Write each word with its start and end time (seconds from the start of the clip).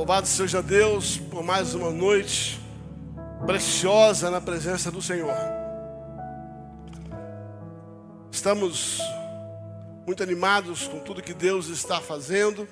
Louvado 0.00 0.26
seja 0.26 0.62
Deus 0.62 1.18
por 1.18 1.42
mais 1.42 1.74
uma 1.74 1.90
noite 1.90 2.58
preciosa 3.44 4.30
na 4.30 4.40
presença 4.40 4.90
do 4.90 5.02
Senhor. 5.02 5.34
Estamos 8.32 8.98
muito 10.06 10.22
animados 10.22 10.88
com 10.88 11.00
tudo 11.00 11.20
que 11.20 11.34
Deus 11.34 11.66
está 11.66 12.00
fazendo. 12.00 12.66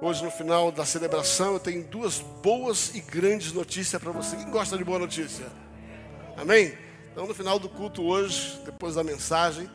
Hoje, 0.00 0.24
no 0.24 0.30
final 0.30 0.72
da 0.72 0.86
celebração, 0.86 1.52
eu 1.52 1.60
tenho 1.60 1.84
duas 1.84 2.20
boas 2.42 2.94
e 2.94 3.00
grandes 3.02 3.52
notícias 3.52 4.02
para 4.02 4.10
você. 4.10 4.36
Quem 4.36 4.50
gosta 4.50 4.78
de 4.78 4.84
boa 4.84 4.98
notícia? 4.98 5.44
Amém? 6.34 6.72
Então, 7.12 7.26
no 7.26 7.34
final 7.34 7.58
do 7.58 7.68
culto 7.68 8.02
hoje, 8.02 8.58
depois 8.64 8.94
da 8.94 9.04
mensagem, 9.04 9.68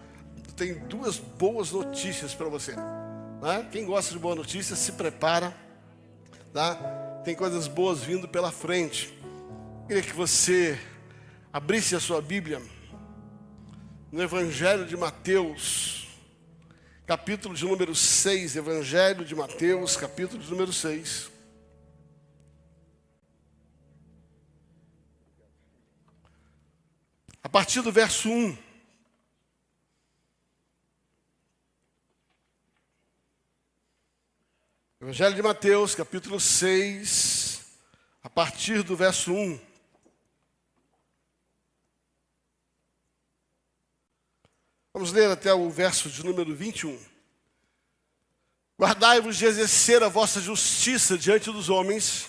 eu 0.47 0.53
tenho 0.53 0.87
duas 0.87 1.19
boas 1.19 1.71
notícias 1.71 2.33
para 2.33 2.49
você. 2.49 2.75
Né? 2.75 3.67
Quem 3.71 3.85
gosta 3.85 4.11
de 4.11 4.17
boa 4.17 4.33
notícia, 4.33 4.75
se 4.75 4.93
prepara. 4.93 5.55
Tá? 6.53 6.75
Tem 7.23 7.33
coisas 7.33 7.65
boas 7.65 8.03
vindo 8.03 8.27
pela 8.27 8.51
frente. 8.51 9.17
Eu 9.83 9.87
queria 9.87 10.03
que 10.03 10.13
você 10.13 10.77
abrisse 11.51 11.95
a 11.95 11.99
sua 11.99 12.21
Bíblia 12.21 12.61
no 14.11 14.21
Evangelho 14.21 14.85
de 14.85 14.97
Mateus, 14.97 16.09
capítulo 17.07 17.55
de 17.55 17.63
número 17.63 17.95
6. 17.95 18.57
Evangelho 18.57 19.23
de 19.23 19.33
Mateus, 19.33 19.95
capítulo 19.95 20.43
de 20.43 20.49
número 20.49 20.73
6. 20.73 21.31
A 27.41 27.47
partir 27.47 27.81
do 27.81 27.93
verso 27.93 28.29
1. 28.29 28.70
Evangelho 35.01 35.33
de 35.33 35.41
Mateus, 35.41 35.95
capítulo 35.95 36.39
6, 36.39 37.61
a 38.21 38.29
partir 38.29 38.83
do 38.83 38.95
verso 38.95 39.33
1. 39.33 39.59
Vamos 44.93 45.11
ler 45.11 45.31
até 45.31 45.51
o 45.51 45.71
verso 45.71 46.07
de 46.07 46.23
número 46.23 46.55
21. 46.55 47.03
Guardai-vos 48.79 49.37
de 49.37 49.45
exercer 49.45 50.03
a 50.03 50.07
vossa 50.07 50.39
justiça 50.39 51.17
diante 51.17 51.51
dos 51.51 51.67
homens, 51.67 52.27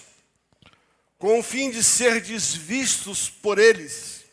com 1.18 1.38
o 1.38 1.42
fim 1.42 1.70
de 1.70 1.84
ser 1.84 2.22
vistos 2.22 3.28
por 3.28 3.58
eles. 3.58 4.24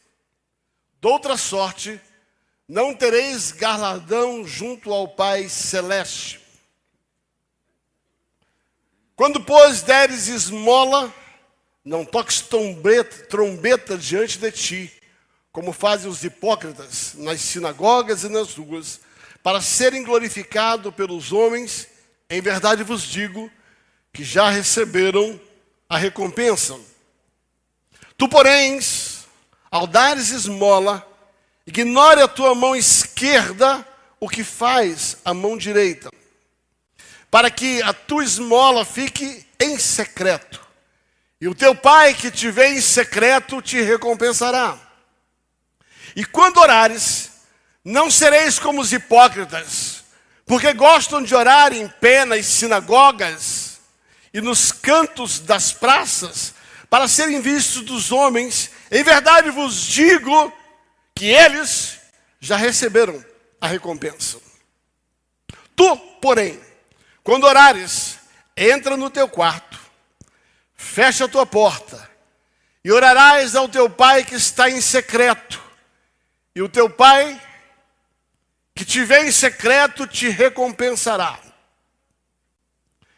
Doutra 1.01 1.35
sorte, 1.35 1.99
não 2.65 2.95
tereis 2.95 3.51
galardão 3.51 4.47
junto 4.47 4.93
ao 4.93 5.09
Pai 5.09 5.49
Celeste. 5.49 6.38
Quando, 9.19 9.41
pois, 9.41 9.81
deres 9.81 10.29
esmola, 10.29 11.13
não 11.83 12.05
toques 12.05 12.39
trombeta, 12.39 13.25
trombeta 13.25 13.97
diante 13.97 14.39
de 14.39 14.49
ti, 14.49 14.93
como 15.51 15.73
fazem 15.73 16.09
os 16.09 16.23
hipócritas 16.23 17.15
nas 17.15 17.41
sinagogas 17.41 18.23
e 18.23 18.29
nas 18.29 18.55
ruas, 18.55 19.01
para 19.43 19.59
serem 19.59 20.05
glorificados 20.05 20.95
pelos 20.95 21.33
homens, 21.33 21.85
em 22.29 22.39
verdade 22.39 22.81
vos 22.81 23.03
digo 23.03 23.51
que 24.13 24.23
já 24.23 24.49
receberam 24.49 25.37
a 25.89 25.97
recompensa. 25.97 26.79
Tu, 28.15 28.25
porém, 28.29 28.79
ao 29.69 29.85
dares 29.85 30.29
esmola, 30.29 31.05
ignore 31.67 32.21
a 32.21 32.27
tua 32.29 32.55
mão 32.55 32.73
esquerda 32.73 33.85
o 34.17 34.29
que 34.29 34.45
faz 34.45 35.17
a 35.25 35.33
mão 35.33 35.57
direita 35.57 36.09
para 37.29 37.51
que 37.51 37.81
a 37.83 37.93
tua 37.93 38.23
esmola 38.23 38.83
fique 38.83 39.45
em 39.59 39.77
secreto. 39.77 40.59
E 41.41 41.47
o 41.47 41.55
teu 41.55 41.75
pai 41.75 42.13
que 42.13 42.29
te 42.29 42.51
vê 42.51 42.69
em 42.69 42.81
secreto 42.81 43.61
te 43.61 43.81
recompensará. 43.81 44.77
E 46.15 46.25
quando 46.25 46.57
orares, 46.57 47.31
não 47.83 48.11
sereis 48.11 48.59
como 48.59 48.81
os 48.81 48.91
hipócritas, 48.91 50.03
porque 50.45 50.73
gostam 50.73 51.21
de 51.21 51.33
orar 51.35 51.71
em 51.71 51.87
pé 51.87 52.25
nas 52.25 52.45
sinagogas 52.45 53.79
e 54.33 54.41
nos 54.41 54.71
cantos 54.71 55.39
das 55.39 55.71
praças, 55.71 56.53
para 56.89 57.07
serem 57.07 57.39
vistos 57.39 57.83
dos 57.83 58.11
homens. 58.11 58.71
Em 58.91 59.03
verdade 59.03 59.51
vos 59.51 59.81
digo 59.81 60.51
que 61.15 61.25
eles 61.25 61.99
já 62.39 62.57
receberam 62.57 63.23
a 63.61 63.67
recompensa. 63.67 64.39
Tu, 65.75 65.97
porém, 66.21 66.59
quando 67.23 67.45
orares, 67.45 68.17
entra 68.55 68.97
no 68.97 69.09
teu 69.09 69.27
quarto, 69.27 69.79
fecha 70.75 71.25
a 71.25 71.29
tua 71.29 71.45
porta, 71.45 72.09
e 72.83 72.91
orarás 72.91 73.55
ao 73.55 73.67
teu 73.67 73.89
pai 73.89 74.23
que 74.23 74.35
está 74.35 74.69
em 74.69 74.81
secreto, 74.81 75.61
e 76.55 76.61
o 76.61 76.69
teu 76.69 76.89
pai 76.89 77.39
que 78.73 78.85
te 78.85 79.03
vê 79.03 79.27
em 79.27 79.31
secreto 79.31 80.07
te 80.07 80.29
recompensará. 80.29 81.37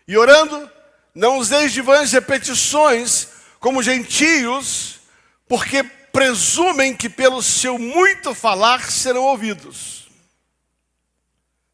E 0.08 0.18
orando, 0.18 0.70
não 1.14 1.38
useis 1.38 1.72
de 1.72 1.82
vãs 1.82 2.12
repetições 2.12 3.28
como 3.60 3.84
gentios, 3.84 5.00
porque 5.48 5.84
presumem 5.84 6.96
que 6.96 7.08
pelo 7.08 7.44
seu 7.44 7.78
muito 7.78 8.34
falar 8.34 8.90
serão 8.90 9.24
ouvidos. 9.24 10.01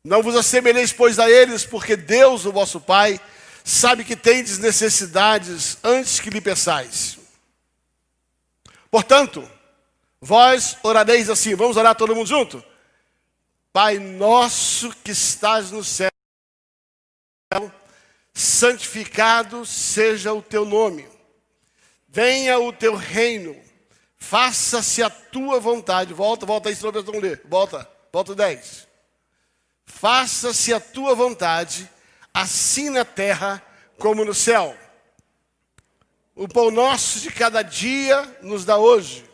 Não 0.07 0.23
vos 0.23 0.38
assemelheis, 0.38 0.94
pois, 0.94 1.19
a 1.19 1.29
eles, 1.29 1.66
porque 1.66 1.97
Deus, 1.97 2.45
o 2.45 2.51
vosso 2.53 2.79
Pai, 2.79 3.19
sabe 3.62 4.06
que 4.06 4.16
tendes 4.16 4.57
necessidades 4.57 5.78
antes 5.84 6.22
que 6.22 6.29
lhe 6.29 6.40
peçais. 6.40 7.18
Portanto, 8.90 9.46
vós 10.22 10.78
orareis 10.81 11.29
assim, 11.29 11.56
vamos 11.56 11.75
orar 11.75 11.94
todo 11.94 12.16
mundo 12.16 12.25
junto? 12.25 12.63
Pai 13.73 14.00
nosso 14.00 14.96
que 15.03 15.12
estás 15.12 15.72
no 15.72 15.84
céu, 15.84 16.09
santificado 18.34 19.66
seja 19.66 20.31
o 20.31 20.41
teu 20.41 20.63
nome, 20.63 21.06
venha 22.07 22.57
o 22.57 22.72
teu 22.72 22.96
reino, 22.96 23.57
faça-se 24.16 25.03
a 25.03 25.09
tua 25.09 25.59
vontade. 25.59 26.13
Volta, 26.13 26.46
volta 26.46 26.69
aí, 26.69 26.75
senão 26.78 26.94
não 26.94 27.19
ler. 27.19 27.41
Volta, 27.44 27.85
volta 28.13 28.34
10 28.34 28.87
faça-se 29.88 30.74
a 30.74 30.80
tua 30.80 31.16
vontade, 31.16 31.90
assim 32.34 32.90
na 32.90 33.03
terra 33.03 33.64
como 33.98 34.24
no 34.24 34.34
céu. 34.34 34.78
O 36.36 36.48
pão 36.48 36.70
nosso 36.70 37.22
de 37.22 37.31
cada 37.31 37.64
dia 37.64 38.22
nos 38.44 38.64
dá 38.64 38.78
hoje. 38.78 39.26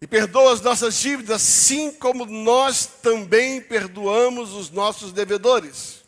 E 0.00 0.06
perdoa 0.06 0.52
as 0.52 0.60
nossas 0.60 1.00
dívidas, 1.00 1.42
assim 1.42 1.92
como 1.92 2.26
nós 2.26 2.86
também 2.86 3.60
perdoamos 3.60 4.52
os 4.52 4.70
nossos 4.70 5.12
devedores. 5.12 6.02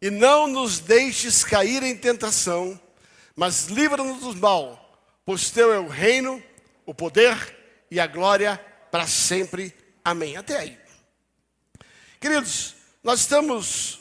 E 0.00 0.10
não 0.10 0.46
nos 0.46 0.78
deixes 0.78 1.44
cair 1.44 1.82
em 1.82 1.96
tentação, 1.96 2.80
mas 3.34 3.66
livra-nos 3.66 4.20
do 4.20 4.36
mal, 4.36 5.02
pois 5.24 5.50
teu 5.50 5.72
é 5.72 5.78
o 5.78 5.88
reino, 5.88 6.42
o 6.86 6.94
poder 6.94 7.86
e 7.90 7.98
a 7.98 8.06
glória 8.06 8.62
para 8.94 9.08
sempre. 9.08 9.74
Amém. 10.04 10.36
Até 10.36 10.56
aí. 10.56 10.78
Queridos, 12.20 12.76
nós 13.02 13.18
estamos 13.18 13.98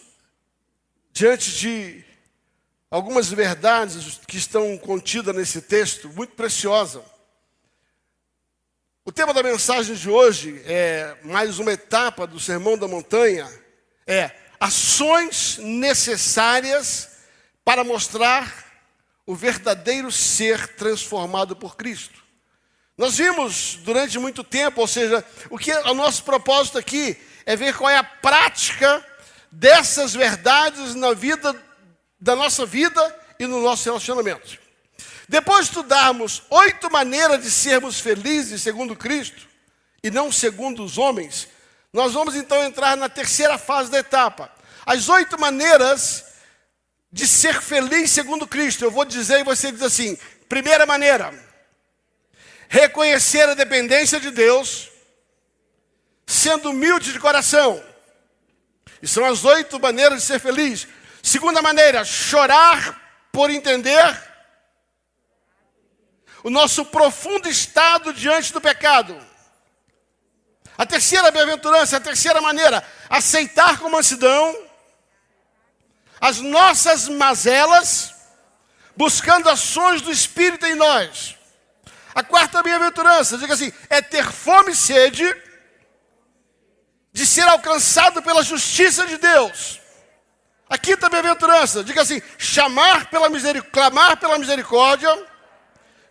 diante 1.11 1.51
de 1.51 2.05
algumas 2.91 3.27
verdades 3.27 4.21
que 4.27 4.37
estão 4.37 4.77
contidas 4.77 5.35
nesse 5.35 5.63
texto, 5.63 6.09
muito 6.09 6.35
preciosa. 6.35 7.03
O 9.03 9.11
tema 9.11 9.33
da 9.33 9.41
mensagem 9.41 9.95
de 9.95 10.11
hoje 10.11 10.61
é 10.63 11.17
mais 11.23 11.57
uma 11.57 11.71
etapa 11.71 12.27
do 12.27 12.39
Sermão 12.39 12.77
da 12.77 12.87
Montanha, 12.87 13.49
é 14.05 14.29
ações 14.59 15.57
necessárias 15.57 17.17
para 17.65 17.83
mostrar 17.83 18.63
o 19.25 19.33
verdadeiro 19.33 20.11
ser 20.11 20.75
transformado 20.75 21.55
por 21.55 21.75
Cristo. 21.75 22.22
Nós 22.97 23.17
vimos 23.17 23.79
durante 23.81 24.19
muito 24.19 24.43
tempo, 24.43 24.81
ou 24.81 24.87
seja, 24.87 25.25
o 25.49 25.57
que 25.57 25.71
é 25.71 25.89
o 25.89 25.93
nosso 25.95 26.23
propósito 26.23 26.77
aqui 26.77 27.17
é 27.45 27.55
ver 27.55 27.75
qual 27.75 27.89
é 27.89 27.97
a 27.97 28.03
prática 28.03 29.03
dessas 29.51 30.13
verdades 30.13 30.93
na 30.95 31.13
vida 31.13 31.55
da 32.19 32.35
nossa 32.35 32.65
vida 32.65 33.19
e 33.39 33.45
no 33.45 33.61
nosso 33.61 33.83
relacionamento. 33.85 34.57
Depois 35.27 35.65
de 35.65 35.71
estudarmos 35.71 36.43
oito 36.49 36.91
maneiras 36.91 37.43
de 37.43 37.49
sermos 37.51 37.99
felizes 37.99 38.61
segundo 38.61 38.95
Cristo 38.95 39.47
e 40.03 40.11
não 40.11 40.31
segundo 40.31 40.83
os 40.83 40.97
homens, 40.97 41.47
nós 41.91 42.13
vamos 42.13 42.35
então 42.35 42.63
entrar 42.63 42.95
na 42.95 43.09
terceira 43.09 43.57
fase 43.57 43.91
da 43.91 43.99
etapa. 43.99 44.51
As 44.85 45.09
oito 45.09 45.39
maneiras 45.39 46.25
de 47.11 47.27
ser 47.27 47.61
feliz 47.61 48.11
segundo 48.11 48.47
Cristo. 48.47 48.83
Eu 48.83 48.91
vou 48.91 49.05
dizer 49.05 49.39
e 49.39 49.43
você 49.43 49.71
diz 49.71 49.81
assim: 49.81 50.17
primeira 50.47 50.85
maneira, 50.85 51.33
reconhecer 52.73 53.47
a 53.47 53.53
dependência 53.53 54.19
de 54.19 54.31
Deus, 54.31 54.89
sendo 56.25 56.71
humilde 56.71 57.13
de 57.13 57.19
coração. 57.19 57.83
E 58.99 59.07
são 59.07 59.23
as 59.25 59.45
oito 59.45 59.79
maneiras 59.79 60.21
de 60.21 60.25
ser 60.25 60.39
feliz. 60.39 60.87
Segunda 61.21 61.61
maneira, 61.61 62.03
chorar 62.03 62.99
por 63.31 63.51
entender 63.51 64.33
o 66.43 66.49
nosso 66.49 66.83
profundo 66.85 67.47
estado 67.47 68.11
diante 68.11 68.51
do 68.51 68.59
pecado. 68.59 69.23
A 70.75 70.83
terceira 70.83 71.29
bem-aventurança, 71.29 71.97
a 71.97 71.99
terceira 71.99 72.41
maneira, 72.41 72.83
aceitar 73.07 73.77
com 73.77 73.87
mansidão 73.87 74.67
as 76.19 76.39
nossas 76.39 77.07
mazelas, 77.07 78.15
buscando 78.97 79.47
ações 79.47 80.01
do 80.01 80.11
Espírito 80.11 80.65
em 80.65 80.73
nós. 80.73 81.37
A 82.13 82.23
quarta 82.23 82.61
bem-aventurança, 82.61 83.37
diga 83.37 83.53
assim, 83.53 83.71
é 83.89 84.01
ter 84.01 84.25
fome 84.31 84.71
e 84.71 84.75
sede 84.75 85.25
de 87.11 87.25
ser 87.25 87.47
alcançado 87.47 88.21
pela 88.21 88.43
justiça 88.43 89.05
de 89.05 89.17
Deus. 89.17 89.79
A 90.69 90.77
quinta 90.77 91.09
bem-aventurança, 91.09 91.83
diga 91.83 92.01
assim, 92.01 92.21
chamar 92.37 93.09
pela 93.09 93.29
misericórdia, 93.29 93.71
clamar 93.71 94.17
pela 94.17 94.37
misericórdia 94.37 95.27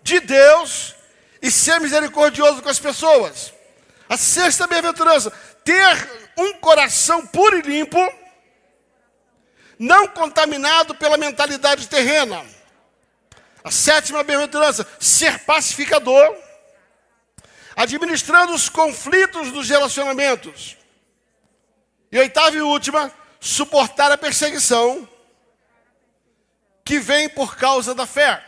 de 0.02 0.20
Deus 0.20 0.94
e 1.40 1.50
ser 1.50 1.80
misericordioso 1.80 2.62
com 2.62 2.68
as 2.68 2.78
pessoas. 2.78 3.52
A 4.08 4.16
sexta 4.16 4.66
bem-aventurança, 4.66 5.32
ter 5.64 6.10
um 6.36 6.54
coração 6.54 7.26
puro 7.26 7.58
e 7.58 7.62
limpo, 7.62 7.98
não 9.78 10.06
contaminado 10.08 10.94
pela 10.94 11.16
mentalidade 11.16 11.88
terrena. 11.88 12.44
A 13.64 13.70
sétima 13.70 14.22
bem-aventurança, 14.22 14.86
ser 14.98 15.40
pacificador, 15.40 16.36
administrando 17.76 18.52
os 18.52 18.68
conflitos 18.68 19.52
dos 19.52 19.68
relacionamentos. 19.68 20.76
E 22.10 22.18
oitava 22.18 22.56
e 22.56 22.60
última, 22.60 23.12
suportar 23.40 24.10
a 24.12 24.18
perseguição 24.18 25.08
que 26.84 26.98
vem 26.98 27.28
por 27.28 27.56
causa 27.56 27.94
da 27.94 28.06
fé. 28.06 28.44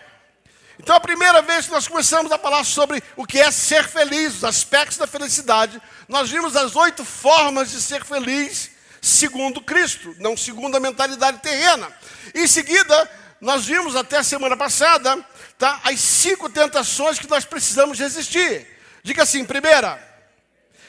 Então, 0.78 0.96
a 0.96 1.00
primeira 1.00 1.40
vez 1.40 1.66
que 1.66 1.72
nós 1.72 1.86
começamos 1.86 2.32
a 2.32 2.38
falar 2.38 2.64
sobre 2.64 3.02
o 3.16 3.24
que 3.24 3.38
é 3.38 3.50
ser 3.50 3.88
feliz, 3.88 4.36
os 4.36 4.44
aspectos 4.44 4.98
da 4.98 5.06
felicidade, 5.06 5.80
nós 6.08 6.30
vimos 6.30 6.56
as 6.56 6.74
oito 6.74 7.04
formas 7.04 7.70
de 7.70 7.80
ser 7.80 8.04
feliz 8.04 8.72
segundo 9.00 9.60
Cristo, 9.60 10.14
não 10.18 10.36
segundo 10.36 10.76
a 10.76 10.80
mentalidade 10.80 11.38
terrena. 11.38 11.90
Em 12.34 12.46
seguida, 12.46 13.10
nós 13.44 13.66
vimos 13.66 13.94
até 13.94 14.16
a 14.16 14.24
semana 14.24 14.56
passada 14.56 15.22
tá, 15.58 15.78
as 15.84 16.00
cinco 16.00 16.48
tentações 16.48 17.18
que 17.18 17.28
nós 17.28 17.44
precisamos 17.44 17.98
resistir. 17.98 18.66
Diga 19.02 19.22
assim: 19.22 19.44
primeira, 19.44 20.02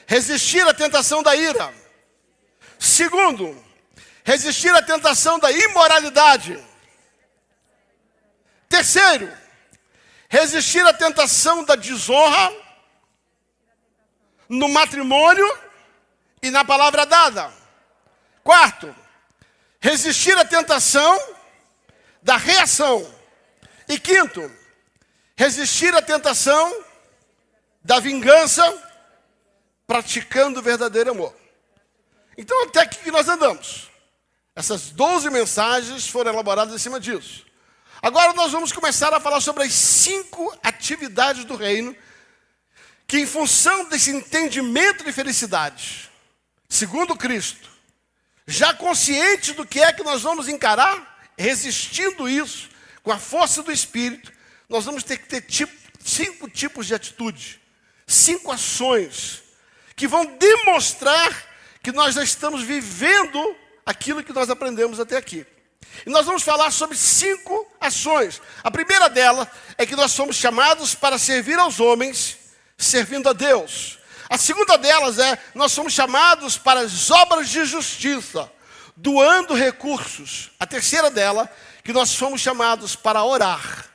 resistir 0.08 0.66
à 0.66 0.74
tentação 0.74 1.22
da 1.22 1.36
ira. 1.36 1.74
Segundo, 2.80 3.62
resistir 4.24 4.74
à 4.74 4.82
tentação 4.82 5.38
da 5.38 5.52
imoralidade. 5.52 6.58
Terceiro, 8.70 9.30
resistir 10.30 10.86
à 10.88 10.94
tentação 10.94 11.66
da 11.66 11.76
desonra 11.76 12.54
no 14.48 14.70
matrimônio 14.70 15.60
e 16.42 16.50
na 16.50 16.64
palavra 16.64 17.06
dada. 17.06 17.52
Quarto, 18.42 18.96
resistir 19.82 20.38
à 20.38 20.46
tentação 20.46 21.35
da 22.26 22.38
reação. 22.38 23.08
E 23.88 24.00
quinto, 24.00 24.52
resistir 25.38 25.94
à 25.94 26.02
tentação 26.02 26.84
da 27.84 28.00
vingança, 28.00 28.64
praticando 29.86 30.60
o 30.60 30.64
verdadeiro 30.64 31.12
amor. 31.12 31.36
Então, 32.36 32.64
até 32.64 32.82
aqui 32.82 32.98
que 32.98 33.12
nós 33.12 33.30
andamos. 33.30 33.92
Essas 34.56 34.90
12 34.90 35.30
mensagens 35.30 36.08
foram 36.08 36.34
elaboradas 36.34 36.74
em 36.74 36.80
cima 36.80 37.00
disso. 37.00 37.46
Agora 38.02 38.34
nós 38.34 38.52
vamos 38.52 38.72
começar 38.72 39.14
a 39.14 39.20
falar 39.20 39.40
sobre 39.40 39.64
as 39.64 39.74
cinco 39.74 40.58
atividades 40.64 41.46
do 41.46 41.56
reino 41.56 41.96
que, 43.06 43.20
em 43.20 43.28
função 43.28 43.88
desse 43.88 44.10
entendimento 44.10 45.04
de 45.04 45.12
felicidade, 45.14 46.10
segundo 46.68 47.16
Cristo, 47.16 47.70
já 48.48 48.74
consciente 48.74 49.54
do 49.54 49.66
que 49.66 49.80
é 49.80 49.94
que 49.94 50.02
nós 50.02 50.24
vamos 50.24 50.48
encarar, 50.48 51.15
resistindo 51.38 52.28
isso, 52.28 52.70
com 53.04 53.12
a 53.12 53.18
força 53.20 53.62
do 53.62 53.72
Espírito, 53.72 54.32
nós 54.68 54.86
vamos 54.86 55.04
ter 55.04 55.18
que 55.18 55.28
ter 55.28 55.42
tipo, 55.42 55.74
cinco 56.04 56.50
tipos 56.50 56.88
de 56.88 56.96
atitude, 56.96 57.62
cinco 58.08 58.52
ações, 58.52 59.44
que 59.96 60.08
vão 60.08 60.26
demonstrar 60.26 61.32
que 61.82 61.92
nós 61.92 62.16
já 62.16 62.24
estamos 62.24 62.64
vivendo 62.64 63.56
aquilo 63.86 64.24
que 64.24 64.34
nós 64.34 64.50
aprendemos 64.50 65.00
até 65.00 65.18
aqui. 65.18 65.46
E 66.06 66.10
nós 66.10 66.26
vamos 66.26 66.44
falar 66.44 66.72
sobre 66.72 66.98
cinco 66.98 67.72
ações. 67.80 68.42
A 68.64 68.72
primeira 68.72 69.08
dela 69.08 69.50
é 69.78 69.86
que 69.86 69.96
nós 69.96 70.12
somos 70.12 70.36
chamados 70.36 70.96
para 70.96 71.18
servir 71.18 71.58
aos 71.60 71.80
homens, 71.80 72.38
servindo 72.78 73.30
a 73.30 73.34
Deus. 73.34 74.00
A 74.30 74.38
segunda 74.38 74.78
delas 74.78 75.20
é 75.20 75.38
nós 75.54 75.72
somos 75.72 75.94
chamados 75.94 76.58
para 76.58 76.82
as 76.82 77.12
obras 77.12 77.50
de 77.50 77.64
justiça, 77.66 78.52
doando 78.96 79.54
recursos. 79.54 80.52
A 80.60 80.66
terceira 80.66 81.10
dela, 81.10 81.50
que 81.84 81.94
nós 81.94 82.10
somos 82.10 82.42
chamados 82.42 82.96
para 82.96 83.24
orar, 83.24 83.90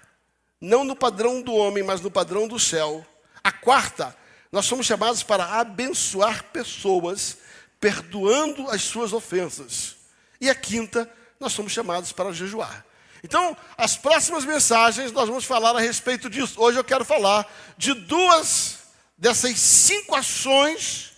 não 0.61 0.85
no 0.85 0.95
padrão 0.95 1.41
do 1.41 1.55
homem, 1.55 1.83
mas 1.83 2.01
no 2.01 2.11
padrão 2.11 2.47
do 2.47 2.59
céu. 2.59 3.07
A 3.43 3.51
quarta, 3.51 4.17
nós 4.53 4.67
somos 4.67 4.87
chamados 4.87 5.23
para 5.23 5.45
abençoar 5.61 6.45
pessoas 6.45 7.39
perdoando 7.81 8.71
as 8.71 8.83
suas 8.83 9.13
ofensas. 9.13 9.97
E 10.41 10.51
a 10.51 10.55
quinta, 10.55 11.11
nós 11.41 11.53
somos 11.53 11.73
chamados 11.73 12.13
para 12.13 12.33
jejuar. 12.33 12.85
Então, 13.25 13.57
as 13.77 13.97
próximas 13.97 14.45
mensagens 14.45 15.13
nós 15.13 15.29
vamos 15.29 15.45
falar 15.45 15.75
a 15.75 15.81
respeito 15.81 16.29
disso. 16.29 16.61
Hoje 16.61 16.79
eu 16.79 16.85
quero 16.85 17.05
falar 17.05 17.51
de 17.77 17.95
duas 17.95 18.79
dessas 19.17 19.59
cinco 19.59 20.15
ações 20.15 21.13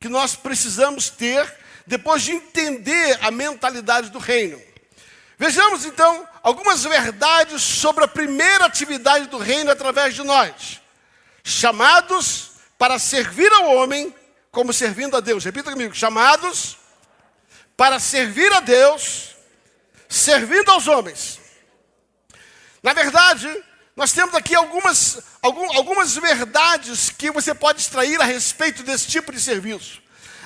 que 0.00 0.08
nós 0.08 0.34
precisamos 0.34 1.08
ter 1.08 1.65
depois 1.86 2.22
de 2.22 2.32
entender 2.32 3.18
a 3.22 3.30
mentalidade 3.30 4.10
do 4.10 4.18
reino. 4.18 4.60
Vejamos 5.38 5.84
então 5.84 6.26
algumas 6.42 6.82
verdades 6.82 7.62
sobre 7.62 8.04
a 8.04 8.08
primeira 8.08 8.64
atividade 8.64 9.26
do 9.26 9.38
reino 9.38 9.70
através 9.70 10.14
de 10.14 10.22
nós. 10.22 10.80
Chamados 11.44 12.52
para 12.78 12.98
servir 12.98 13.52
ao 13.52 13.76
homem 13.76 14.14
como 14.50 14.72
servindo 14.72 15.16
a 15.16 15.20
Deus. 15.20 15.44
Repita 15.44 15.70
comigo: 15.70 15.94
chamados 15.94 16.78
para 17.76 18.00
servir 18.00 18.50
a 18.52 18.60
Deus, 18.60 19.36
servindo 20.08 20.70
aos 20.70 20.88
homens. 20.88 21.38
Na 22.82 22.94
verdade, 22.94 23.48
nós 23.94 24.12
temos 24.12 24.34
aqui 24.34 24.54
algumas, 24.54 25.18
algumas 25.42 26.16
verdades 26.16 27.10
que 27.10 27.30
você 27.30 27.54
pode 27.54 27.80
extrair 27.80 28.20
a 28.20 28.24
respeito 28.24 28.82
desse 28.82 29.06
tipo 29.08 29.32
de 29.32 29.40
serviço. 29.40 30.00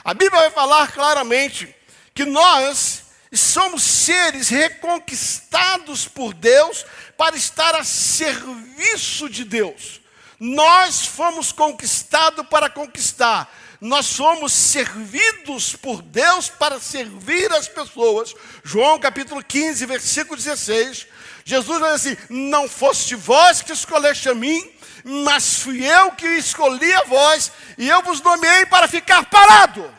A 0.05 0.15
Bíblia 0.15 0.43
vai 0.43 0.51
falar 0.51 0.93
claramente 0.93 1.75
que 2.15 2.25
nós 2.25 3.03
somos 3.33 3.83
seres 3.83 4.49
reconquistados 4.49 6.09
por 6.09 6.35
Deus 6.35 6.85
para 7.17 7.37
estar 7.37 7.75
a 7.75 7.85
serviço 7.85 9.29
de 9.29 9.45
Deus. 9.45 10.01
Nós 10.39 11.05
fomos 11.05 11.53
conquistados 11.53 12.47
para 12.49 12.71
conquistar 12.71 13.51
nós 13.81 14.05
somos 14.05 14.53
servidos 14.53 15.75
por 15.75 16.03
Deus 16.03 16.51
para 16.51 16.79
servir 16.79 17.51
as 17.53 17.67
pessoas. 17.67 18.35
João 18.63 19.01
capítulo 19.01 19.43
15, 19.43 19.87
versículo 19.87 20.37
16. 20.37 21.07
Jesus 21.45 21.79
diz 21.79 21.89
assim: 21.89 22.17
Não 22.29 22.69
foste 22.69 23.15
vós 23.15 23.63
que 23.63 23.73
escolheste 23.73 24.29
a 24.29 24.35
mim, 24.35 24.71
mas 25.05 25.61
fui 25.63 25.85
eu 25.85 26.13
que 26.13 26.27
escolhi 26.27 26.93
a 26.95 27.05
vós, 27.05 27.51
e 27.79 27.89
eu 27.89 28.03
vos 28.03 28.21
nomeei 28.21 28.67
para 28.67 28.89
ficar 28.89 29.25
parado. 29.25 29.93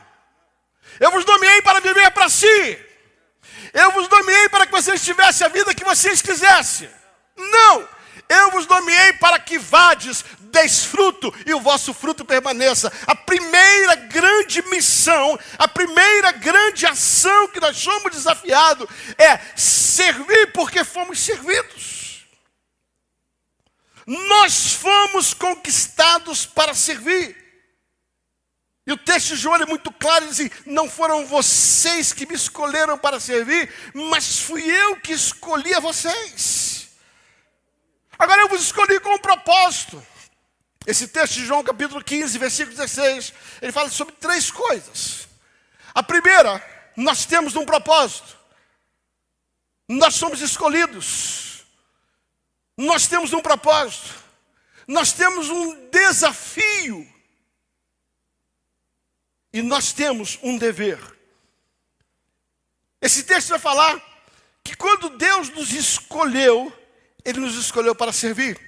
Eu 1.00 1.12
vos 1.12 1.25
nomeei 1.25 1.62
para 1.62 1.79
viver 1.79 2.12
para 2.12 2.29
si. 2.29 2.79
Eu 3.74 3.91
vos 3.91 4.07
nomeei 4.10 4.50
para 4.50 4.65
que 4.65 4.71
vocês 4.71 5.03
tivessem 5.03 5.48
a 5.48 5.50
vida 5.50 5.74
que 5.74 5.83
vocês 5.83 6.21
quisessem. 6.21 6.89
Não! 7.38 7.88
Eu 8.27 8.51
vos 8.51 8.67
nomeei 8.67 9.13
para 9.13 9.39
que 9.39 9.57
vades, 9.57 10.23
desfruto 10.39 11.33
e 11.45 11.53
o 11.53 11.61
vosso 11.61 11.93
fruto 11.93 12.25
permaneça. 12.25 12.91
A 13.07 13.15
primeira 13.15 13.95
grande 13.95 14.61
missão, 14.69 15.39
a 15.57 15.67
primeira 15.67 16.31
grande 16.31 16.85
ação 16.85 17.47
que 17.47 17.59
nós 17.59 17.77
somos 17.77 18.11
desafiados 18.11 18.87
é 19.17 19.39
servir 19.55 20.51
porque 20.53 20.83
fomos 20.83 21.19
servidos. 21.19 22.25
Nós 24.05 24.73
fomos 24.73 25.33
conquistados 25.33 26.45
para 26.45 26.73
servir. 26.73 27.41
E 28.85 28.91
o 28.91 28.97
texto 28.97 29.29
de 29.29 29.35
João 29.35 29.55
é 29.55 29.65
muito 29.65 29.91
claro, 29.91 30.25
diz 30.27 30.39
assim, 30.39 30.49
não 30.65 30.89
foram 30.89 31.25
vocês 31.25 32.11
que 32.11 32.25
me 32.25 32.33
escolheram 32.33 32.97
para 32.97 33.19
servir, 33.19 33.71
mas 33.93 34.39
fui 34.39 34.63
eu 34.63 34.95
que 34.97 35.13
escolhi 35.13 35.73
a 35.73 35.79
vocês. 35.79 36.80
Agora 38.21 38.41
eu 38.41 38.49
vos 38.49 38.61
escolhi 38.61 38.99
com 38.99 39.15
um 39.15 39.17
propósito. 39.17 40.05
Esse 40.85 41.07
texto 41.07 41.33
de 41.33 41.45
João, 41.47 41.63
capítulo 41.63 42.03
15, 42.03 42.37
versículo 42.37 42.77
16, 42.77 43.33
ele 43.59 43.71
fala 43.71 43.89
sobre 43.89 44.13
três 44.13 44.51
coisas. 44.51 45.27
A 45.91 46.03
primeira 46.03 46.63
nós 46.95 47.25
temos 47.25 47.55
um 47.55 47.65
propósito. 47.65 48.37
Nós 49.89 50.13
somos 50.13 50.39
escolhidos. 50.39 51.65
Nós 52.77 53.07
temos 53.07 53.33
um 53.33 53.41
propósito. 53.41 54.13
Nós 54.87 55.11
temos 55.13 55.49
um 55.49 55.89
desafio. 55.89 57.11
E 59.51 59.63
nós 59.63 59.93
temos 59.93 60.37
um 60.43 60.59
dever. 60.59 60.99
Esse 63.01 63.23
texto 63.23 63.49
vai 63.49 63.57
falar 63.57 63.99
que 64.63 64.77
quando 64.77 65.09
Deus 65.17 65.49
nos 65.49 65.73
escolheu, 65.73 66.71
Ele 67.23 67.39
nos 67.39 67.55
escolheu 67.55 67.95
para 67.95 68.11
servir. 68.11 68.59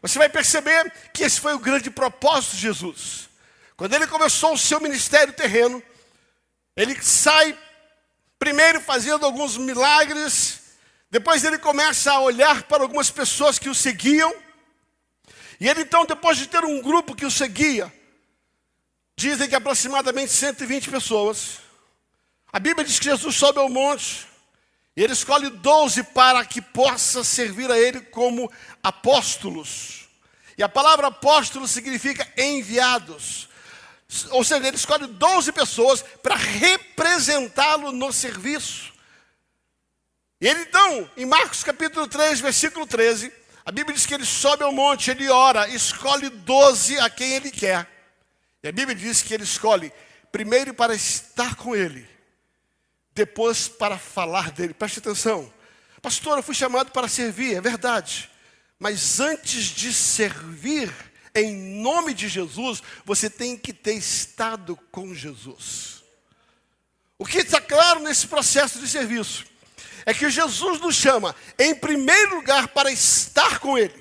Você 0.00 0.18
vai 0.18 0.28
perceber 0.28 0.92
que 1.12 1.24
esse 1.24 1.40
foi 1.40 1.54
o 1.54 1.58
grande 1.58 1.90
propósito 1.90 2.56
de 2.56 2.62
Jesus. 2.62 3.28
Quando 3.76 3.94
ele 3.94 4.06
começou 4.06 4.54
o 4.54 4.58
seu 4.58 4.80
ministério 4.80 5.32
terreno, 5.32 5.82
ele 6.76 7.00
sai 7.02 7.56
primeiro 8.38 8.80
fazendo 8.80 9.26
alguns 9.26 9.56
milagres, 9.56 10.60
depois 11.10 11.42
ele 11.44 11.58
começa 11.58 12.12
a 12.12 12.20
olhar 12.20 12.62
para 12.64 12.82
algumas 12.82 13.10
pessoas 13.10 13.58
que 13.58 13.68
o 13.68 13.74
seguiam, 13.74 14.32
e 15.60 15.68
ele 15.68 15.82
então, 15.82 16.06
depois 16.06 16.38
de 16.38 16.46
ter 16.46 16.64
um 16.64 16.80
grupo 16.80 17.16
que 17.16 17.26
o 17.26 17.30
seguia, 17.30 17.92
dizem 19.16 19.48
que 19.48 19.56
aproximadamente 19.56 20.30
120 20.30 20.90
pessoas, 20.90 21.58
a 22.52 22.60
Bíblia 22.60 22.86
diz 22.86 22.98
que 22.98 23.06
Jesus 23.06 23.34
sobe 23.34 23.58
ao 23.58 23.68
monte, 23.68 24.26
ele 25.02 25.12
escolhe 25.12 25.48
12 25.48 26.02
para 26.02 26.44
que 26.44 26.60
possa 26.60 27.22
servir 27.22 27.70
a 27.70 27.78
ele 27.78 28.00
como 28.00 28.50
apóstolos. 28.82 30.08
E 30.56 30.62
a 30.62 30.68
palavra 30.68 31.06
apóstolo 31.06 31.68
significa 31.68 32.26
enviados. 32.36 33.48
Ou 34.30 34.42
seja, 34.42 34.66
ele 34.66 34.76
escolhe 34.76 35.06
12 35.06 35.52
pessoas 35.52 36.02
para 36.22 36.34
representá-lo 36.34 37.92
no 37.92 38.12
serviço. 38.12 38.92
E 40.40 40.48
ele 40.48 40.60
então, 40.60 41.10
em 41.16 41.26
Marcos 41.26 41.62
capítulo 41.62 42.06
3, 42.06 42.40
versículo 42.40 42.86
13, 42.86 43.32
a 43.64 43.70
Bíblia 43.70 43.94
diz 43.94 44.06
que 44.06 44.14
ele 44.14 44.24
sobe 44.24 44.64
ao 44.64 44.72
monte, 44.72 45.10
ele 45.10 45.28
ora, 45.28 45.68
escolhe 45.68 46.30
12 46.30 46.98
a 47.00 47.10
quem 47.10 47.34
ele 47.34 47.50
quer. 47.50 47.86
E 48.62 48.68
a 48.68 48.72
Bíblia 48.72 48.96
diz 48.96 49.20
que 49.20 49.34
ele 49.34 49.44
escolhe 49.44 49.92
primeiro 50.32 50.72
para 50.72 50.94
estar 50.94 51.54
com 51.54 51.76
ele, 51.76 52.08
depois 53.18 53.66
para 53.66 53.98
falar 53.98 54.52
dele. 54.52 54.72
Preste 54.72 55.00
atenção. 55.00 55.52
Pastor, 56.00 56.38
eu 56.38 56.42
fui 56.42 56.54
chamado 56.54 56.92
para 56.92 57.08
servir, 57.08 57.56
é 57.56 57.60
verdade. 57.60 58.30
Mas 58.78 59.18
antes 59.18 59.64
de 59.64 59.92
servir, 59.92 60.94
em 61.34 61.80
nome 61.82 62.14
de 62.14 62.28
Jesus, 62.28 62.80
você 63.04 63.28
tem 63.28 63.56
que 63.56 63.72
ter 63.72 63.94
estado 63.94 64.78
com 64.92 65.12
Jesus. 65.12 66.04
O 67.18 67.26
que 67.26 67.38
está 67.38 67.60
claro 67.60 67.98
nesse 67.98 68.28
processo 68.28 68.78
de 68.78 68.88
serviço 68.88 69.44
é 70.06 70.14
que 70.14 70.30
Jesus 70.30 70.80
nos 70.80 70.94
chama, 70.94 71.34
em 71.58 71.74
primeiro 71.74 72.36
lugar, 72.36 72.68
para 72.68 72.92
estar 72.92 73.58
com 73.58 73.76
Ele, 73.76 74.00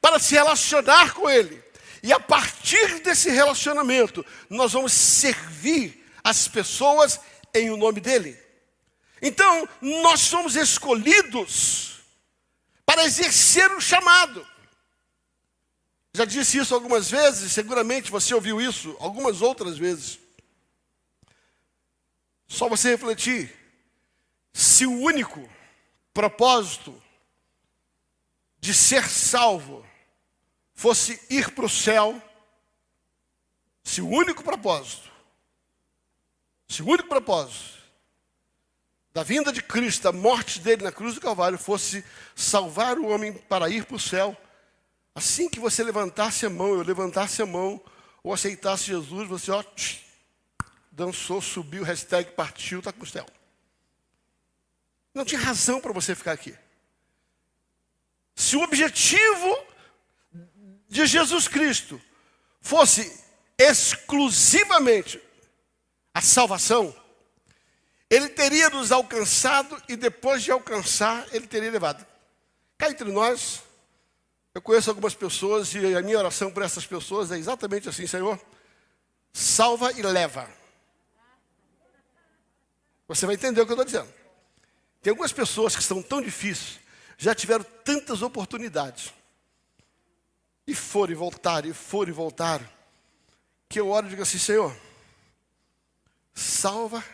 para 0.00 0.18
se 0.18 0.34
relacionar 0.34 1.12
com 1.12 1.28
Ele, 1.28 1.62
e 2.02 2.10
a 2.14 2.18
partir 2.18 3.00
desse 3.00 3.28
relacionamento, 3.28 4.24
nós 4.48 4.72
vamos 4.72 4.92
servir 4.92 6.02
as 6.24 6.48
pessoas 6.48 7.20
em 7.54 7.70
o 7.70 7.76
nome 7.76 8.00
dEle. 8.00 8.38
Então, 9.20 9.68
nós 9.80 10.20
somos 10.20 10.56
escolhidos 10.56 12.00
para 12.84 13.04
exercer 13.04 13.70
o 13.72 13.80
chamado. 13.80 14.46
Já 16.14 16.24
disse 16.24 16.58
isso 16.58 16.74
algumas 16.74 17.10
vezes, 17.10 17.52
seguramente 17.52 18.10
você 18.10 18.34
ouviu 18.34 18.60
isso 18.60 18.96
algumas 18.98 19.40
outras 19.40 19.78
vezes. 19.78 20.18
Só 22.48 22.68
você 22.68 22.90
refletir. 22.90 23.54
Se 24.52 24.84
o 24.84 24.92
único 24.92 25.48
propósito 26.12 27.00
de 28.60 28.74
ser 28.74 29.08
salvo 29.08 29.86
fosse 30.74 31.20
ir 31.30 31.52
para 31.52 31.64
o 31.64 31.70
céu, 31.70 32.20
se 33.82 34.02
o 34.02 34.08
único 34.08 34.42
propósito, 34.42 35.11
se 36.72 36.82
o 36.82 36.88
único 36.88 37.08
propósito 37.08 37.80
da 39.12 39.22
vinda 39.22 39.52
de 39.52 39.62
Cristo, 39.62 40.04
da 40.04 40.12
morte 40.12 40.58
dele 40.60 40.82
na 40.82 40.90
cruz 40.90 41.14
do 41.14 41.20
Calvário, 41.20 41.58
fosse 41.58 42.04
salvar 42.34 42.98
o 42.98 43.08
homem 43.08 43.32
para 43.32 43.68
ir 43.68 43.84
para 43.84 43.96
o 43.96 44.00
céu, 44.00 44.36
Assim 45.14 45.48
que 45.48 45.60
você 45.60 45.82
levantasse 45.82 46.46
a 46.46 46.50
mão, 46.50 46.74
eu 46.74 46.82
levantasse 46.82 47.42
a 47.42 47.46
mão, 47.46 47.82
ou 48.22 48.32
aceitasse 48.32 48.84
Jesus, 48.84 49.28
você 49.28 49.50
ó, 49.50 49.62
tch, 49.62 50.00
dançou, 50.90 51.40
subiu, 51.42 51.84
hashtag 51.84 52.32
partiu, 52.32 52.78
está 52.78 52.92
com 52.92 53.02
o 53.02 53.06
céu. 53.06 53.26
Não 55.12 55.24
tinha 55.24 55.40
razão 55.40 55.80
para 55.80 55.92
você 55.92 56.14
ficar 56.14 56.32
aqui. 56.32 56.56
Se 58.34 58.56
o 58.56 58.62
objetivo 58.62 59.66
de 60.88 61.04
Jesus 61.04 61.46
Cristo 61.46 62.00
fosse 62.60 63.22
exclusivamente 63.58 65.20
a 66.14 66.20
salvação, 66.20 66.94
ele 68.10 68.28
teria 68.28 68.68
nos 68.68 68.92
alcançado 68.92 69.80
e 69.88 69.96
depois 69.96 70.42
de 70.42 70.50
alcançar, 70.50 71.26
ele 71.32 71.46
teria 71.46 71.70
levado. 71.70 72.06
Cá 72.76 72.90
entre 72.90 73.10
nós, 73.10 73.62
eu 74.54 74.60
conheço 74.60 74.90
algumas 74.90 75.14
pessoas 75.14 75.74
e 75.74 75.96
a 75.96 76.02
minha 76.02 76.18
oração 76.18 76.50
para 76.50 76.66
essas 76.66 76.86
pessoas 76.86 77.32
é 77.32 77.38
exatamente 77.38 77.88
assim, 77.88 78.06
Senhor, 78.06 78.38
salva 79.32 79.92
e 79.92 80.02
leva. 80.02 80.48
Você 83.08 83.24
vai 83.24 83.34
entender 83.34 83.60
o 83.60 83.66
que 83.66 83.72
eu 83.72 83.80
estou 83.80 83.84
dizendo. 83.86 84.12
Tem 85.00 85.10
algumas 85.10 85.32
pessoas 85.32 85.74
que 85.74 85.82
são 85.82 86.02
tão 86.02 86.20
difíceis, 86.20 86.80
já 87.16 87.34
tiveram 87.34 87.64
tantas 87.82 88.20
oportunidades, 88.20 89.12
e 90.66 90.74
foram 90.74 91.12
e 91.12 91.16
voltaram, 91.16 91.68
e 91.68 91.72
foram 91.72 92.10
e 92.10 92.14
voltaram, 92.14 92.68
que 93.68 93.80
eu 93.80 93.88
oro 93.88 94.06
e 94.06 94.10
digo 94.10 94.22
assim, 94.22 94.38
Senhor, 94.38 94.76
salva 96.34 97.04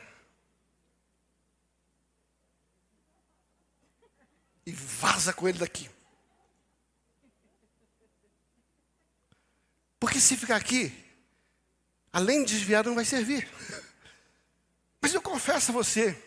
e 4.64 4.72
vaza 4.72 5.32
com 5.32 5.48
ele 5.48 5.58
daqui. 5.58 5.90
Porque 9.98 10.20
se 10.20 10.36
ficar 10.36 10.56
aqui, 10.56 10.92
além 12.12 12.44
de 12.44 12.54
desviar, 12.54 12.84
não 12.84 12.94
vai 12.94 13.04
servir. 13.04 13.48
Mas 15.00 15.14
eu 15.14 15.22
confesso 15.22 15.70
a 15.70 15.74
você, 15.74 16.20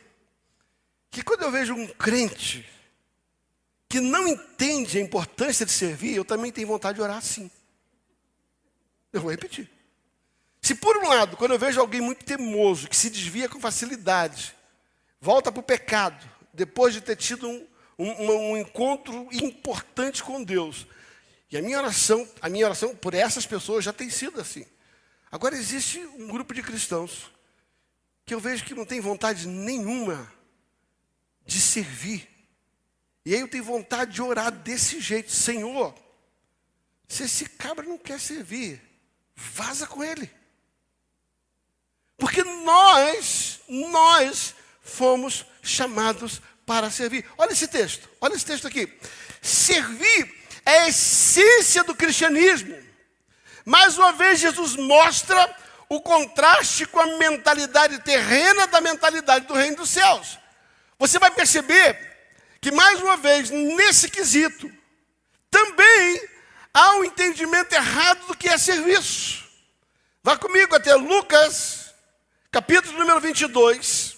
que 1.09 1.23
quando 1.23 1.43
eu 1.43 1.51
vejo 1.51 1.73
um 1.73 1.87
crente 1.87 2.67
que 3.87 3.99
não 3.99 4.27
entende 4.27 4.97
a 4.97 5.01
importância 5.01 5.65
de 5.65 5.71
servir, 5.71 6.15
eu 6.15 6.25
também 6.25 6.51
tenho 6.51 6.67
vontade 6.67 6.95
de 6.95 7.01
orar 7.01 7.17
assim. 7.17 7.51
Eu 9.11 9.21
vou 9.21 9.29
repetir. 9.29 9.69
Se 10.61 10.75
por 10.75 10.95
um 10.97 11.07
lado, 11.07 11.35
quando 11.35 11.51
eu 11.51 11.59
vejo 11.59 11.81
alguém 11.81 12.01
muito 12.01 12.23
teimoso, 12.23 12.87
que 12.87 12.95
se 12.95 13.09
desvia 13.09 13.49
com 13.49 13.59
facilidade, 13.59 14.55
volta 15.19 15.51
para 15.51 15.59
o 15.59 15.63
pecado, 15.63 16.23
depois 16.53 16.93
de 16.93 17.01
ter 17.01 17.15
tido 17.15 17.49
um, 17.49 17.67
um, 17.97 18.51
um 18.51 18.57
encontro 18.57 19.27
importante 19.31 20.23
com 20.23 20.43
Deus, 20.43 20.85
e 21.49 21.57
a 21.57 21.61
minha 21.61 21.79
oração, 21.79 22.29
a 22.41 22.47
minha 22.47 22.65
oração 22.65 22.95
por 22.95 23.13
essas 23.13 23.45
pessoas 23.45 23.83
já 23.83 23.91
tem 23.91 24.09
sido 24.09 24.39
assim. 24.39 24.65
Agora 25.31 25.55
existe 25.55 25.99
um 25.99 26.27
grupo 26.27 26.53
de 26.53 26.61
cristãos 26.61 27.31
que 28.25 28.33
eu 28.33 28.39
vejo 28.39 28.63
que 28.63 28.75
não 28.75 28.85
tem 28.85 29.01
vontade 29.01 29.47
nenhuma 29.47 30.31
de 31.45 31.59
servir. 31.59 32.29
E 33.25 33.33
aí 33.33 33.41
eu 33.41 33.47
tenho 33.47 33.63
vontade 33.63 34.13
de 34.13 34.21
orar 34.21 34.51
desse 34.51 34.99
jeito, 34.99 35.31
Senhor, 35.31 35.93
se 37.07 37.23
esse 37.23 37.45
cabra 37.49 37.85
não 37.85 37.97
quer 37.97 38.19
servir, 38.19 38.81
vaza 39.35 39.85
com 39.85 40.03
ele. 40.03 40.29
Porque 42.21 42.43
nós, 42.43 43.61
nós 43.67 44.53
fomos 44.83 45.43
chamados 45.63 46.39
para 46.67 46.91
servir. 46.91 47.25
Olha 47.35 47.51
esse 47.51 47.67
texto, 47.67 48.07
olha 48.21 48.35
esse 48.35 48.45
texto 48.45 48.67
aqui. 48.67 48.87
Servir 49.41 50.31
é 50.63 50.81
a 50.81 50.89
essência 50.89 51.83
do 51.83 51.95
cristianismo. 51.95 52.77
Mais 53.65 53.97
uma 53.97 54.11
vez, 54.11 54.39
Jesus 54.39 54.75
mostra 54.75 55.55
o 55.89 55.99
contraste 55.99 56.85
com 56.85 56.99
a 56.99 57.17
mentalidade 57.17 57.97
terrena 58.03 58.67
da 58.67 58.79
mentalidade 58.79 59.47
do 59.47 59.55
reino 59.55 59.77
dos 59.77 59.89
céus. 59.89 60.37
Você 60.99 61.17
vai 61.17 61.31
perceber 61.31 61.97
que, 62.61 62.69
mais 62.69 63.01
uma 63.01 63.17
vez, 63.17 63.49
nesse 63.49 64.11
quesito, 64.11 64.71
também 65.49 66.21
há 66.71 66.97
um 66.97 67.03
entendimento 67.03 67.73
errado 67.73 68.27
do 68.27 68.37
que 68.37 68.47
é 68.47 68.59
serviço. 68.59 69.43
Vá 70.23 70.37
comigo 70.37 70.75
até 70.75 70.93
Lucas, 70.93 71.80
capítulo 72.51 72.99
número 72.99 73.21
22, 73.21 74.17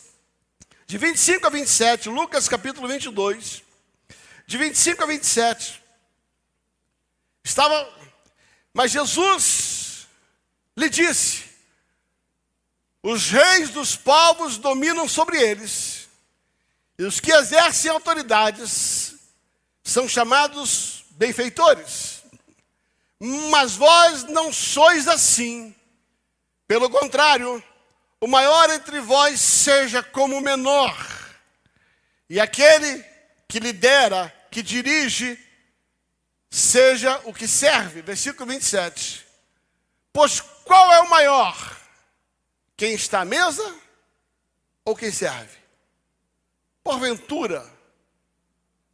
de 0.87 0.97
25 0.97 1.45
a 1.45 1.49
27, 1.51 2.09
Lucas 2.09 2.49
capítulo 2.49 2.87
22, 2.87 3.61
de 4.47 4.57
25 4.57 5.03
a 5.03 5.05
27. 5.05 5.83
Estava, 7.43 7.87
mas 8.73 8.91
Jesus 8.91 10.07
lhe 10.75 10.89
disse: 10.89 11.43
Os 13.03 13.29
reis 13.29 13.69
dos 13.69 13.95
povos 13.95 14.57
dominam 14.57 15.07
sobre 15.07 15.39
eles, 15.39 16.09
e 16.97 17.03
os 17.03 17.19
que 17.19 17.31
exercem 17.31 17.91
autoridades 17.91 19.13
são 19.83 20.09
chamados 20.09 21.05
benfeitores. 21.11 22.23
Mas 23.51 23.75
vós 23.75 24.23
não 24.23 24.51
sois 24.51 25.07
assim. 25.07 25.73
Pelo 26.67 26.89
contrário, 26.89 27.63
o 28.23 28.27
maior 28.27 28.69
entre 28.69 29.01
vós 29.01 29.41
seja 29.41 30.01
como 30.01 30.37
o 30.37 30.41
menor, 30.41 30.95
e 32.29 32.39
aquele 32.39 33.03
que 33.49 33.59
lidera, 33.59 34.33
que 34.49 34.63
dirige, 34.63 35.37
seja 36.49 37.19
o 37.25 37.33
que 37.33 37.45
serve. 37.45 38.01
Versículo 38.01 38.49
27. 38.49 39.27
Pois 40.13 40.39
qual 40.39 40.93
é 40.93 41.01
o 41.01 41.09
maior? 41.09 41.81
Quem 42.77 42.93
está 42.93 43.19
à 43.19 43.25
mesa 43.25 43.75
ou 44.85 44.95
quem 44.95 45.11
serve? 45.11 45.57
Porventura, 46.81 47.69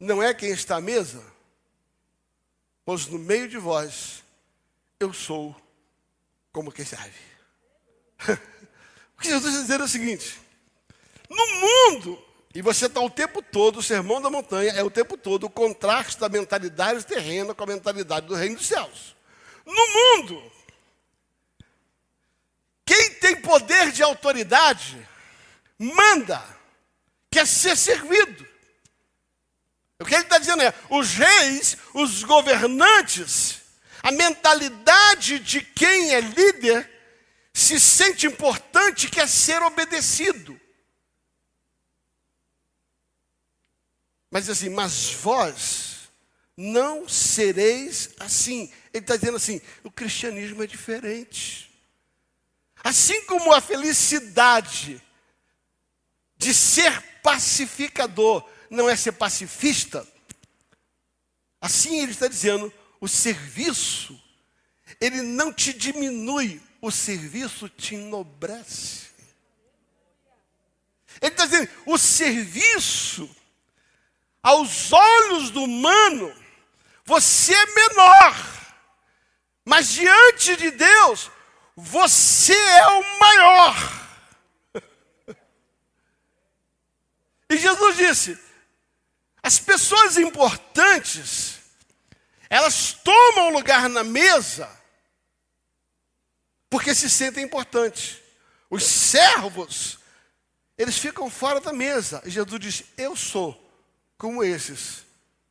não 0.00 0.20
é 0.20 0.34
quem 0.34 0.50
está 0.50 0.78
à 0.78 0.80
mesa, 0.80 1.24
pois 2.84 3.06
no 3.06 3.20
meio 3.20 3.48
de 3.48 3.58
vós 3.58 4.24
eu 4.98 5.12
sou 5.12 5.54
como 6.50 6.72
quem 6.72 6.84
serve. 6.84 7.14
o 9.20 9.22
que 9.22 9.28
Jesus 9.28 9.52
está 9.52 9.60
dizendo 9.60 9.82
é 9.82 9.84
o 9.84 9.88
seguinte: 9.88 10.40
no 11.28 11.46
mundo, 11.46 12.24
e 12.54 12.62
você 12.62 12.86
está 12.86 13.02
o 13.02 13.10
tempo 13.10 13.42
todo, 13.42 13.78
o 13.78 13.82
sermão 13.82 14.18
da 14.18 14.30
montanha 14.30 14.72
é 14.72 14.82
o 14.82 14.90
tempo 14.90 15.14
todo 15.14 15.44
o 15.44 15.50
contraste 15.50 16.18
da 16.18 16.26
mentalidade 16.26 17.04
terrena 17.04 17.54
com 17.54 17.62
a 17.62 17.66
mentalidade 17.66 18.26
do 18.26 18.34
reino 18.34 18.56
dos 18.56 18.66
céus. 18.66 19.14
No 19.66 19.88
mundo, 19.88 20.52
quem 22.86 23.10
tem 23.10 23.36
poder 23.36 23.92
de 23.92 24.02
autoridade, 24.02 25.06
manda, 25.78 26.42
quer 27.30 27.46
ser 27.46 27.76
servido. 27.76 28.48
O 29.98 30.04
que 30.06 30.14
ele 30.14 30.22
está 30.22 30.38
dizendo 30.38 30.62
é: 30.62 30.72
os 30.88 31.12
reis, 31.12 31.76
os 31.92 32.24
governantes, 32.24 33.60
a 34.02 34.10
mentalidade 34.10 35.40
de 35.40 35.60
quem 35.60 36.14
é 36.14 36.20
líder, 36.22 36.99
se 37.52 37.78
sente 37.80 38.26
importante, 38.26 39.10
quer 39.10 39.28
ser 39.28 39.62
obedecido. 39.62 40.60
Mas 44.30 44.48
assim, 44.48 44.68
mas 44.68 45.12
vós 45.14 46.08
não 46.56 47.08
sereis 47.08 48.10
assim. 48.18 48.72
Ele 48.92 49.02
está 49.02 49.16
dizendo 49.16 49.36
assim: 49.36 49.60
o 49.82 49.90
cristianismo 49.90 50.62
é 50.62 50.66
diferente. 50.66 51.70
Assim 52.82 53.24
como 53.26 53.52
a 53.52 53.60
felicidade 53.60 55.02
de 56.36 56.54
ser 56.54 57.02
pacificador 57.22 58.48
não 58.70 58.88
é 58.88 58.96
ser 58.96 59.12
pacifista, 59.12 60.06
assim 61.60 62.00
ele 62.00 62.12
está 62.12 62.28
dizendo: 62.28 62.72
o 63.00 63.08
serviço, 63.08 64.18
ele 65.00 65.22
não 65.22 65.52
te 65.52 65.72
diminui, 65.72 66.62
o 66.80 66.90
serviço 66.90 67.68
te 67.68 67.94
enobrece. 67.94 69.10
Ele 71.20 71.32
está 71.32 71.44
dizendo: 71.44 71.68
o 71.86 71.98
serviço, 71.98 73.28
aos 74.42 74.92
olhos 74.92 75.50
do 75.50 75.64
humano, 75.64 76.34
você 77.04 77.52
é 77.54 77.66
menor, 77.66 78.74
mas 79.64 79.88
diante 79.88 80.56
de 80.56 80.70
Deus, 80.70 81.30
você 81.76 82.54
é 82.54 82.86
o 82.86 83.18
maior. 83.18 84.00
E 87.50 87.58
Jesus 87.58 87.96
disse: 87.96 88.38
as 89.42 89.58
pessoas 89.58 90.16
importantes, 90.16 91.60
elas 92.48 92.92
tomam 92.92 93.50
lugar 93.50 93.88
na 93.88 94.04
mesa 94.04 94.79
porque 96.70 96.94
se 96.94 97.10
sentem 97.10 97.44
importantes. 97.44 98.18
Os 98.70 98.84
servos, 98.84 99.98
eles 100.78 100.96
ficam 100.96 101.28
fora 101.28 101.60
da 101.60 101.72
mesa. 101.72 102.22
E 102.24 102.30
Jesus 102.30 102.60
diz: 102.60 102.84
Eu 102.96 103.16
sou 103.16 103.68
como 104.16 104.44
esses 104.44 105.04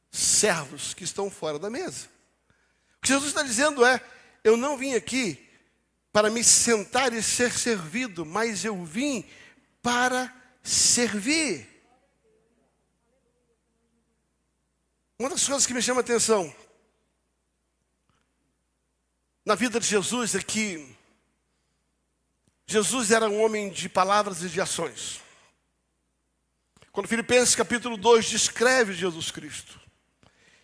servos 0.10 0.94
que 0.94 1.04
estão 1.04 1.30
fora 1.30 1.60
da 1.60 1.70
mesa. 1.70 2.08
O 2.98 3.02
que 3.02 3.10
Jesus 3.10 3.28
está 3.28 3.44
dizendo 3.44 3.86
é: 3.86 4.02
Eu 4.42 4.56
não 4.56 4.78
vim 4.78 4.94
aqui 4.94 5.46
para 6.14 6.30
me 6.30 6.44
sentar 6.44 7.14
e 7.14 7.22
ser 7.22 7.52
servido, 7.52 8.26
mas 8.26 8.64
eu 8.64 8.84
vim 8.86 9.30
para 9.82 10.34
servir. 10.64 11.68
Uma 15.20 15.30
das 15.30 15.46
coisas 15.46 15.68
que 15.68 15.74
me 15.74 15.82
chama 15.82 16.00
a 16.00 16.02
atenção 16.02 16.56
na 19.46 19.54
vida 19.56 19.80
de 19.80 19.86
Jesus 19.86 20.34
é 20.34 20.42
que 20.42 20.98
Jesus 22.70 23.10
era 23.10 23.28
um 23.28 23.42
homem 23.42 23.72
de 23.72 23.90
palavras 23.90 24.44
e 24.44 24.48
de 24.48 24.62
ações. 24.62 25.22
Quando 26.92 27.08
Filipenses 27.08 27.56
capítulo 27.56 27.98
2 27.98 28.30
descreve 28.30 28.94
Jesus 28.94 29.32
Cristo, 29.32 29.82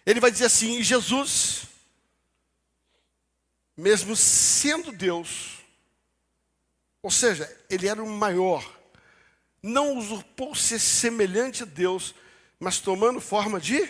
ele 0.06 0.20
vai 0.20 0.30
dizer 0.30 0.46
assim: 0.46 0.84
Jesus, 0.84 1.64
mesmo 3.76 4.16
sendo 4.16 4.92
Deus, 4.92 5.64
ou 7.02 7.10
seja, 7.10 7.52
ele 7.72 7.88
era 7.88 8.04
o 8.04 8.08
maior, 8.08 8.64
não 9.64 9.98
usurpou 9.98 10.54
ser 10.54 10.78
semelhante 10.78 11.64
a 11.64 11.66
Deus, 11.66 12.14
mas 12.60 12.80
tomando 12.80 13.20
forma 13.20 13.60
de 13.60 13.82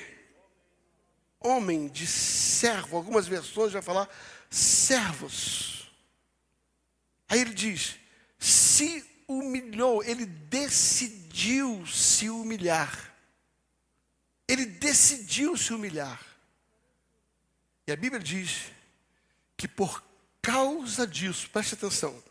homem, 1.42 1.90
de 1.90 2.08
servo. 2.08 2.96
Algumas 2.96 3.28
versões 3.28 3.74
vai 3.74 3.82
falar 3.82 4.08
servos. 4.50 5.92
Aí 7.28 7.42
ele 7.42 7.54
diz: 7.54 8.05
se 8.46 9.04
humilhou, 9.28 10.02
ele 10.04 10.26
decidiu 10.26 11.86
se 11.88 12.30
humilhar. 12.30 13.14
Ele 14.48 14.66
decidiu 14.66 15.58
se 15.58 15.74
humilhar. 15.74 16.24
E 17.88 17.92
a 17.92 17.96
Bíblia 17.96 18.22
diz 18.22 18.66
que 19.58 19.68
por 19.68 20.04
causa 20.42 21.08
disso, 21.08 21.50
preste 21.50 21.74
atenção, 21.74 22.24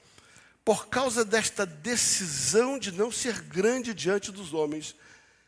por 0.64 0.86
causa 0.86 1.24
desta 1.24 1.66
decisão 1.66 2.78
de 2.78 2.92
não 2.92 3.10
ser 3.10 3.40
grande 3.42 3.92
diante 3.92 4.30
dos 4.30 4.54
homens, 4.54 4.94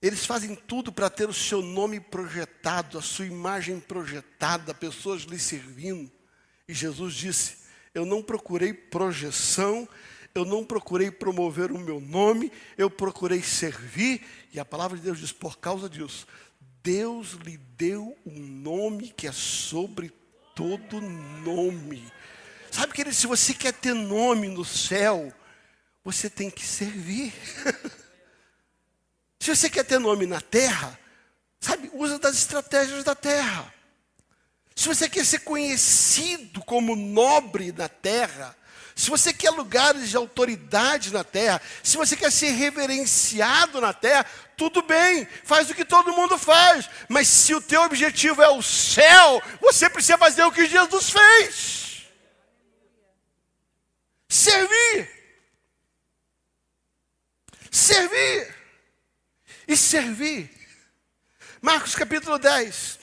Eles 0.00 0.24
fazem 0.24 0.54
tudo 0.54 0.92
para 0.92 1.10
ter 1.10 1.28
o 1.28 1.34
seu 1.34 1.60
nome 1.60 1.98
projetado, 1.98 2.98
a 2.98 3.02
sua 3.02 3.26
imagem 3.26 3.80
projetada, 3.80 4.72
pessoas 4.72 5.22
lhe 5.22 5.38
servindo. 5.38 6.10
E 6.68 6.74
Jesus 6.74 7.14
disse: 7.14 7.58
Eu 7.92 8.04
não 8.04 8.22
procurei 8.22 8.72
projeção, 8.72 9.88
eu 10.34 10.44
não 10.44 10.64
procurei 10.64 11.10
promover 11.10 11.72
o 11.72 11.78
meu 11.78 12.00
nome, 12.00 12.52
eu 12.76 12.88
procurei 12.88 13.42
servir. 13.42 14.24
E 14.52 14.60
a 14.60 14.64
palavra 14.64 14.96
de 14.96 15.02
Deus 15.02 15.18
diz: 15.18 15.32
Por 15.32 15.58
causa 15.58 15.88
disso, 15.88 16.26
Deus 16.82 17.32
lhe 17.32 17.56
deu 17.56 18.16
um 18.24 18.38
nome 18.38 19.10
que 19.10 19.26
é 19.26 19.32
sobre 19.32 20.12
todo 20.54 21.00
nome. 21.00 22.04
Sabe, 22.78 22.92
que 22.92 23.12
se 23.12 23.26
você 23.26 23.52
quer 23.52 23.72
ter 23.72 23.92
nome 23.92 24.46
no 24.46 24.64
céu, 24.64 25.32
você 26.04 26.30
tem 26.30 26.48
que 26.48 26.64
servir. 26.64 27.34
se 29.40 29.52
você 29.52 29.68
quer 29.68 29.84
ter 29.84 29.98
nome 29.98 30.26
na 30.26 30.40
terra, 30.40 30.96
sabe, 31.58 31.90
usa 31.92 32.20
das 32.20 32.36
estratégias 32.36 33.02
da 33.02 33.16
terra. 33.16 33.74
Se 34.76 34.86
você 34.86 35.08
quer 35.08 35.26
ser 35.26 35.40
conhecido 35.40 36.62
como 36.62 36.94
nobre 36.94 37.72
na 37.72 37.88
terra, 37.88 38.56
se 38.94 39.10
você 39.10 39.32
quer 39.32 39.50
lugares 39.50 40.10
de 40.10 40.16
autoridade 40.16 41.12
na 41.12 41.24
terra, 41.24 41.60
se 41.82 41.96
você 41.96 42.16
quer 42.16 42.30
ser 42.30 42.50
reverenciado 42.50 43.80
na 43.80 43.92
terra, 43.92 44.24
tudo 44.56 44.82
bem, 44.82 45.26
faz 45.42 45.68
o 45.68 45.74
que 45.74 45.84
todo 45.84 46.12
mundo 46.12 46.38
faz. 46.38 46.88
Mas 47.08 47.26
se 47.26 47.56
o 47.56 47.60
teu 47.60 47.82
objetivo 47.82 48.40
é 48.40 48.48
o 48.48 48.62
céu, 48.62 49.42
você 49.60 49.90
precisa 49.90 50.16
fazer 50.16 50.44
o 50.44 50.52
que 50.52 50.64
Jesus 50.64 51.10
fez. 51.10 51.87
Servir. 54.28 55.08
Servir. 57.70 58.54
E 59.66 59.76
servir. 59.76 60.50
Marcos 61.60 61.94
capítulo 61.94 62.38
10, 62.38 62.98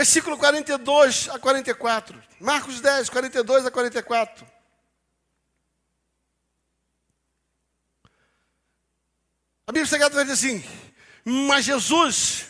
Versículo 0.00 0.38
42 0.38 1.28
a 1.28 1.38
44. 1.38 2.22
Marcos 2.40 2.80
10, 2.80 3.10
42 3.10 3.66
a 3.66 3.70
44. 3.70 4.46
A 9.66 9.72
Bíblia 9.72 9.86
Sagrada 9.86 10.14
vai 10.14 10.24
dizer 10.24 10.32
assim: 10.32 10.64
Mas 11.22 11.66
Jesus, 11.66 12.46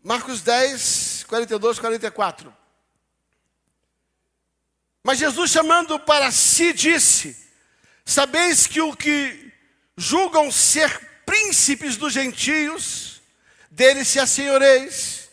Marcos 0.00 0.42
10, 0.42 1.24
42, 1.24 1.80
44. 1.80 2.56
Mas 5.06 5.20
Jesus, 5.20 5.52
chamando 5.52 6.00
para 6.00 6.32
si, 6.32 6.72
disse: 6.72 7.36
Sabeis 8.04 8.66
que 8.66 8.80
o 8.80 8.92
que 8.92 9.52
julgam 9.96 10.50
ser 10.50 11.22
príncipes 11.24 11.96
dos 11.96 12.12
gentios, 12.12 13.22
deles 13.70 14.08
se 14.08 14.18
assenhoreis, 14.18 15.28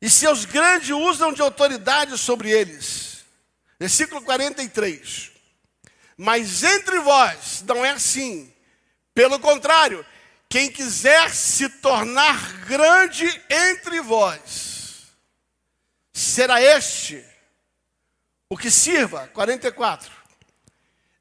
e 0.00 0.08
seus 0.08 0.46
grandes 0.46 0.88
usam 0.88 1.34
de 1.34 1.42
autoridade 1.42 2.16
sobre 2.16 2.50
eles. 2.50 3.26
Versículo 3.78 4.22
43. 4.22 5.30
Mas 6.16 6.62
entre 6.62 7.00
vós 7.00 7.62
não 7.66 7.84
é 7.84 7.90
assim. 7.90 8.50
Pelo 9.12 9.38
contrário, 9.38 10.02
quem 10.48 10.72
quiser 10.72 11.28
se 11.28 11.68
tornar 11.68 12.64
grande 12.64 13.26
entre 13.50 14.00
vós, 14.00 15.12
será 16.10 16.62
este 16.62 17.33
o 18.48 18.56
que 18.56 18.70
sirva. 18.70 19.28
44. 19.28 20.12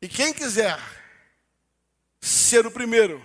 E 0.01 0.07
quem 0.07 0.33
quiser 0.33 0.79
ser 2.19 2.65
o 2.65 2.71
primeiro, 2.71 3.23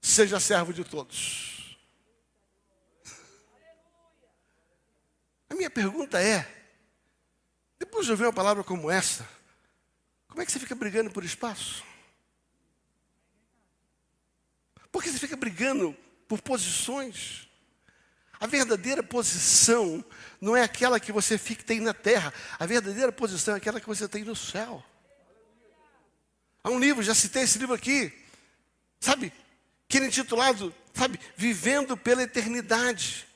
seja 0.00 0.40
servo 0.40 0.72
de 0.72 0.84
todos. 0.84 1.76
A 5.50 5.54
minha 5.54 5.70
pergunta 5.70 6.20
é: 6.20 6.46
depois 7.78 8.06
de 8.06 8.12
ouvir 8.12 8.24
uma 8.24 8.32
palavra 8.32 8.64
como 8.64 8.90
essa, 8.90 9.28
como 10.28 10.42
é 10.42 10.46
que 10.46 10.52
você 10.52 10.58
fica 10.58 10.74
brigando 10.74 11.10
por 11.10 11.24
espaço? 11.24 11.84
Por 14.90 15.02
que 15.02 15.10
você 15.10 15.18
fica 15.18 15.36
brigando 15.36 15.96
por 16.28 16.40
posições? 16.40 17.48
A 18.40 18.46
verdadeira 18.46 19.02
posição 19.02 20.04
não 20.44 20.54
é 20.54 20.62
aquela 20.62 21.00
que 21.00 21.10
você 21.10 21.38
fica, 21.38 21.64
tem 21.64 21.80
na 21.80 21.94
terra. 21.94 22.32
A 22.58 22.66
verdadeira 22.66 23.10
posição 23.10 23.54
é 23.54 23.56
aquela 23.56 23.80
que 23.80 23.86
você 23.86 24.06
tem 24.06 24.24
no 24.24 24.36
céu. 24.36 24.84
Há 26.62 26.68
um 26.68 26.78
livro, 26.78 27.02
já 27.02 27.14
citei 27.14 27.44
esse 27.44 27.58
livro 27.58 27.74
aqui, 27.74 28.12
sabe? 29.00 29.32
Que 29.88 29.96
é 29.96 30.04
intitulado, 30.04 30.74
sabe? 30.92 31.18
Vivendo 31.34 31.96
pela 31.96 32.22
eternidade. 32.22 33.26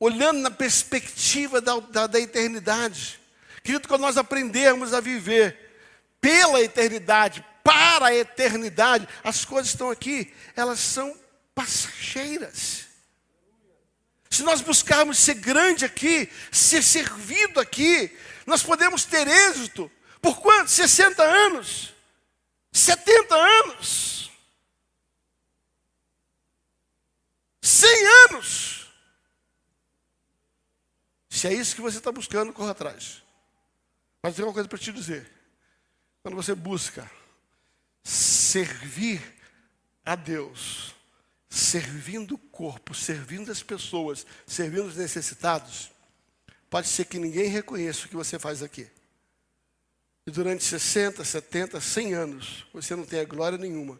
Olhando 0.00 0.40
na 0.40 0.50
perspectiva 0.50 1.60
da, 1.60 1.78
da, 1.78 2.06
da 2.06 2.18
eternidade. 2.18 3.20
Querido, 3.62 3.88
quando 3.88 4.00
nós 4.00 4.16
aprendermos 4.16 4.94
a 4.94 5.00
viver 5.00 5.76
pela 6.22 6.62
eternidade, 6.62 7.44
para 7.62 8.06
a 8.06 8.14
eternidade, 8.14 9.06
as 9.22 9.44
coisas 9.44 9.72
estão 9.72 9.90
aqui, 9.90 10.32
elas 10.56 10.80
são 10.80 11.14
passageiras. 11.54 12.85
Se 14.30 14.42
nós 14.42 14.60
buscarmos 14.60 15.18
ser 15.18 15.34
grande 15.34 15.84
aqui, 15.84 16.30
ser 16.50 16.82
servido 16.82 17.60
aqui, 17.60 18.16
nós 18.46 18.62
podemos 18.62 19.04
ter 19.04 19.26
êxito. 19.26 19.90
Por 20.20 20.40
quanto? 20.40 20.70
60 20.70 21.22
anos? 21.22 21.94
70 22.72 23.34
anos? 23.34 24.30
100 27.62 28.06
anos? 28.30 28.92
Se 31.28 31.46
é 31.46 31.52
isso 31.52 31.74
que 31.74 31.82
você 31.82 31.98
está 31.98 32.10
buscando, 32.10 32.52
corra 32.52 32.70
atrás. 32.72 33.22
Mas 34.22 34.34
tem 34.34 34.44
uma 34.44 34.54
coisa 34.54 34.68
para 34.68 34.78
te 34.78 34.92
dizer. 34.92 35.30
Quando 36.22 36.34
você 36.34 36.54
busca 36.54 37.08
servir 38.02 39.22
a 40.04 40.16
Deus, 40.16 40.95
servindo 41.56 42.34
o 42.34 42.38
corpo, 42.38 42.94
servindo 42.94 43.50
as 43.50 43.62
pessoas, 43.62 44.26
servindo 44.46 44.86
os 44.86 44.96
necessitados, 44.96 45.90
pode 46.68 46.86
ser 46.86 47.06
que 47.06 47.18
ninguém 47.18 47.48
reconheça 47.48 48.04
o 48.04 48.08
que 48.08 48.16
você 48.16 48.38
faz 48.38 48.62
aqui. 48.62 48.86
E 50.26 50.30
durante 50.30 50.62
60, 50.62 51.24
70, 51.24 51.80
100 51.80 52.14
anos, 52.14 52.66
você 52.72 52.94
não 52.94 53.06
tenha 53.06 53.24
glória 53.24 53.56
nenhuma. 53.56 53.98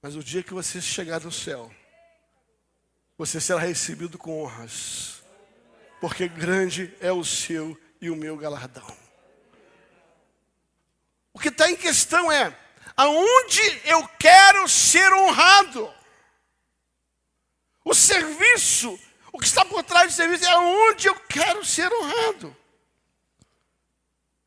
Mas 0.00 0.16
o 0.16 0.24
dia 0.24 0.42
que 0.42 0.52
você 0.52 0.80
chegar 0.80 1.20
no 1.20 1.30
céu, 1.30 1.72
você 3.16 3.40
será 3.40 3.60
recebido 3.60 4.18
com 4.18 4.42
honras, 4.42 5.22
porque 6.00 6.26
grande 6.26 6.92
é 7.00 7.12
o 7.12 7.24
seu 7.24 7.78
e 8.00 8.10
o 8.10 8.16
meu 8.16 8.36
galardão. 8.36 8.96
O 11.32 11.38
que 11.38 11.48
está 11.48 11.70
em 11.70 11.76
questão 11.76 12.32
é 12.32 12.58
aonde 12.96 13.60
eu 13.84 14.06
quero 14.18 14.68
ser 14.68 15.12
honrado. 15.12 15.92
O 17.84 17.94
serviço, 17.94 18.98
o 19.32 19.38
que 19.38 19.46
está 19.46 19.64
por 19.64 19.82
trás 19.82 20.12
do 20.12 20.16
serviço 20.16 20.44
é 20.44 20.50
aonde 20.50 21.08
eu 21.08 21.14
quero 21.20 21.64
ser 21.64 21.92
honrado. 21.92 22.56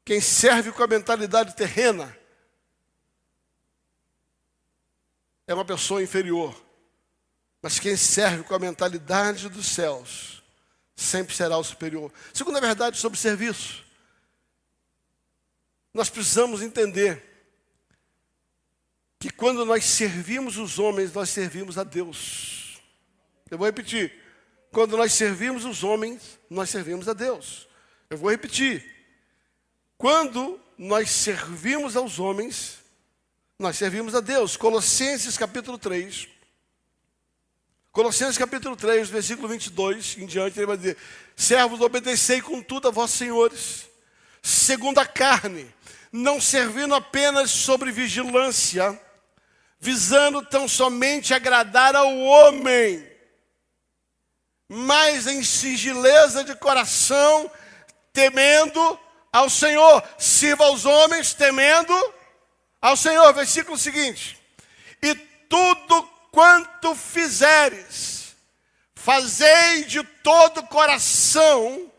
Quem 0.04 0.22
serve 0.22 0.72
com 0.72 0.84
a 0.84 0.88
mentalidade 0.88 1.56
terrena 1.56 2.16
é 5.48 5.54
uma 5.54 5.66
pessoa 5.66 6.02
inferior. 6.02 6.56
Mas 7.62 7.80
quem 7.80 7.98
serve 7.98 8.44
com 8.44 8.54
a 8.54 8.60
mentalidade 8.60 9.50
dos 9.50 9.66
céus 9.66 10.44
sempre 10.96 11.36
será 11.36 11.58
o 11.58 11.64
superior. 11.64 12.14
Segunda 12.34 12.62
verdade 12.62 12.98
sobre 12.98 13.20
serviço. 13.20 13.84
Nós 15.94 16.10
precisamos 16.10 16.62
entender 16.62 17.35
que 19.26 19.32
quando 19.32 19.66
nós 19.66 19.84
servimos 19.84 20.56
os 20.58 20.78
homens, 20.78 21.12
nós 21.12 21.32
servimos 21.32 21.80
a 21.80 21.84
Deus. 21.84 22.80
Eu 23.50 23.58
vou 23.58 23.66
repetir. 23.66 24.14
Quando 24.72 24.96
nós 24.96 25.14
servimos 25.14 25.66
os 25.66 25.84
homens, 25.84 26.38
nós 26.48 26.70
servimos 26.70 27.10
a 27.10 27.14
Deus. 27.14 27.68
Eu 28.08 28.20
vou 28.20 28.30
repetir. 28.30 28.86
Quando 29.98 30.60
nós 30.78 31.10
servimos 31.10 31.96
aos 31.96 32.20
homens, 32.20 32.78
nós 33.58 33.76
servimos 33.78 34.14
a 34.14 34.20
Deus. 34.20 34.56
Colossenses 34.56 35.40
capítulo 35.40 35.80
3, 35.80 36.28
Colossenses 37.92 38.38
capítulo 38.38 38.76
3, 38.76 39.10
versículo 39.10 39.48
22 39.48 40.18
em 40.20 40.28
diante, 40.28 40.60
ele 40.60 40.68
vai 40.68 40.78
dizer: 40.78 40.98
Servos, 41.36 41.82
obedecei 41.82 42.42
com 42.44 42.62
tudo 42.62 42.90
a 42.90 42.92
vossos 42.92 43.18
senhores, 43.18 43.88
segundo 44.44 45.00
a 45.00 45.06
carne, 45.06 45.74
não 46.12 46.40
servindo 46.40 46.94
apenas 46.94 47.50
sobre 47.50 47.92
vigilância, 47.92 49.02
visando 49.86 50.42
tão 50.42 50.68
somente 50.68 51.32
agradar 51.32 51.96
ao 51.96 52.18
homem, 52.18 53.08
mas 54.68 55.28
em 55.28 55.44
sigileza 55.44 56.44
de 56.44 56.56
coração, 56.56 57.52
temendo 58.12 59.00
ao 59.32 59.48
Senhor. 59.48 60.04
Sirva 60.18 60.66
aos 60.66 60.86
homens, 60.86 61.36
temendo 61.36 61.94
ao 62.82 62.98
Senhor. 62.98 63.32
Versículo 63.32 63.78
seguinte: 63.78 64.42
E 65.04 65.14
tudo 65.48 66.02
quanto 66.32 66.96
fizeres, 66.96 68.36
fazei 68.96 69.84
de 69.84 70.04
todo 70.24 70.64
coração, 70.64 71.92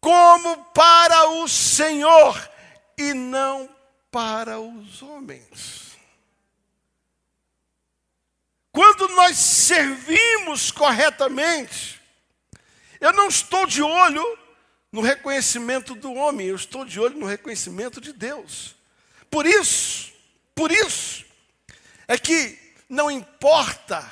como 0.00 0.64
para 0.66 1.28
o 1.28 1.48
Senhor 1.48 2.50
e 2.96 3.12
não 3.12 3.68
para 4.12 4.60
os 4.60 5.02
homens. 5.02 5.83
Quando 8.74 9.06
nós 9.10 9.36
servimos 9.36 10.72
corretamente, 10.72 12.02
eu 13.00 13.12
não 13.12 13.28
estou 13.28 13.66
de 13.66 13.80
olho 13.80 14.24
no 14.90 15.00
reconhecimento 15.00 15.94
do 15.94 16.12
homem, 16.12 16.48
eu 16.48 16.56
estou 16.56 16.84
de 16.84 16.98
olho 16.98 17.16
no 17.16 17.24
reconhecimento 17.24 18.00
de 18.00 18.12
Deus. 18.12 18.74
Por 19.30 19.46
isso, 19.46 20.12
por 20.56 20.72
isso, 20.72 21.24
é 22.08 22.18
que 22.18 22.58
não 22.88 23.08
importa 23.08 24.04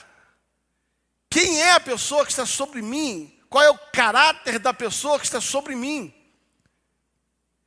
quem 1.28 1.60
é 1.60 1.72
a 1.72 1.80
pessoa 1.80 2.24
que 2.24 2.30
está 2.30 2.46
sobre 2.46 2.82
mim, 2.82 3.36
qual 3.50 3.64
é 3.64 3.70
o 3.70 3.78
caráter 3.92 4.60
da 4.60 4.72
pessoa 4.72 5.18
que 5.18 5.24
está 5.24 5.40
sobre 5.40 5.74
mim. 5.74 6.14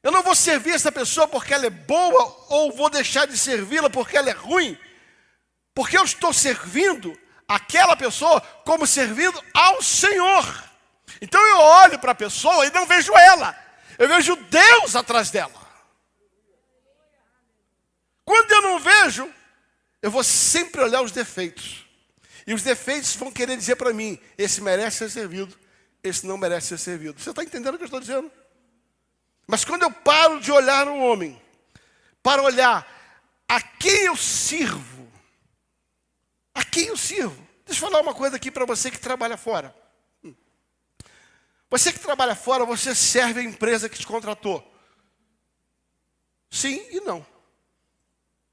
Eu 0.02 0.14
não 0.14 0.24
vou 0.24 0.34
servir 0.34 0.72
essa 0.72 0.94
pessoa 0.94 1.28
porque 1.28 1.54
ela 1.54 1.66
é 1.66 1.70
boa 1.70 2.46
ou 2.48 2.72
vou 2.72 2.90
deixar 2.90 3.28
de 3.28 3.38
servi-la 3.38 3.90
porque 3.90 4.16
ela 4.16 4.30
é 4.30 4.34
ruim, 4.34 4.78
porque 5.76 5.98
eu 5.98 6.06
estou 6.06 6.34
servindo 6.34 7.20
aquela 7.48 7.96
pessoa 7.98 8.42
como 8.66 8.88
servindo 8.88 9.40
ao 9.54 9.84
Senhor. 9.84 10.64
Então 11.22 11.46
eu 11.46 11.58
olho 11.58 12.00
para 12.00 12.14
a 12.14 12.16
pessoa 12.16 12.66
e 12.66 12.72
não 12.72 12.88
vejo 12.88 13.16
ela, 13.16 13.56
eu 14.00 14.08
vejo 14.08 14.36
Deus 14.36 14.96
atrás 14.96 15.30
dela. 15.30 15.66
Quando 18.24 18.52
eu 18.52 18.62
não 18.62 18.80
vejo, 18.80 19.32
eu 20.02 20.10
vou 20.10 20.24
sempre 20.24 20.82
olhar 20.82 21.02
os 21.02 21.12
defeitos. 21.12 21.86
E 22.48 22.54
os 22.54 22.64
defeitos 22.64 23.16
vão 23.16 23.32
querer 23.32 23.58
dizer 23.58 23.76
para 23.76 23.94
mim: 23.94 24.20
esse 24.38 24.62
merece 24.62 24.98
ser 24.98 25.10
servido, 25.12 25.58
esse 26.04 26.26
não 26.26 26.38
merece 26.38 26.70
ser 26.70 26.78
servido. 26.80 27.22
Você 27.22 27.30
está 27.30 27.44
entendendo 27.44 27.76
o 27.76 27.78
que 27.78 27.84
eu 27.84 27.88
estou 27.88 28.00
dizendo? 28.00 28.32
Mas 29.48 29.64
quando 29.64 29.84
eu 29.84 29.92
paro 29.92 30.40
de 30.40 30.52
olhar 30.52 30.88
um 30.88 31.04
homem, 31.04 31.40
para 32.24 32.42
olhar 32.42 32.88
a 33.48 33.62
quem 33.62 34.06
eu 34.06 34.16
sirvo, 34.16 34.95
a 36.56 36.64
quem 36.64 36.88
eu 36.88 36.98
sirvo. 36.98 37.46
Deixa 37.66 37.84
eu 37.84 37.90
falar 37.90 38.02
uma 38.02 38.16
coisa 38.16 38.38
aqui 38.38 38.50
para 38.50 38.66
você 38.66 38.90
que 38.90 38.98
trabalha 38.98 39.36
fora. 39.36 39.76
Você 41.70 41.92
que 41.92 42.00
trabalha 42.00 42.36
fora, 42.36 42.64
você 42.64 42.96
serve 42.96 43.42
a 43.42 43.44
empresa 43.44 43.90
que 43.90 44.00
te 44.00 44.08
contratou. 44.08 44.64
Sim 46.50 46.82
e 46.90 47.02
não. 47.02 47.26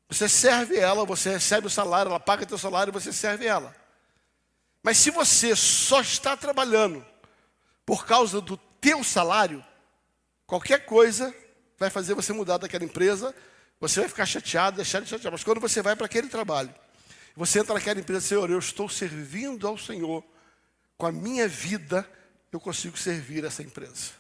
Você 0.09 0.29
serve 0.29 0.77
ela, 0.77 1.05
você 1.05 1.31
recebe 1.31 1.69
o 1.69 1.71
salário, 1.71 2.11
ela 2.11 2.19
paga 2.19 2.45
teu 2.45 2.59
salário 2.59 2.91
e 2.91 2.93
você 2.93 3.13
serve 3.13 3.47
ela. 3.47 3.75
Mas 4.83 4.99
se 4.99 5.11
você 5.11 5.55
só 5.55 6.01
está 6.01 6.37
trabalhando 6.37 7.07
por 7.87 8.05
causa 8.05 8.41
do 8.41 8.57
teu 8.57 9.05
salário, 9.05 9.65
qualquer 10.47 10.85
coisa 10.85 11.35
vai 11.79 11.91
fazer 11.91 12.15
você 12.15 12.33
mudar 12.33 12.59
daquela 12.59 12.85
empresa, 12.85 13.35
você 13.79 14.01
vai 14.01 14.09
ficar 14.09 14.27
chateado, 14.27 14.77
deixar 14.77 15.01
de 15.01 15.09
chatear. 15.09 15.33
Mas 15.33 15.45
quando 15.45 15.61
você 15.61 15.81
vai 15.81 15.95
para 15.95 16.07
aquele 16.07 16.29
trabalho, 16.29 16.75
você 17.37 17.61
entra 17.61 17.75
naquela 17.75 18.01
empresa, 18.01 18.21
Senhor, 18.27 18.51
eu 18.51 18.59
estou 18.59 18.89
servindo 18.89 19.67
ao 19.67 19.79
Senhor, 19.79 20.23
com 20.97 21.07
a 21.07 21.13
minha 21.13 21.49
vida, 21.49 22.09
eu 22.51 22.61
consigo 22.61 22.97
servir 22.97 23.45
essa 23.45 23.63
empresa. 23.63 24.13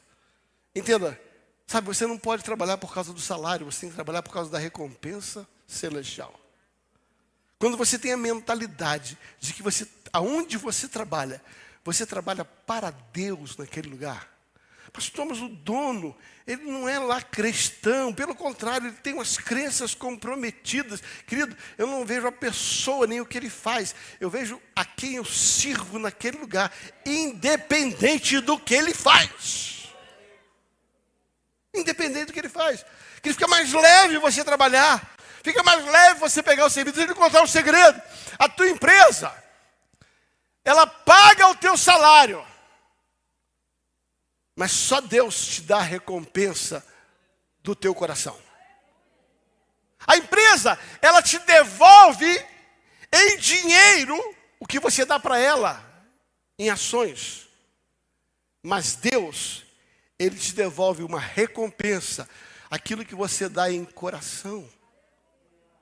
Entenda, 0.75 1.20
sabe, 1.66 1.87
você 1.87 2.07
não 2.07 2.18
pode 2.18 2.42
trabalhar 2.42 2.79
por 2.79 2.92
causa 2.92 3.12
do 3.12 3.20
salário, 3.20 3.66
você 3.66 3.83
tem 3.83 3.90
que 3.90 3.94
trabalhar 3.94 4.22
por 4.22 4.33
causa 4.33 4.51
da 4.51 4.59
recompensa 4.59 5.46
celestial. 5.66 6.35
Quando 7.59 7.77
você 7.77 7.98
tem 7.98 8.12
a 8.12 8.16
mentalidade 8.16 9.16
de 9.38 9.53
que 9.53 9.62
você, 9.62 9.87
aonde 10.12 10.57
você 10.57 10.88
trabalha, 10.88 11.40
você 11.85 12.07
trabalha 12.07 12.44
para 12.44 12.90
Deus 12.90 13.57
naquele 13.57 13.88
lugar. 13.88 14.32
Pastor, 14.92 15.24
mas 15.24 15.40
o 15.40 15.48
dono, 15.48 16.14
ele 16.46 16.64
não 16.64 16.87
é 16.87 16.98
lá 16.98 17.22
cristão, 17.22 18.12
pelo 18.12 18.35
contrário, 18.35 18.88
ele 18.88 18.96
tem 18.96 19.14
umas 19.14 19.38
crenças 19.38 19.94
comprometidas. 19.94 21.02
Querido, 21.26 21.57
eu 21.78 21.87
não 21.87 22.05
vejo 22.05 22.26
a 22.26 22.33
pessoa 22.33 23.07
nem 23.07 23.18
o 23.18 23.24
que 23.24 23.38
ele 23.38 23.48
faz, 23.48 23.94
eu 24.20 24.28
vejo 24.28 24.61
a 24.76 24.85
quem 24.85 25.14
eu 25.14 25.24
sirvo 25.24 25.98
naquele 25.98 26.37
lugar, 26.37 26.70
independente 27.07 28.38
do 28.40 28.59
que 28.59 28.74
ele 28.74 28.92
faz. 28.92 29.88
Independente 31.74 32.26
do 32.26 32.33
que 32.35 32.40
ele 32.40 32.50
faz. 32.50 32.85
Que 33.22 33.33
fica 33.33 33.48
mais 33.48 33.72
leve 33.72 34.18
você 34.18 34.44
trabalhar, 34.44 35.16
fica 35.42 35.62
mais 35.62 35.83
leve 35.87 36.20
você 36.20 36.42
pegar 36.42 36.66
o 36.66 36.70
serviço. 36.70 36.96
Deixa 36.96 37.12
eu 37.12 37.16
contar 37.16 37.40
um 37.40 37.46
segredo: 37.46 37.98
a 38.38 38.46
tua 38.46 38.68
empresa, 38.68 39.33
ela 40.62 40.87
paga 40.87 41.48
o 41.48 41.55
teu 41.55 41.78
salário 41.78 42.52
mas 44.55 44.73
só 44.73 45.01
Deus 45.01 45.47
te 45.47 45.62
dá 45.62 45.79
a 45.79 45.83
recompensa 45.83 46.85
do 47.62 47.75
teu 47.75 47.95
coração. 47.95 48.38
A 50.07 50.17
empresa, 50.17 50.79
ela 51.01 51.23
te 51.23 51.38
devolve 51.41 52.45
em 53.12 53.37
dinheiro 53.38 54.19
o 54.59 54.67
que 54.67 54.81
você 54.81 55.05
dá 55.05 55.19
para 55.19 55.38
ela 55.38 55.83
em 56.59 56.71
ações. 56.71 57.49
Mas 58.62 58.95
Deus, 58.97 59.65
ele 60.19 60.37
te 60.37 60.55
devolve 60.55 61.03
uma 61.03 61.21
recompensa, 61.21 62.29
aquilo 62.71 63.05
que 63.05 63.15
você 63.15 63.49
dá 63.49 63.71
em 63.71 63.85
coração. 63.85 64.69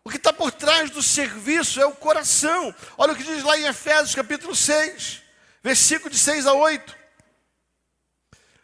O 0.03 0.11
que 0.11 0.17
está 0.17 0.33
por 0.33 0.51
trás 0.51 0.91
do 0.91 1.03
serviço 1.03 1.81
é 1.81 1.87
o 1.87 1.93
coração. 1.93 2.75
Olha 2.97 3.13
o 3.13 3.17
que 3.17 3.23
diz 3.23 3.43
lá 3.43 3.59
em 3.59 3.67
Efésios 3.67 4.15
capítulo 4.15 4.55
6, 4.57 5.23
versículo 5.63 6.11
de 6.11 6.19
6 6.19 6.47
a 6.47 6.55
8. 6.55 7.00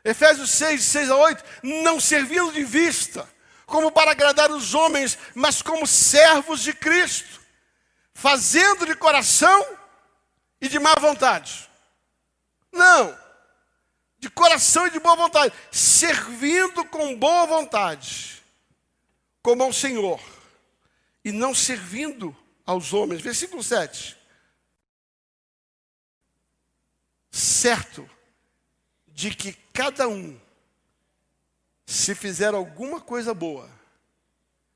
Efésios 0.07 0.51
6, 0.51 0.85
6 0.85 1.11
a 1.11 1.16
8, 1.16 1.45
não 1.64 1.99
servindo 1.99 2.53
de 2.53 2.62
vista, 2.62 3.29
como 3.66 3.90
para 3.90 4.12
agradar 4.12 4.53
os 4.53 4.73
homens, 4.73 5.19
mas 5.35 5.61
como 5.61 5.85
servos 5.85 6.61
de 6.61 6.73
Cristo, 6.73 7.40
fazendo 8.14 8.87
de 8.87 8.95
coração 8.95 9.66
e 10.61 10.69
de 10.69 10.79
má 10.79 10.95
vontade. 10.95 11.69
Não, 12.71 13.19
de 14.16 14.31
coração 14.31 14.87
e 14.87 14.90
de 14.90 15.01
boa 15.01 15.16
vontade, 15.16 15.53
servindo 15.73 16.85
com 16.85 17.19
boa 17.19 17.45
vontade, 17.45 18.40
como 19.42 19.64
ao 19.64 19.73
Senhor, 19.73 20.21
e 21.25 21.33
não 21.33 21.53
servindo 21.53 22.35
aos 22.64 22.92
homens. 22.92 23.21
Versículo 23.23 23.61
7. 23.61 24.16
Certo 27.33 28.09
de 29.16 29.35
que 29.35 29.55
cada 29.72 30.07
um, 30.07 30.38
se 31.87 32.14
fizer 32.14 32.52
alguma 32.52 33.00
coisa 33.00 33.33
boa, 33.33 33.66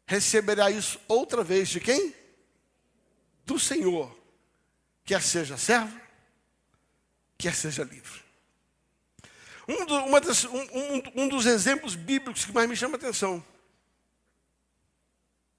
receberá 0.07 0.71
isso 0.71 0.99
outra 1.07 1.45
vez 1.45 1.69
de 1.69 1.79
quem? 1.79 2.15
Do 3.45 3.59
Senhor, 3.59 4.19
quer 5.05 5.21
seja 5.21 5.59
servo, 5.59 5.95
quer 7.37 7.55
seja 7.55 7.85
livre. 7.85 8.23
Um, 9.69 9.85
do, 9.85 10.21
das, 10.21 10.45
um, 10.47 10.59
um, 10.59 11.03
um 11.17 11.29
dos 11.29 11.45
exemplos 11.45 11.95
bíblicos 11.95 12.47
que 12.47 12.53
mais 12.53 12.67
me 12.67 12.75
chama 12.75 12.95
a 12.95 12.99
atenção, 12.99 13.45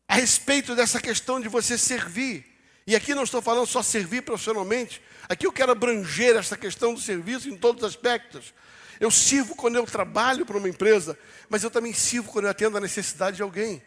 a 0.07 0.15
respeito 0.15 0.75
dessa 0.75 0.99
questão 0.99 1.39
de 1.39 1.47
você 1.47 1.77
servir, 1.77 2.50
e 2.91 2.95
aqui 2.95 3.15
não 3.15 3.23
estou 3.23 3.41
falando 3.41 3.65
só 3.65 3.81
servir 3.81 4.21
profissionalmente, 4.21 5.01
aqui 5.29 5.47
eu 5.47 5.51
quero 5.53 5.71
abranger 5.71 6.35
essa 6.35 6.57
questão 6.57 6.93
do 6.93 6.99
serviço 6.99 7.47
em 7.47 7.55
todos 7.55 7.83
os 7.83 7.89
aspectos. 7.89 8.53
Eu 8.99 9.09
sirvo 9.09 9.55
quando 9.55 9.77
eu 9.77 9.85
trabalho 9.85 10.45
para 10.45 10.57
uma 10.57 10.67
empresa, 10.67 11.17
mas 11.47 11.63
eu 11.63 11.71
também 11.71 11.93
sirvo 11.93 12.29
quando 12.29 12.45
eu 12.45 12.51
atendo 12.51 12.75
a 12.75 12.81
necessidade 12.81 13.37
de 13.37 13.41
alguém. 13.41 13.81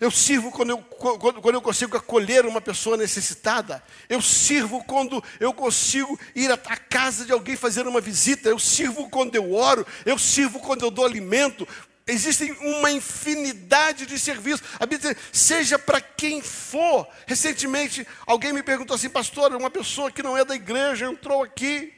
Eu 0.00 0.10
sirvo 0.10 0.50
quando 0.50 0.70
eu, 0.70 0.78
quando, 0.78 1.42
quando 1.42 1.54
eu 1.56 1.60
consigo 1.60 1.94
acolher 1.94 2.46
uma 2.46 2.60
pessoa 2.60 2.96
necessitada. 2.96 3.82
Eu 4.08 4.22
sirvo 4.22 4.82
quando 4.84 5.22
eu 5.38 5.52
consigo 5.52 6.18
ir 6.34 6.50
à 6.50 6.56
casa 6.56 7.26
de 7.26 7.32
alguém 7.32 7.54
fazer 7.54 7.86
uma 7.86 8.00
visita. 8.00 8.48
Eu 8.48 8.58
sirvo 8.58 9.10
quando 9.10 9.36
eu 9.36 9.52
oro. 9.52 9.86
Eu 10.06 10.16
sirvo 10.16 10.58
quando 10.58 10.86
eu 10.86 10.90
dou 10.90 11.04
alimento. 11.04 11.68
Existem 12.10 12.52
uma 12.52 12.90
infinidade 12.90 14.06
de 14.06 14.18
serviços. 14.18 14.66
A 14.78 14.86
Bíblia 14.86 15.14
diz, 15.14 15.22
seja 15.32 15.78
para 15.78 16.00
quem 16.00 16.42
for. 16.42 17.06
Recentemente, 17.26 18.06
alguém 18.26 18.52
me 18.52 18.62
perguntou 18.62 18.94
assim, 18.94 19.08
pastor, 19.08 19.54
uma 19.54 19.70
pessoa 19.70 20.10
que 20.10 20.22
não 20.22 20.36
é 20.36 20.44
da 20.44 20.54
igreja 20.54 21.06
entrou 21.06 21.42
aqui. 21.42 21.92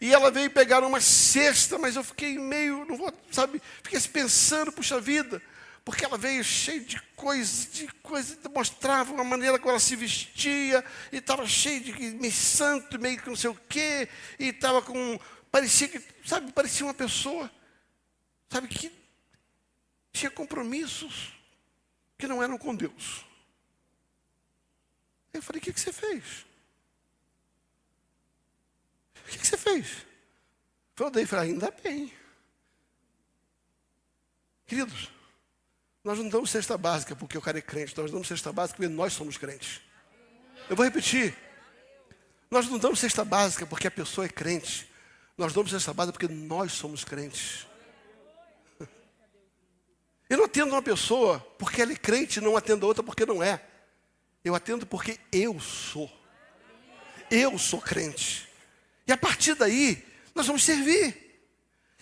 E 0.00 0.12
ela 0.12 0.30
veio 0.30 0.50
pegar 0.50 0.84
uma 0.84 1.00
cesta, 1.00 1.76
mas 1.78 1.96
eu 1.96 2.04
fiquei 2.04 2.38
meio, 2.38 2.84
não 2.84 2.96
vou, 2.96 3.12
sabe, 3.32 3.60
fiquei 3.82 4.00
pensando, 4.00 4.70
puxa 4.70 5.00
vida, 5.00 5.42
porque 5.84 6.04
ela 6.04 6.16
veio 6.16 6.44
cheia 6.44 6.78
de 6.78 7.02
coisas, 7.16 7.68
de 7.72 7.88
coisas, 8.00 8.38
mostrava 8.54 9.12
uma 9.12 9.24
maneira 9.24 9.58
como 9.58 9.70
ela 9.70 9.80
se 9.80 9.96
vestia, 9.96 10.84
e 11.10 11.16
estava 11.16 11.44
cheia 11.48 11.80
de 11.80 11.92
meio 11.92 12.32
santo, 12.32 13.00
meio 13.00 13.20
que 13.20 13.28
não 13.28 13.34
sei 13.34 13.50
o 13.50 13.58
quê, 13.68 14.08
e 14.38 14.50
estava 14.50 14.80
com, 14.82 15.18
parecia 15.50 15.88
que, 15.88 16.00
sabe, 16.24 16.52
parecia 16.52 16.86
uma 16.86 16.94
pessoa, 16.94 17.50
sabe, 18.48 18.68
que 18.68 18.97
tinha 20.18 20.30
compromissos 20.30 21.32
que 22.18 22.26
não 22.26 22.42
eram 22.42 22.58
com 22.58 22.74
Deus. 22.74 23.24
Eu 25.32 25.42
falei, 25.42 25.60
o 25.60 25.62
que, 25.62 25.72
que 25.72 25.80
você 25.80 25.92
fez? 25.92 26.44
O 29.16 29.30
que, 29.30 29.38
que 29.38 29.46
você 29.46 29.56
fez? 29.56 30.06
Eu 30.98 31.10
dei, 31.10 31.24
falei, 31.24 31.50
ainda 31.50 31.70
bem. 31.70 32.12
Queridos, 34.66 35.10
nós 36.02 36.18
não 36.18 36.28
damos 36.28 36.50
cesta 36.50 36.76
básica 36.76 37.14
porque 37.14 37.38
o 37.38 37.40
cara 37.40 37.58
é 37.58 37.62
crente, 37.62 37.96
nós 37.96 38.10
damos 38.10 38.26
cesta 38.26 38.52
básica 38.52 38.76
porque 38.76 38.92
nós 38.92 39.12
somos 39.12 39.36
crentes. 39.36 39.80
Eu 40.68 40.74
vou 40.74 40.84
repetir. 40.84 41.36
Nós 42.50 42.66
não 42.68 42.78
damos 42.78 42.98
cesta 42.98 43.24
básica 43.24 43.66
porque 43.66 43.86
a 43.86 43.90
pessoa 43.90 44.24
é 44.24 44.28
crente. 44.28 44.90
Nós 45.36 45.52
damos 45.52 45.70
cesta 45.70 45.94
básica 45.94 46.18
porque 46.18 46.34
nós 46.34 46.72
somos 46.72 47.04
crentes. 47.04 47.66
Eu 50.28 50.38
não 50.38 50.44
atendo 50.44 50.72
uma 50.72 50.82
pessoa 50.82 51.40
porque 51.58 51.80
ela 51.80 51.92
é 51.92 51.96
crente, 51.96 52.40
não 52.40 52.56
atendo 52.56 52.84
a 52.84 52.88
outra 52.88 53.02
porque 53.02 53.24
não 53.24 53.42
é. 53.42 53.62
Eu 54.44 54.54
atendo 54.54 54.86
porque 54.86 55.18
eu 55.32 55.58
sou. 55.58 56.10
Eu 57.30 57.58
sou 57.58 57.80
crente. 57.80 58.48
E 59.06 59.12
a 59.12 59.16
partir 59.16 59.54
daí, 59.54 60.04
nós 60.34 60.46
vamos 60.46 60.62
servir. 60.62 61.42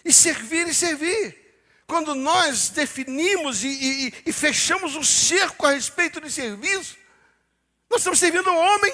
E 0.04 0.12
servir 0.12 0.66
e 0.68 0.74
servir. 0.74 1.46
Quando 1.86 2.14
nós 2.14 2.68
definimos 2.68 3.62
e, 3.62 3.68
e, 3.68 4.14
e 4.26 4.32
fechamos 4.32 4.96
o 4.96 5.04
cerco 5.04 5.66
a 5.66 5.72
respeito 5.72 6.20
de 6.20 6.30
serviço, 6.30 6.96
nós 7.88 8.00
estamos 8.00 8.18
servindo 8.18 8.50
o 8.50 8.56
homem 8.56 8.92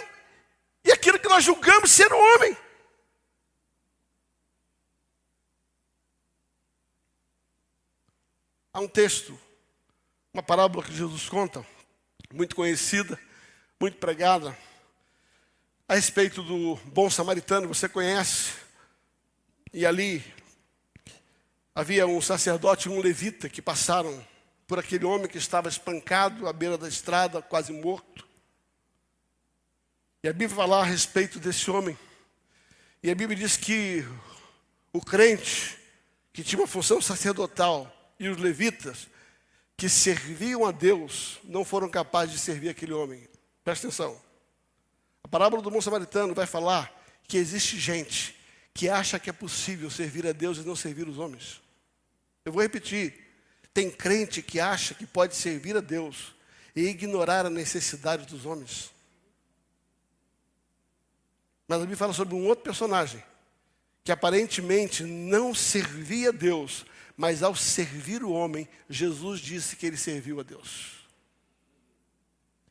e 0.84 0.92
aquilo 0.92 1.18
que 1.18 1.28
nós 1.28 1.42
julgamos 1.42 1.90
ser 1.90 2.12
o 2.12 2.18
homem. 2.18 2.56
Há 8.74 8.80
um 8.80 8.88
texto, 8.88 9.38
uma 10.32 10.42
parábola 10.42 10.82
que 10.82 10.94
Jesus 10.94 11.28
conta, 11.28 11.66
muito 12.32 12.56
conhecida, 12.56 13.20
muito 13.78 13.98
pregada, 13.98 14.56
a 15.86 15.94
respeito 15.94 16.42
do 16.42 16.76
bom 16.86 17.10
samaritano, 17.10 17.68
você 17.68 17.86
conhece. 17.86 18.54
E 19.74 19.84
ali 19.84 20.24
havia 21.74 22.06
um 22.06 22.18
sacerdote 22.22 22.88
e 22.88 22.90
um 22.90 22.98
levita 22.98 23.46
que 23.46 23.60
passaram 23.60 24.26
por 24.66 24.78
aquele 24.78 25.04
homem 25.04 25.28
que 25.28 25.36
estava 25.36 25.68
espancado 25.68 26.48
à 26.48 26.52
beira 26.52 26.78
da 26.78 26.88
estrada, 26.88 27.42
quase 27.42 27.74
morto. 27.74 28.26
E 30.22 30.28
a 30.28 30.32
Bíblia 30.32 30.56
fala 30.56 30.80
a 30.80 30.84
respeito 30.84 31.38
desse 31.38 31.70
homem. 31.70 31.98
E 33.02 33.10
a 33.10 33.14
Bíblia 33.14 33.36
diz 33.36 33.58
que 33.58 34.02
o 34.94 35.00
crente, 35.02 35.76
que 36.32 36.42
tinha 36.42 36.58
uma 36.62 36.66
função 36.66 37.02
sacerdotal, 37.02 38.01
e 38.24 38.28
os 38.28 38.38
levitas, 38.38 39.08
que 39.76 39.88
serviam 39.88 40.64
a 40.64 40.70
Deus, 40.70 41.40
não 41.44 41.64
foram 41.64 41.88
capazes 41.88 42.34
de 42.34 42.40
servir 42.40 42.68
aquele 42.68 42.92
homem. 42.92 43.28
Presta 43.64 43.86
atenção. 43.86 44.20
A 45.24 45.28
parábola 45.28 45.62
do 45.62 45.70
bom 45.70 45.80
samaritano 45.80 46.34
vai 46.34 46.46
falar 46.46 46.92
que 47.26 47.36
existe 47.36 47.78
gente 47.78 48.36
que 48.74 48.88
acha 48.88 49.18
que 49.18 49.28
é 49.28 49.32
possível 49.32 49.90
servir 49.90 50.26
a 50.26 50.32
Deus 50.32 50.58
e 50.58 50.60
não 50.60 50.76
servir 50.76 51.08
os 51.08 51.18
homens. 51.18 51.60
Eu 52.44 52.52
vou 52.52 52.62
repetir. 52.62 53.14
Tem 53.74 53.90
crente 53.90 54.42
que 54.42 54.60
acha 54.60 54.94
que 54.94 55.06
pode 55.06 55.34
servir 55.34 55.76
a 55.76 55.80
Deus 55.80 56.34
e 56.74 56.82
ignorar 56.82 57.46
a 57.46 57.50
necessidade 57.50 58.26
dos 58.26 58.46
homens. 58.46 58.90
Mas 61.66 61.78
a 61.78 61.80
Bíblia 61.80 61.96
fala 61.96 62.12
sobre 62.12 62.34
um 62.34 62.46
outro 62.46 62.64
personagem 62.64 63.22
que 64.04 64.12
aparentemente 64.12 65.04
não 65.04 65.54
servia 65.54 66.30
a 66.30 66.32
Deus, 66.32 66.84
mas 67.22 67.40
ao 67.40 67.54
servir 67.54 68.24
o 68.24 68.32
homem, 68.32 68.68
Jesus 68.90 69.38
disse 69.38 69.76
que 69.76 69.86
ele 69.86 69.96
serviu 69.96 70.40
a 70.40 70.42
Deus. 70.42 71.06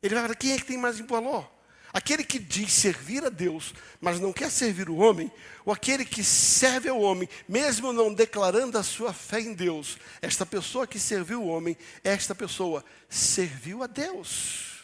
Ele 0.04 0.14
vai 0.14 0.24
falar: 0.24 0.36
quem 0.36 0.52
é 0.52 0.58
que 0.58 0.66
tem 0.66 0.78
mais 0.78 1.00
valor? 1.00 1.50
Aquele 1.94 2.22
que 2.22 2.38
diz 2.38 2.74
servir 2.74 3.24
a 3.24 3.30
Deus, 3.30 3.74
mas 4.02 4.20
não 4.20 4.34
quer 4.34 4.52
servir 4.52 4.90
o 4.90 4.98
homem, 4.98 5.32
ou 5.64 5.72
aquele 5.72 6.04
que 6.04 6.22
serve 6.22 6.90
ao 6.90 7.00
homem, 7.00 7.30
mesmo 7.48 7.94
não 7.94 8.14
declarando 8.14 8.78
a 8.78 8.84
sua 8.84 9.14
fé 9.14 9.40
em 9.40 9.54
Deus. 9.54 9.98
Esta 10.22 10.46
pessoa 10.46 10.86
que 10.86 11.00
serviu 11.00 11.44
o 11.44 11.48
homem, 11.48 11.78
esta 12.04 12.36
pessoa 12.36 12.84
serviu 13.08 13.84
a 13.84 13.88
Deus. 13.88 14.82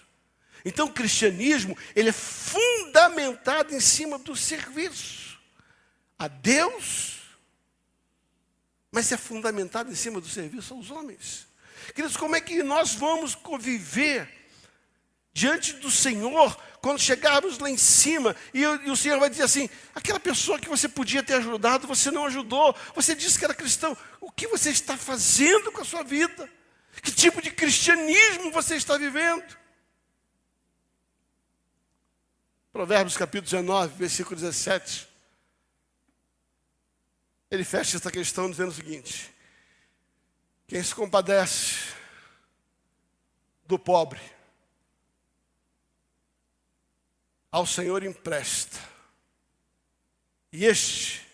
Então 0.64 0.86
o 0.86 0.94
cristianismo, 0.94 1.78
ele 1.94 2.08
é 2.08 2.14
fundamentado 2.14 3.76
em 3.76 3.82
cima 3.82 4.18
do 4.18 4.34
serviço 4.34 5.38
a 6.18 6.30
Deus, 6.30 7.17
mas 8.92 9.12
é 9.12 9.18
fundamentado 9.18 9.92
em 9.92 9.96
cima 9.96 10.20
do 10.20 10.28
serviço 10.28 10.74
aos 10.74 10.92
homens. 10.92 11.48
Queridos, 11.94 12.18
como 12.18 12.36
é 12.36 12.42
que 12.42 12.64
nós 12.64 12.94
vamos 12.96 13.36
conviver 13.36 14.28
diante 15.34 15.74
do 15.74 15.92
Senhor 15.92 16.58
quando 16.82 17.00
chegarmos 17.00 17.60
lá 17.60 17.70
em 17.70 17.78
cima 17.78 18.36
e, 18.54 18.62
e, 18.62 18.90
o 18.90 18.96
Senhor 18.96 19.20
vai 19.20 19.30
dizer 19.30 19.44
assim: 19.44 19.70
aquela 19.94 20.20
pessoa 20.20 20.60
que 20.60 20.70
você 20.70 20.88
podia 20.88 21.22
ter 21.22 21.36
ajudado, 21.36 21.88
você 21.88 22.10
não 22.10 22.26
ajudou, 22.26 22.76
você 22.96 23.14
disse 23.14 23.38
que 23.38 23.46
era 23.46 23.54
cristão, 23.54 23.96
o 24.20 24.32
que 24.32 24.48
você 24.48 24.70
está 24.72 24.98
fazendo 24.98 25.72
com 25.72 25.82
a 25.82 25.86
sua 25.86 26.04
vida? 26.04 26.50
Que 27.02 27.12
tipo 27.12 27.42
de 27.42 27.52
cristianismo 27.52 28.52
você 28.52 28.76
está 28.76 28.98
vivendo? 28.98 29.46
Provérbios 32.74 33.18
capítulo 33.18 33.44
19, 33.44 33.96
versículo 33.98 34.36
17. 34.36 35.07
Ele 37.50 37.64
fecha 37.64 37.98
essa 37.98 38.12
questão 38.12 38.50
dizendo 38.50 38.70
o 38.70 38.74
seguinte: 38.74 39.34
Quem 40.68 40.82
se 40.82 40.94
compadece 40.94 41.94
do 43.66 43.78
pobre, 43.78 44.22
ao 47.52 47.66
Senhor 47.66 48.04
empresta, 48.04 48.80
e 50.52 50.66
este 50.66 51.26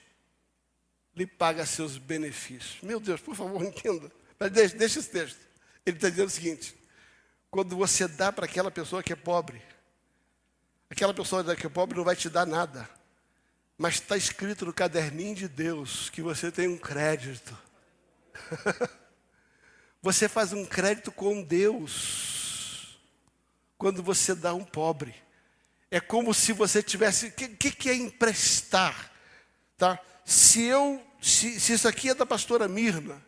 lhe 1.15 1.27
paga 1.27 1.65
seus 1.65 1.97
benefícios. 1.97 2.81
Meu 2.81 2.99
Deus, 2.99 3.21
por 3.21 3.35
favor, 3.35 3.61
entenda. 3.65 4.11
Mas 4.39 4.51
deixa, 4.51 4.77
deixa 4.77 4.99
esse 4.99 5.09
texto. 5.09 5.39
Ele 5.85 5.97
está 5.97 6.09
dizendo 6.09 6.27
o 6.27 6.31
seguinte: 6.31 6.75
quando 7.49 7.75
você 7.75 8.07
dá 8.07 8.31
para 8.31 8.45
aquela 8.45 8.71
pessoa 8.71 9.03
que 9.03 9.13
é 9.13 9.15
pobre, 9.15 9.61
Aquela 10.93 11.11
pessoa 11.11 11.43
que 11.55 11.65
é 11.65 11.69
pobre 11.69 11.97
não 11.97 12.03
vai 12.03 12.15
te 12.15 12.29
dar 12.29 12.45
nada. 12.45 12.87
Mas 13.83 13.95
está 13.95 14.15
escrito 14.15 14.65
no 14.65 14.71
caderninho 14.71 15.35
de 15.35 15.45
Deus 15.45 16.09
que 16.09 16.21
você 16.21 16.49
tem 16.49 16.69
um 16.69 16.77
crédito. 16.77 17.53
você 20.01 20.29
faz 20.29 20.53
um 20.53 20.65
crédito 20.65 21.11
com 21.11 21.43
Deus. 21.43 22.97
Quando 23.77 24.01
você 24.01 24.33
dá 24.33 24.53
um 24.53 24.63
pobre. 24.63 25.13
É 25.91 25.99
como 25.99 26.33
se 26.33 26.53
você 26.53 26.81
tivesse. 26.81 27.25
O 27.25 27.31
que, 27.33 27.71
que, 27.71 27.89
é 27.89 27.93
emprestar? 27.93 29.11
Tá? 29.77 29.99
Se 30.23 30.63
eu. 30.63 31.05
Se, 31.21 31.59
se 31.59 31.73
isso 31.73 31.85
aqui 31.85 32.07
é 32.07 32.15
da 32.15 32.25
pastora 32.25 32.69
Mirna, 32.69 33.21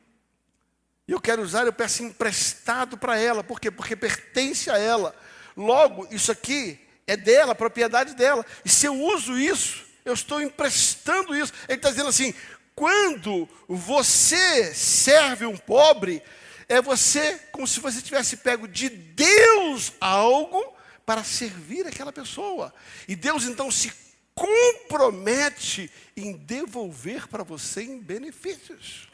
e 1.05 1.11
eu 1.11 1.19
quero 1.19 1.41
usar, 1.41 1.65
eu 1.65 1.73
peço 1.73 2.01
emprestado 2.01 2.97
para 2.97 3.19
ela. 3.19 3.43
Por 3.43 3.59
quê? 3.59 3.69
Porque 3.69 3.93
pertence 3.93 4.69
a 4.69 4.77
ela. 4.77 5.13
Logo, 5.57 6.07
isso 6.11 6.31
aqui 6.31 6.79
é 7.05 7.17
dela, 7.17 7.53
propriedade 7.53 8.15
dela. 8.15 8.45
E 8.63 8.69
se 8.69 8.85
eu 8.85 8.93
uso 8.93 9.37
isso, 9.37 9.84
eu 10.05 10.13
estou 10.13 10.41
emprestando 10.41 11.35
isso. 11.35 11.51
Ele 11.67 11.77
está 11.77 11.89
dizendo 11.89 12.09
assim: 12.09 12.33
quando 12.75 13.49
você 13.67 14.73
serve 14.73 15.45
um 15.45 15.57
pobre, 15.57 16.21
é 16.69 16.81
você 16.81 17.39
como 17.51 17.67
se 17.67 17.79
você 17.79 18.01
tivesse 18.01 18.37
pego 18.37 18.67
de 18.67 18.87
Deus 18.87 19.91
algo 19.99 20.73
para 21.05 21.23
servir 21.23 21.87
aquela 21.87 22.13
pessoa. 22.13 22.73
E 23.07 23.15
Deus 23.15 23.43
então 23.45 23.71
se 23.71 23.91
compromete 24.35 25.91
em 26.15 26.33
devolver 26.33 27.27
para 27.27 27.43
você 27.43 27.83
em 27.83 27.99
benefícios. 27.99 29.07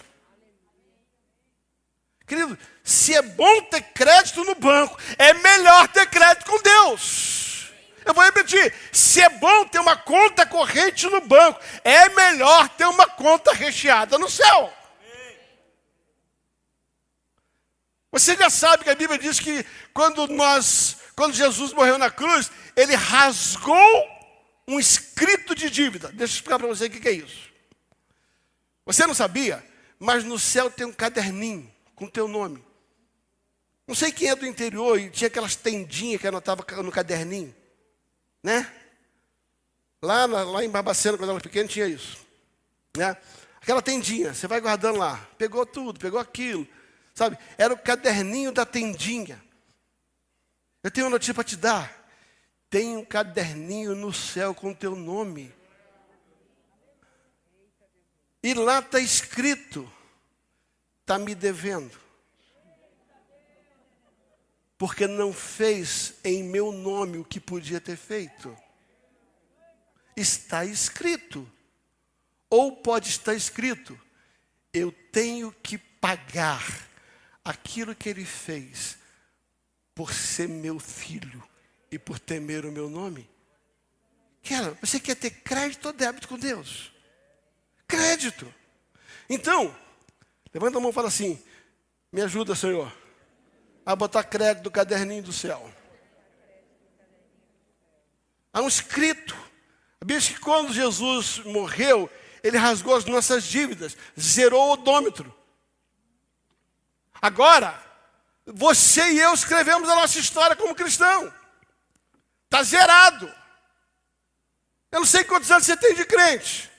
Querido, 2.26 2.58
se 2.84 3.14
é 3.14 3.22
bom 3.22 3.62
ter 3.64 3.82
crédito 3.82 4.44
no 4.44 4.56
banco, 4.56 4.98
é 5.18 5.34
melhor 5.34 5.88
ter 5.90 6.08
crédito 6.10 6.50
com 6.50 6.62
Deus. 6.62 7.41
Eu 8.06 8.14
vou 8.14 8.24
repetir: 8.24 8.74
se 8.92 9.22
é 9.22 9.30
bom 9.30 9.66
ter 9.68 9.80
uma 9.80 9.96
conta 9.96 10.46
corrente 10.46 11.08
no 11.08 11.22
banco, 11.22 11.60
é 11.84 12.10
melhor 12.10 12.70
ter 12.70 12.86
uma 12.86 13.08
conta 13.08 13.54
recheada 13.54 14.18
no 14.18 14.30
céu. 14.30 14.74
Você 18.12 18.36
já 18.36 18.50
sabe 18.50 18.84
que 18.84 18.90
a 18.90 18.96
Bíblia 18.96 19.18
diz 19.18 19.40
que 19.40 19.66
quando 19.94 20.28
nós, 20.28 20.98
quando 21.16 21.34
Jesus 21.34 21.72
morreu 21.72 21.98
na 21.98 22.12
cruz, 22.12 22.52
ele 22.76 22.94
rasgou 22.94 24.08
um 24.68 24.80
escrito 24.80 25.56
de 25.56 25.70
dívida. 25.70 26.10
Deixa 26.10 26.34
eu 26.34 26.36
explicar 26.38 26.60
para 26.60 26.68
você 26.68 26.86
o 26.86 26.90
que 26.90 27.08
é 27.08 27.14
isso. 27.14 27.50
Você 28.86 29.08
não 29.08 29.14
sabia, 29.14 29.66
mas 29.98 30.24
no 30.24 30.38
céu 30.38 30.70
tem 30.70 30.86
um 30.86 30.92
caderninho 30.92 31.72
com 31.96 32.08
teu 32.08 32.28
nome. 32.28 32.64
Não 33.88 33.96
sei 33.96 34.12
quem 34.12 34.30
é 34.30 34.36
do 34.36 34.46
interior 34.46 35.00
e 35.00 35.10
tinha 35.10 35.28
aquelas 35.28 35.56
tendinhas 35.56 36.20
que 36.20 36.28
anotava 36.28 36.66
no 36.84 36.92
caderninho. 36.92 37.56
Né? 38.44 38.70
Lá, 40.02 40.26
lá 40.26 40.64
em 40.64 40.70
Barbacena, 40.70 41.18
quando 41.18 41.30
eu 41.30 41.36
era 41.36 41.44
pequeno, 41.44 41.70
tinha 41.70 41.88
isso. 41.88 42.26
Né? 42.98 43.16
Aquela 43.62 43.82
tendinha, 43.82 44.34
você 44.34 44.48
vai 44.48 44.60
guardando 44.60 44.98
lá. 44.98 45.18
Pegou 45.38 45.66
tudo, 45.66 46.00
pegou 46.00 46.20
aquilo. 46.20 46.68
Sabe? 47.14 47.38
Era 47.58 47.74
o 47.74 47.78
caderninho 47.78 48.52
da 48.52 48.66
tendinha. 48.66 49.42
Eu 50.82 50.90
tenho 50.90 51.06
uma 51.06 51.12
notícia 51.12 51.34
para 51.34 51.44
te 51.44 51.56
dar. 51.56 52.02
Tem 52.70 52.98
um 52.98 53.06
caderninho 53.06 53.94
no 53.94 54.12
céu 54.12 54.56
com 54.56 54.72
o 54.72 54.76
teu 54.76 54.96
nome. 54.96 55.54
E 58.42 58.56
lá 58.56 58.80
está 58.80 59.00
escrito: 59.00 59.92
está 61.02 61.20
me 61.20 61.36
devendo 61.36 62.01
porque 64.82 65.06
não 65.06 65.32
fez 65.32 66.16
em 66.24 66.44
meu 66.44 66.72
nome 66.72 67.20
o 67.20 67.24
que 67.24 67.40
podia 67.40 67.80
ter 67.80 67.96
feito. 67.96 68.58
Está 70.18 70.66
escrito. 70.66 71.48
Ou 72.50 72.78
pode 72.78 73.08
estar 73.08 73.36
escrito: 73.36 73.96
eu 74.74 74.92
tenho 75.12 75.52
que 75.62 75.78
pagar 75.78 76.90
aquilo 77.46 77.94
que 77.94 78.10
ele 78.10 78.26
fez 78.26 78.98
por 79.94 80.12
ser 80.12 80.50
meu 80.50 80.80
filho 80.80 81.48
e 81.92 82.00
por 82.00 82.18
temer 82.18 82.66
o 82.66 82.72
meu 82.72 82.90
nome. 82.90 83.30
Quer, 84.42 84.74
você 84.82 85.00
quer 85.00 85.14
ter 85.14 85.30
crédito 85.30 85.86
ou 85.86 85.94
débito 85.94 86.28
com 86.28 86.40
Deus? 86.40 86.92
Crédito. 87.88 88.52
Então, 89.30 89.78
levanta 90.52 90.80
a 90.80 90.82
mão 90.82 90.90
e 90.90 90.94
fala 90.96 91.10
assim: 91.10 91.40
me 92.12 92.24
ajuda, 92.24 92.56
Senhor 92.56 93.01
a 93.92 93.96
botar 93.96 94.24
crédito 94.24 94.64
do 94.64 94.72
caderninho 94.72 95.24
do 95.24 95.34
céu. 95.34 95.72
Há 98.54 98.62
um 98.62 98.68
escrito. 98.68 99.36
A 100.00 100.06
Bíblia 100.06 100.20
diz 100.20 100.30
que 100.30 100.40
quando 100.40 100.74
Jesus 100.74 101.40
morreu, 101.40 102.10
ele 102.44 102.58
rasgou 102.58 102.96
as 102.96 103.06
nossas 103.06 103.44
dívidas, 103.44 103.96
zerou 104.20 104.70
o 104.70 104.72
odômetro. 104.74 105.34
Agora, 107.22 107.80
você 108.46 109.12
e 109.12 109.20
eu 109.20 109.34
escrevemos 109.34 109.88
a 109.88 109.96
nossa 109.96 110.18
história 110.20 110.56
como 110.56 110.76
cristão. 110.76 111.32
Está 112.46 112.64
zerado. 112.64 113.32
Eu 114.92 115.00
não 115.00 115.06
sei 115.06 115.24
quantos 115.24 115.52
anos 115.52 115.66
você 115.66 115.78
tem 115.78 115.94
de 115.94 116.04
crente. 116.04 116.70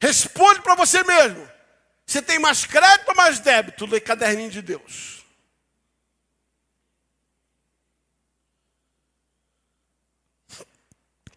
Responde 0.00 0.62
para 0.62 0.74
você 0.74 1.02
mesmo. 1.02 1.46
Você 2.06 2.22
tem 2.22 2.38
mais 2.38 2.64
crédito 2.64 3.08
ou 3.08 3.16
mais 3.16 3.40
débito? 3.40 3.84
Lê 3.84 4.00
caderninho 4.00 4.50
de 4.50 4.62
Deus. 4.62 5.15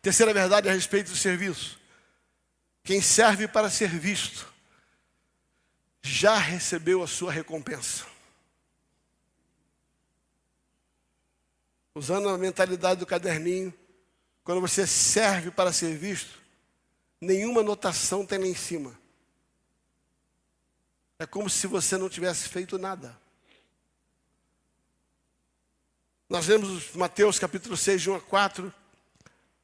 Terceira 0.02 0.34
verdade 0.34 0.70
a 0.70 0.74
respeito 0.74 1.12
do 1.12 1.18
serviço. 1.18 1.80
Quem 2.84 3.02
serve 3.02 3.48
para 3.48 3.70
ser 3.70 3.90
visto 3.90 4.52
já 6.02 6.38
recebeu 6.38 7.04
a 7.04 7.08
sua 7.08 7.32
recompensa. 7.32 8.06
Usando 11.94 12.30
a 12.30 12.38
mentalidade 12.38 13.00
do 13.00 13.06
caderninho, 13.06 13.74
quando 14.44 14.62
você 14.62 14.88
serve 14.88 15.52
para 15.52 15.74
ser 15.74 15.98
visto, 15.98 16.40
nenhuma 17.20 17.62
notação 17.62 18.26
tem 18.26 18.40
lá 18.40 18.48
em 18.48 18.56
cima. 18.56 18.98
É 21.20 21.26
como 21.26 21.50
se 21.50 21.68
você 21.68 21.98
não 21.98 22.08
tivesse 22.08 22.48
feito 22.48 22.78
nada. 22.78 23.20
Nós 26.30 26.48
lemos 26.48 26.94
Mateus 26.94 27.38
capítulo 27.38 27.76
6, 27.76 28.02
de 28.02 28.10
1 28.10 28.16
a 28.16 28.22
4, 28.22 28.74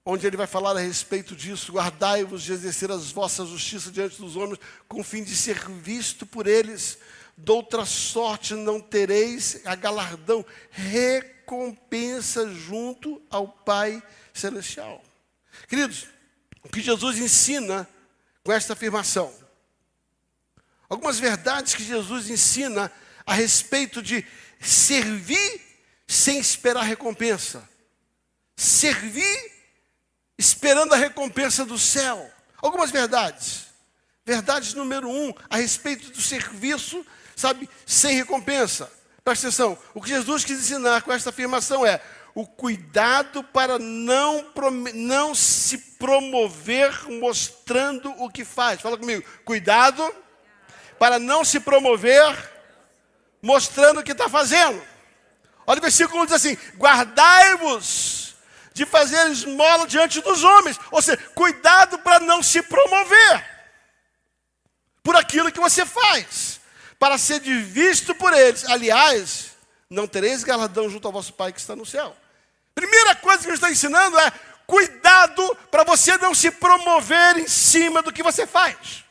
onde 0.05 0.27
ele 0.27 0.37
vai 0.37 0.45
falar 0.45 0.77
a 0.77 0.79
respeito 0.79 1.35
disso. 1.35 1.73
Guardai-vos 1.73 2.43
de 2.43 2.53
exercer 2.53 2.91
as 2.91 3.11
vossas 3.11 3.49
justiças 3.49 3.91
diante 3.91 4.21
dos 4.21 4.35
homens, 4.35 4.59
com 4.87 4.99
o 4.99 5.03
fim 5.03 5.23
de 5.23 5.35
ser 5.35 5.57
visto 5.67 6.25
por 6.25 6.45
eles. 6.45 6.99
Doutra 7.35 7.83
sorte 7.85 8.53
não 8.53 8.79
tereis 8.79 9.61
a 9.65 9.75
galardão, 9.75 10.45
recompensa 10.69 12.47
junto 12.49 13.21
ao 13.29 13.47
Pai 13.47 14.01
Celestial. 14.33 15.03
Queridos, 15.67 16.07
o 16.63 16.69
que 16.69 16.81
Jesus 16.81 17.17
ensina 17.17 17.89
com 18.43 18.51
esta 18.51 18.73
afirmação? 18.73 19.33
Algumas 20.87 21.19
verdades 21.19 21.73
que 21.73 21.83
Jesus 21.83 22.29
ensina 22.29 22.91
a 23.25 23.33
respeito 23.33 24.01
de 24.01 24.23
servir 24.61 25.61
sem 26.07 26.37
esperar 26.39 26.83
recompensa. 26.83 27.67
Servir 28.55 29.54
esperando 30.37 30.93
a 30.93 30.97
recompensa 30.97 31.65
do 31.65 31.77
céu. 31.77 32.29
Algumas 32.61 32.91
verdades. 32.91 33.65
Verdade 34.25 34.75
número 34.75 35.07
um, 35.09 35.33
a 35.49 35.57
respeito 35.57 36.09
do 36.09 36.21
serviço, 36.21 37.05
sabe, 37.35 37.69
sem 37.85 38.15
recompensa. 38.15 38.91
Presta 39.23 39.47
atenção, 39.47 39.77
o 39.93 40.01
que 40.01 40.09
Jesus 40.09 40.43
quis 40.43 40.59
ensinar 40.59 41.03
com 41.03 41.11
esta 41.11 41.29
afirmação 41.29 41.85
é 41.85 42.01
o 42.33 42.45
cuidado 42.45 43.43
para 43.43 43.79
não, 43.79 44.45
não 44.93 45.33
se 45.33 45.77
promover 45.77 47.09
mostrando 47.09 48.09
o 48.17 48.29
que 48.29 48.43
faz. 48.43 48.81
Fala 48.81 48.97
comigo, 48.97 49.23
cuidado 49.45 50.13
para 50.99 51.19
não 51.19 51.45
se 51.45 51.59
promover 51.59 52.51
mostrando 53.41 53.99
o 53.99 54.03
que 54.03 54.11
está 54.11 54.27
fazendo. 54.27 54.81
Olha 55.67 55.79
o 55.79 55.81
versículo 55.81 56.25
diz 56.25 56.35
assim: 56.35 56.57
guardai-vos 56.77 58.24
de 58.75 58.85
fazer 58.85 59.31
esmola 59.31 59.87
diante 59.87 60.19
dos 60.19 60.43
homens. 60.43 60.77
Ou 60.91 61.01
seja, 61.01 61.17
cuidado 61.33 61.97
para 61.99 62.19
não 62.19 62.43
se 62.43 62.61
promover 62.61 63.55
por 65.01 65.15
aquilo 65.15 65.49
que 65.49 65.61
você 65.61 65.85
faz, 65.85 66.59
para 66.99 67.17
ser 67.17 67.39
visto 67.39 68.13
por 68.13 68.33
eles. 68.33 68.65
Aliás, 68.65 69.51
não 69.89 70.05
tereis 70.05 70.43
galardão 70.43 70.89
junto 70.89 71.07
ao 71.07 71.13
vosso 71.13 71.33
Pai 71.33 71.53
que 71.53 71.59
está 71.59 71.73
no 71.73 71.85
céu. 71.85 72.15
Primeira 72.75 73.15
coisa 73.15 73.43
que 73.43 73.47
ele 73.47 73.55
está 73.55 73.71
ensinando 73.71 74.19
é 74.19 74.29
cuidado 74.67 75.55
para 75.71 75.85
você 75.85 76.17
não 76.17 76.35
se 76.35 76.51
promover 76.51 77.37
em 77.37 77.47
cima 77.47 78.01
do 78.01 78.11
que 78.11 78.21
você 78.21 78.45
faz. 78.45 79.05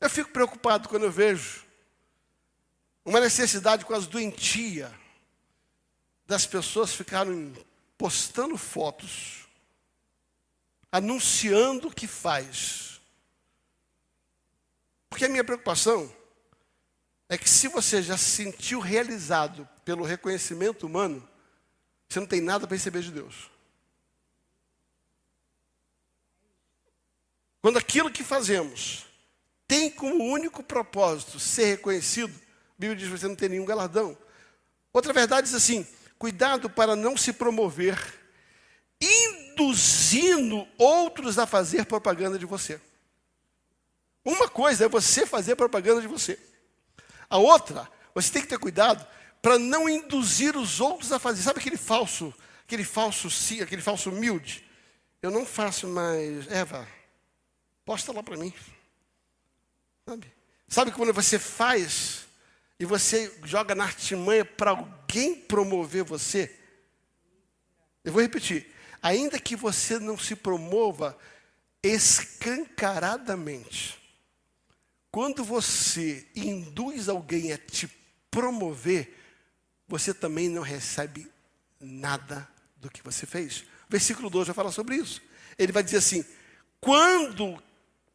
Eu 0.00 0.08
fico 0.08 0.30
preocupado 0.30 0.88
quando 0.88 1.02
eu 1.02 1.10
vejo 1.10 1.66
uma 3.04 3.18
necessidade 3.18 3.84
quase 3.84 4.08
doentia 4.08 4.96
das 6.28 6.44
pessoas 6.44 6.94
ficaram 6.94 7.54
postando 7.96 8.58
fotos, 8.58 9.48
anunciando 10.92 11.88
o 11.88 11.94
que 11.94 12.06
faz. 12.06 13.00
Porque 15.08 15.24
a 15.24 15.28
minha 15.28 15.42
preocupação 15.42 16.14
é 17.30 17.38
que 17.38 17.48
se 17.48 17.66
você 17.68 18.02
já 18.02 18.18
se 18.18 18.30
sentiu 18.30 18.78
realizado 18.78 19.66
pelo 19.86 20.04
reconhecimento 20.04 20.86
humano, 20.86 21.26
você 22.06 22.20
não 22.20 22.26
tem 22.26 22.42
nada 22.42 22.66
para 22.66 22.76
receber 22.76 23.02
de 23.02 23.10
Deus. 23.10 23.50
Quando 27.62 27.78
aquilo 27.78 28.12
que 28.12 28.22
fazemos 28.22 29.06
tem 29.66 29.90
como 29.90 30.24
único 30.24 30.62
propósito 30.62 31.40
ser 31.40 31.66
reconhecido, 31.66 32.32
a 32.32 32.74
Bíblia 32.78 32.96
diz 32.96 33.08
que 33.08 33.18
você 33.18 33.28
não 33.28 33.34
tem 33.34 33.48
nenhum 33.48 33.64
galardão. 33.64 34.16
Outra 34.92 35.12
verdade 35.12 35.46
diz 35.46 35.54
assim: 35.54 35.86
Cuidado 36.18 36.68
para 36.68 36.96
não 36.96 37.16
se 37.16 37.32
promover, 37.32 37.96
induzindo 39.00 40.66
outros 40.76 41.38
a 41.38 41.46
fazer 41.46 41.86
propaganda 41.86 42.38
de 42.38 42.44
você. 42.44 42.80
Uma 44.24 44.48
coisa 44.48 44.84
é 44.84 44.88
você 44.88 45.24
fazer 45.24 45.56
propaganda 45.56 46.00
de 46.00 46.06
você. 46.06 46.38
A 47.30 47.38
outra, 47.38 47.88
você 48.14 48.32
tem 48.32 48.42
que 48.42 48.48
ter 48.48 48.58
cuidado 48.58 49.06
para 49.40 49.58
não 49.58 49.88
induzir 49.88 50.56
os 50.56 50.80
outros 50.80 51.12
a 51.12 51.18
fazer. 51.18 51.42
Sabe 51.42 51.60
aquele 51.60 51.76
falso, 51.76 52.34
aquele 52.64 52.84
falso 52.84 53.30
sim, 53.30 53.60
aquele 53.60 53.80
falso 53.80 54.10
humilde? 54.10 54.68
Eu 55.22 55.30
não 55.30 55.46
faço 55.46 55.86
mais. 55.86 56.46
Eva, 56.48 56.86
posta 57.84 58.12
lá 58.12 58.22
para 58.22 58.36
mim. 58.36 58.52
Sabe? 60.06 60.32
Sabe 60.68 60.92
quando 60.92 61.12
você 61.12 61.38
faz 61.38 62.27
e 62.78 62.84
você 62.84 63.34
joga 63.44 63.74
na 63.74 63.84
artimanha 63.84 64.44
para 64.44 64.70
alguém 64.70 65.34
promover 65.34 66.04
você, 66.04 66.54
eu 68.04 68.12
vou 68.12 68.22
repetir, 68.22 68.72
ainda 69.02 69.40
que 69.40 69.56
você 69.56 69.98
não 69.98 70.18
se 70.18 70.36
promova 70.36 71.18
escancaradamente, 71.82 73.98
quando 75.10 75.42
você 75.42 76.28
induz 76.34 77.08
alguém 77.08 77.52
a 77.52 77.58
te 77.58 77.88
promover, 78.30 79.16
você 79.86 80.12
também 80.12 80.48
não 80.48 80.62
recebe 80.62 81.30
nada 81.80 82.48
do 82.76 82.90
que 82.90 83.02
você 83.02 83.26
fez. 83.26 83.64
Versículo 83.88 84.28
2 84.28 84.48
vai 84.48 84.54
falar 84.54 84.70
sobre 84.70 84.96
isso. 84.96 85.22
Ele 85.58 85.72
vai 85.72 85.82
dizer 85.82 85.96
assim: 85.96 86.24
quando 86.80 87.60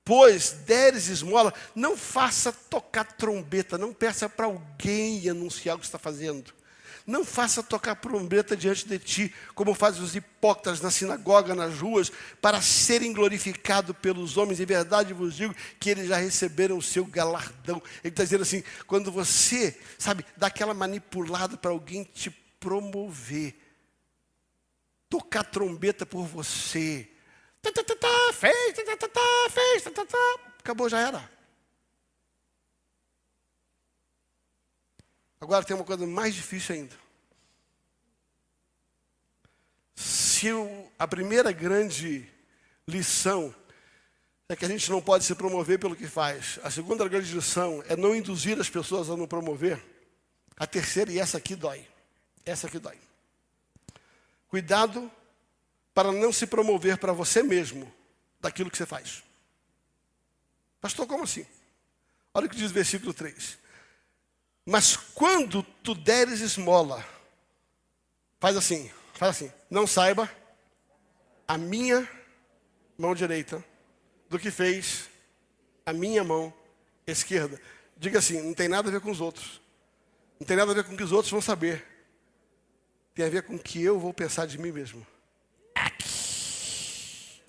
pois 0.05 0.51
deres 0.65 1.07
esmola, 1.07 1.53
não 1.73 1.95
faça 1.95 2.51
tocar 2.51 3.05
trombeta, 3.05 3.77
não 3.77 3.93
peça 3.93 4.27
para 4.27 4.45
alguém 4.45 5.27
anunciar 5.29 5.75
o 5.75 5.79
que 5.79 5.85
está 5.85 5.97
fazendo. 5.97 6.53
Não 7.05 7.25
faça 7.25 7.61
tocar 7.61 7.95
trombeta 7.95 8.55
diante 8.55 8.87
de 8.87 8.97
ti, 8.97 9.35
como 9.53 9.73
fazem 9.73 10.01
os 10.01 10.15
hipócritas 10.15 10.79
na 10.79 10.89
sinagoga, 10.89 11.53
nas 11.53 11.77
ruas, 11.77 12.09
para 12.41 12.61
serem 12.61 13.11
glorificados 13.11 13.95
pelos 14.01 14.37
homens. 14.37 14.61
Em 14.61 14.65
verdade 14.65 15.13
vos 15.13 15.35
digo 15.35 15.53
que 15.79 15.89
eles 15.89 16.07
já 16.07 16.15
receberam 16.15 16.77
o 16.77 16.81
seu 16.81 17.05
galardão. 17.05 17.81
Ele 18.01 18.13
está 18.13 18.23
dizendo 18.23 18.43
assim: 18.43 18.63
quando 18.87 19.11
você, 19.11 19.77
sabe, 19.97 20.25
dá 20.37 20.47
aquela 20.47 20.73
manipulada 20.73 21.57
para 21.57 21.71
alguém 21.71 22.05
te 22.05 22.29
promover, 22.57 23.53
tocar 25.09 25.43
trombeta 25.43 26.05
por 26.05 26.25
você, 26.25 27.09
Tá, 27.63 27.71
tá, 27.71 27.81
tá, 27.81 27.95
tá, 27.95 28.09
tá, 28.75 28.83
tá, 28.83 28.97
tá, 28.97 29.07
tá. 29.07 29.62
Acabou, 30.63 30.87
já 30.87 30.97
era. 30.97 31.29
Agora 35.41 35.65
tem 35.65 35.75
uma 35.75 35.83
coisa 35.83 36.07
mais 36.07 36.33
difícil 36.33 36.73
ainda. 36.73 36.95
Se 39.93 40.47
a 40.97 41.05
primeira 41.05 41.51
grande 41.51 42.31
lição 42.87 43.53
é 44.47 44.55
que 44.55 44.63
a 44.63 44.69
gente 44.69 44.89
não 44.89 45.01
pode 45.01 45.25
se 45.25 45.35
promover 45.35 45.79
pelo 45.79 45.97
que 45.97 46.07
faz, 46.07 46.59
a 46.63 46.71
segunda 46.71 47.05
grande 47.09 47.33
lição 47.33 47.83
é 47.89 47.97
não 47.97 48.15
induzir 48.15 48.57
as 48.57 48.69
pessoas 48.69 49.09
a 49.09 49.17
não 49.17 49.27
promover, 49.27 49.83
a 50.55 50.65
terceira, 50.65 51.11
e 51.11 51.19
essa 51.19 51.39
aqui 51.39 51.57
dói. 51.57 51.85
Essa 52.45 52.67
aqui 52.67 52.79
dói. 52.79 52.97
Cuidado 54.47 55.11
para 55.93 56.13
não 56.13 56.31
se 56.31 56.47
promover 56.47 56.97
para 56.97 57.11
você 57.11 57.43
mesmo 57.43 57.93
daquilo 58.39 58.71
que 58.71 58.77
você 58.77 58.85
faz. 58.85 59.23
Pastor, 60.83 61.07
como 61.07 61.23
assim? 61.23 61.45
Olha 62.33 62.45
o 62.45 62.49
que 62.49 62.57
diz 62.57 62.69
o 62.69 62.73
versículo 62.73 63.13
3. 63.13 63.57
Mas 64.65 64.97
quando 64.97 65.63
tu 65.81 65.95
deres 65.95 66.41
esmola, 66.41 67.07
faz 68.37 68.57
assim, 68.57 68.91
faz 69.13 69.37
assim, 69.37 69.53
não 69.69 69.87
saiba 69.87 70.29
a 71.47 71.57
minha 71.57 72.05
mão 72.97 73.15
direita 73.15 73.63
do 74.27 74.37
que 74.37 74.51
fez 74.51 75.09
a 75.85 75.93
minha 75.93 76.21
mão 76.21 76.53
esquerda. 77.07 77.61
Diga 77.95 78.19
assim, 78.19 78.41
não 78.41 78.53
tem 78.53 78.67
nada 78.67 78.89
a 78.89 78.91
ver 78.91 78.99
com 78.99 79.09
os 79.09 79.21
outros. 79.21 79.61
Não 80.37 80.45
tem 80.45 80.57
nada 80.57 80.73
a 80.73 80.75
ver 80.75 80.83
com 80.83 80.95
o 80.95 80.97
que 80.97 81.03
os 81.03 81.13
outros 81.13 81.31
vão 81.31 81.39
saber. 81.39 81.81
Tem 83.15 83.25
a 83.25 83.29
ver 83.29 83.43
com 83.43 83.55
o 83.55 83.59
que 83.59 83.81
eu 83.81 83.97
vou 83.97 84.13
pensar 84.13 84.45
de 84.47 84.57
mim 84.57 84.73
mesmo. 84.73 85.07
Aqui. 85.73 87.41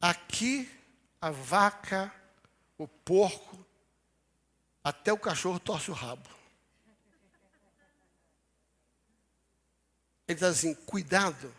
Aqui 0.00 0.76
a 1.20 1.30
vaca, 1.30 2.12
o 2.78 2.86
porco, 2.86 3.64
até 4.82 5.12
o 5.12 5.18
cachorro 5.18 5.58
torce 5.58 5.90
o 5.90 5.94
rabo. 5.94 6.28
Ele 10.28 10.34
diz 10.34 10.42
assim: 10.42 10.74
cuidado, 10.74 11.54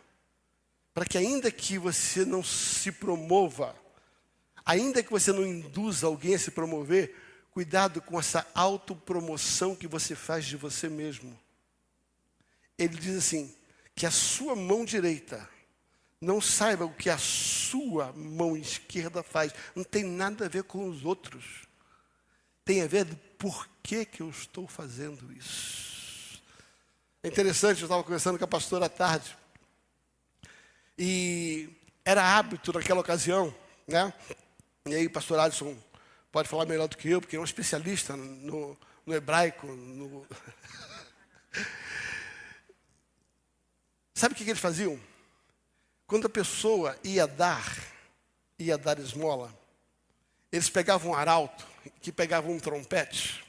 para 0.94 1.04
que 1.04 1.18
ainda 1.18 1.50
que 1.50 1.78
você 1.78 2.24
não 2.24 2.42
se 2.42 2.92
promova, 2.92 3.74
ainda 4.64 5.02
que 5.02 5.10
você 5.10 5.32
não 5.32 5.46
induza 5.46 6.06
alguém 6.06 6.34
a 6.34 6.38
se 6.38 6.50
promover, 6.50 7.14
cuidado 7.50 8.00
com 8.00 8.18
essa 8.18 8.46
autopromoção 8.54 9.74
que 9.74 9.86
você 9.86 10.14
faz 10.14 10.44
de 10.44 10.56
você 10.56 10.88
mesmo. 10.88 11.38
Ele 12.76 12.96
diz 12.96 13.16
assim: 13.16 13.54
que 13.94 14.06
a 14.06 14.10
sua 14.10 14.54
mão 14.54 14.84
direita 14.84 15.48
não 16.20 16.40
saiba 16.40 16.84
o 16.84 16.92
que 16.92 17.08
a 17.08 17.18
sua 17.18 18.12
mão 18.12 18.56
esquerda 18.56 19.22
faz. 19.22 19.52
Não 19.74 19.84
tem 19.84 20.04
nada 20.04 20.46
a 20.46 20.48
ver 20.48 20.64
com 20.64 20.88
os 20.88 21.04
outros. 21.04 21.66
Tem 22.64 22.82
a 22.82 22.86
ver 22.86 23.04
do 23.04 23.16
porquê 23.38 24.04
que 24.04 24.20
eu 24.20 24.28
estou 24.28 24.66
fazendo 24.66 25.32
isso. 25.32 26.42
É 27.22 27.28
interessante, 27.28 27.80
eu 27.80 27.86
estava 27.86 28.02
conversando 28.02 28.38
com 28.38 28.44
a 28.44 28.48
pastora 28.48 28.86
à 28.86 28.88
tarde. 28.88 29.36
E 30.98 31.70
era 32.04 32.36
hábito 32.36 32.72
naquela 32.72 33.00
ocasião, 33.00 33.54
né? 33.86 34.12
E 34.86 34.94
aí, 34.94 35.08
pastor 35.08 35.38
Alisson 35.38 35.76
pode 36.32 36.48
falar 36.48 36.66
melhor 36.66 36.88
do 36.88 36.96
que 36.96 37.08
eu, 37.08 37.20
porque 37.20 37.36
é 37.36 37.40
um 37.40 37.44
especialista 37.44 38.16
no, 38.16 38.76
no 39.06 39.14
hebraico. 39.14 39.66
No... 39.66 40.26
Sabe 44.14 44.34
o 44.34 44.36
que, 44.36 44.44
que 44.44 44.50
eles 44.50 44.60
faziam? 44.60 44.98
Quando 46.08 46.26
a 46.26 46.30
pessoa 46.30 46.98
ia 47.04 47.26
dar, 47.26 47.76
ia 48.58 48.78
dar 48.78 48.98
esmola, 48.98 49.54
eles 50.50 50.70
pegavam 50.70 51.12
um 51.12 51.14
arauto, 51.14 51.66
que 52.00 52.10
pegavam 52.10 52.52
um 52.52 52.58
trompete. 52.58 53.44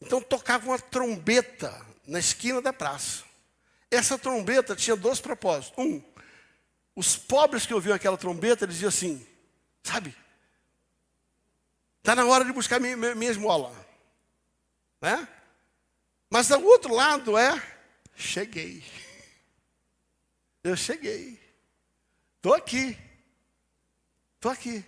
Então 0.00 0.20
tocavam 0.22 0.70
uma 0.70 0.78
trombeta 0.78 1.84
na 2.06 2.20
esquina 2.20 2.62
da 2.62 2.72
praça. 2.72 3.24
Essa 3.90 4.16
trombeta 4.16 4.76
tinha 4.76 4.94
dois 4.94 5.20
propósitos. 5.20 5.76
Um, 5.76 6.00
os 6.94 7.16
pobres 7.16 7.66
que 7.66 7.74
ouviam 7.74 7.96
aquela 7.96 8.16
trombeta, 8.16 8.64
eles 8.64 8.76
diziam 8.76 8.88
assim, 8.88 9.26
sabe? 9.82 10.16
Está 11.98 12.14
na 12.14 12.24
hora 12.24 12.44
de 12.44 12.52
buscar 12.52 12.78
minha, 12.78 12.96
minha 12.96 13.30
esmola. 13.32 13.74
Né? 15.00 15.26
Mas 16.30 16.50
o 16.50 16.62
outro 16.62 16.94
lado 16.94 17.36
é: 17.36 17.62
cheguei. 18.14 18.84
Eu 20.62 20.76
cheguei. 20.76 21.40
Estou 22.36 22.54
aqui. 22.54 22.98
Estou 24.36 24.50
aqui. 24.50 24.84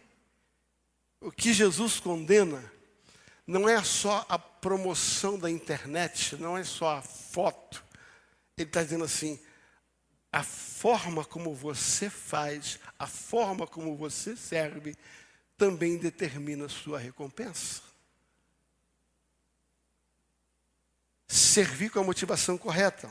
O 1.20 1.30
que 1.30 1.52
Jesus 1.52 2.00
condena 2.00 2.72
não 3.46 3.68
é 3.68 3.82
só 3.82 4.24
a 4.28 4.38
promoção 4.38 5.38
da 5.38 5.50
internet, 5.50 6.36
não 6.36 6.56
é 6.56 6.64
só 6.64 6.96
a 6.96 7.02
foto. 7.02 7.84
Ele 8.56 8.68
está 8.68 8.82
dizendo 8.82 9.04
assim: 9.04 9.40
a 10.32 10.42
forma 10.42 11.24
como 11.24 11.54
você 11.54 12.08
faz, 12.08 12.78
a 12.98 13.06
forma 13.06 13.66
como 13.66 13.96
você 13.96 14.36
serve, 14.36 14.96
também 15.56 15.96
determina 15.98 16.66
a 16.66 16.68
sua 16.68 16.98
recompensa. 16.98 17.89
Servir 21.30 21.90
com 21.90 22.00
a 22.00 22.04
motivação 22.04 22.58
correta. 22.58 23.08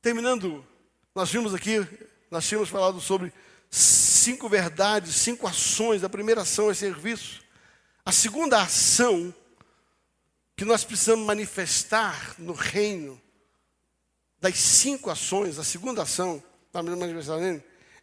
Terminando, 0.00 0.66
nós 1.14 1.30
vimos 1.30 1.52
aqui, 1.52 1.86
nós 2.30 2.48
tínhamos 2.48 2.70
falado 2.70 2.98
sobre 3.02 3.30
cinco 3.70 4.48
verdades, 4.48 5.14
cinco 5.14 5.46
ações. 5.46 6.02
A 6.02 6.08
primeira 6.08 6.40
ação 6.40 6.70
é 6.70 6.74
serviço. 6.74 7.42
A 8.02 8.12
segunda 8.12 8.62
ação 8.62 9.34
que 10.56 10.64
nós 10.64 10.84
precisamos 10.84 11.26
manifestar 11.26 12.34
no 12.38 12.54
reino, 12.54 13.20
das 14.40 14.56
cinco 14.56 15.10
ações, 15.10 15.58
a 15.58 15.64
segunda 15.64 16.02
ação, 16.02 16.42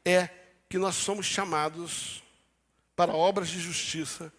é 0.05 0.29
que 0.69 0.77
nós 0.77 0.95
somos 0.95 1.25
chamados 1.25 2.21
para 2.95 3.11
obras 3.11 3.49
de 3.49 3.59
justiça 3.59 4.31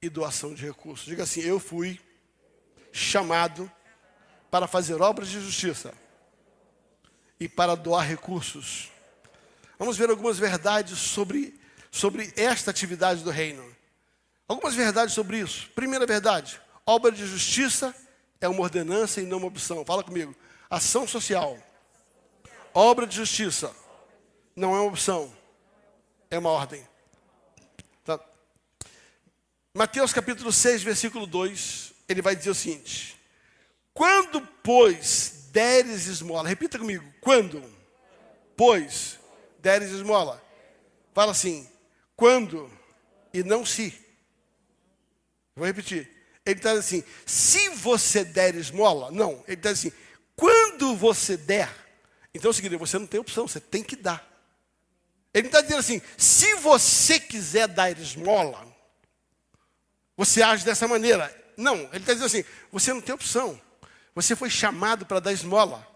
e 0.00 0.08
doação 0.08 0.54
de 0.54 0.64
recursos. 0.64 1.06
Diga 1.06 1.24
assim: 1.24 1.40
eu 1.40 1.58
fui 1.58 2.00
chamado 2.92 3.70
para 4.50 4.66
fazer 4.66 5.00
obras 5.00 5.28
de 5.28 5.40
justiça 5.40 5.92
e 7.38 7.48
para 7.48 7.74
doar 7.74 8.06
recursos. 8.06 8.90
Vamos 9.78 9.96
ver 9.96 10.10
algumas 10.10 10.38
verdades 10.38 10.98
sobre, 10.98 11.58
sobre 11.90 12.32
esta 12.36 12.70
atividade 12.70 13.22
do 13.22 13.30
reino. 13.30 13.64
Algumas 14.46 14.74
verdades 14.74 15.14
sobre 15.14 15.38
isso. 15.38 15.70
Primeira 15.74 16.06
verdade: 16.06 16.60
obra 16.84 17.12
de 17.12 17.26
justiça 17.26 17.94
é 18.40 18.48
uma 18.48 18.62
ordenança 18.62 19.20
e 19.20 19.26
não 19.26 19.38
uma 19.38 19.46
opção. 19.46 19.84
Fala 19.84 20.02
comigo. 20.02 20.34
Ação 20.70 21.06
social. 21.06 21.56
Obra 22.74 23.06
de 23.06 23.16
justiça 23.16 23.74
não 24.54 24.74
é 24.74 24.80
uma 24.80 24.88
opção, 24.88 25.32
é 26.30 26.38
uma 26.38 26.50
ordem. 26.50 26.86
Tá? 28.04 28.20
Mateus 29.72 30.12
capítulo 30.12 30.52
6, 30.52 30.82
versículo 30.82 31.26
2 31.26 31.87
ele 32.08 32.22
vai 32.22 32.34
dizer 32.34 32.50
o 32.50 32.54
seguinte: 32.54 33.18
quando, 33.92 34.40
pois, 34.62 35.48
deres 35.50 36.06
esmola, 36.06 36.48
repita 36.48 36.78
comigo, 36.78 37.04
quando, 37.20 37.62
pois, 38.56 39.18
deres 39.58 39.90
esmola, 39.90 40.42
fala 41.12 41.32
assim, 41.32 41.68
quando 42.16 42.70
e 43.32 43.42
não 43.42 43.64
se. 43.64 43.94
Vou 45.54 45.66
repetir. 45.66 46.08
Ele 46.46 46.58
está 46.58 46.72
assim, 46.72 47.04
se 47.26 47.68
você 47.70 48.24
der 48.24 48.54
esmola, 48.54 49.10
não, 49.10 49.44
ele 49.46 49.56
está 49.56 49.70
assim, 49.70 49.92
quando 50.34 50.96
você 50.96 51.36
der, 51.36 51.68
então 52.32 52.48
é 52.48 52.52
o 52.52 52.54
seguinte, 52.54 52.76
você 52.76 52.98
não 52.98 53.06
tem 53.06 53.20
opção, 53.20 53.46
você 53.46 53.60
tem 53.60 53.82
que 53.82 53.96
dar. 53.96 54.26
Ele 55.34 55.48
está 55.48 55.60
dizendo 55.60 55.80
assim, 55.80 56.00
se 56.16 56.54
você 56.54 57.20
quiser 57.20 57.68
dar 57.68 57.90
esmola, 57.98 58.66
você 60.16 60.42
age 60.42 60.64
dessa 60.64 60.88
maneira. 60.88 61.32
Não, 61.58 61.74
ele 61.74 61.96
está 61.96 62.12
dizendo 62.12 62.26
assim: 62.26 62.44
você 62.70 62.92
não 62.92 63.00
tem 63.00 63.12
opção. 63.12 63.60
Você 64.14 64.36
foi 64.36 64.48
chamado 64.48 65.04
para 65.04 65.18
dar 65.18 65.32
esmola. 65.32 65.86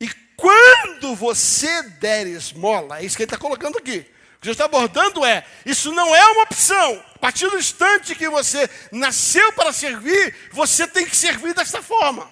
E 0.00 0.10
quando 0.36 1.14
você 1.14 1.82
der 1.82 2.26
esmola, 2.26 2.98
é 2.98 3.04
isso 3.04 3.16
que 3.16 3.22
ele 3.22 3.28
está 3.28 3.38
colocando 3.38 3.78
aqui. 3.78 3.98
O 3.98 4.40
que 4.40 4.46
Jesus 4.46 4.54
está 4.54 4.64
abordando 4.64 5.24
é: 5.24 5.46
isso 5.64 5.92
não 5.92 6.14
é 6.14 6.26
uma 6.32 6.42
opção. 6.42 7.04
A 7.14 7.18
partir 7.20 7.48
do 7.48 7.56
instante 7.56 8.16
que 8.16 8.28
você 8.28 8.68
nasceu 8.90 9.52
para 9.52 9.72
servir, 9.72 10.34
você 10.50 10.86
tem 10.86 11.06
que 11.06 11.16
servir 11.16 11.54
desta 11.54 11.80
forma. 11.80 12.28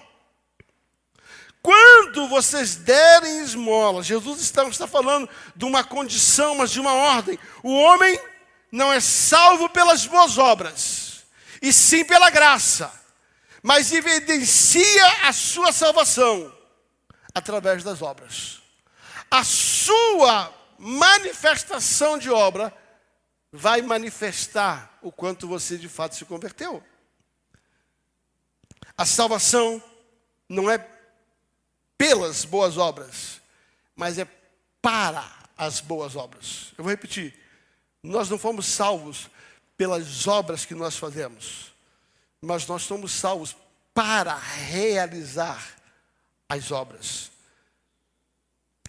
Quando 1.61 2.27
vocês 2.27 2.75
derem 2.75 3.43
esmola, 3.43 4.03
Jesus 4.03 4.41
está, 4.41 4.67
está 4.67 4.87
falando 4.87 5.27
de 5.55 5.63
uma 5.63 5.85
condição, 5.85 6.55
mas 6.55 6.71
de 6.71 6.81
uma 6.81 6.93
ordem. 6.93 7.39
O 7.63 7.73
homem 7.73 8.19
não 8.69 8.91
é 8.91 8.99
salvo 8.99 9.69
pelas 9.69 10.05
boas 10.05 10.37
obras 10.37 11.06
e 11.61 11.71
sim 11.73 12.03
pela 12.05 12.29
graça, 12.29 12.91
mas 13.63 13.91
evidencia 13.91 15.27
a 15.27 15.33
sua 15.33 15.71
salvação 15.71 16.53
através 17.33 17.83
das 17.83 18.01
obras. 18.01 18.61
A 19.29 19.43
sua 19.43 20.53
manifestação 20.77 22.17
de 22.17 22.29
obra 22.29 22.73
vai 23.51 23.81
manifestar 23.81 24.97
o 25.01 25.11
quanto 25.11 25.47
você 25.47 25.77
de 25.77 25.89
fato 25.89 26.15
se 26.15 26.25
converteu. 26.25 26.83
A 28.97 29.05
salvação 29.05 29.81
não 30.49 30.69
é 30.69 30.85
pelas 31.97 32.45
boas 32.45 32.77
obras, 32.77 33.41
mas 33.95 34.17
é 34.17 34.27
para 34.81 35.29
as 35.57 35.79
boas 35.79 36.15
obras. 36.15 36.73
Eu 36.77 36.83
vou 36.83 36.91
repetir. 36.91 37.33
Nós 38.01 38.29
não 38.29 38.37
fomos 38.37 38.65
salvos 38.67 39.29
pelas 39.77 40.27
obras 40.27 40.65
que 40.65 40.73
nós 40.73 40.97
fazemos, 40.97 41.71
mas 42.41 42.65
nós 42.65 42.81
somos 42.83 43.11
salvos 43.11 43.55
para 43.93 44.35
realizar 44.35 45.75
as 46.49 46.71
obras. 46.71 47.31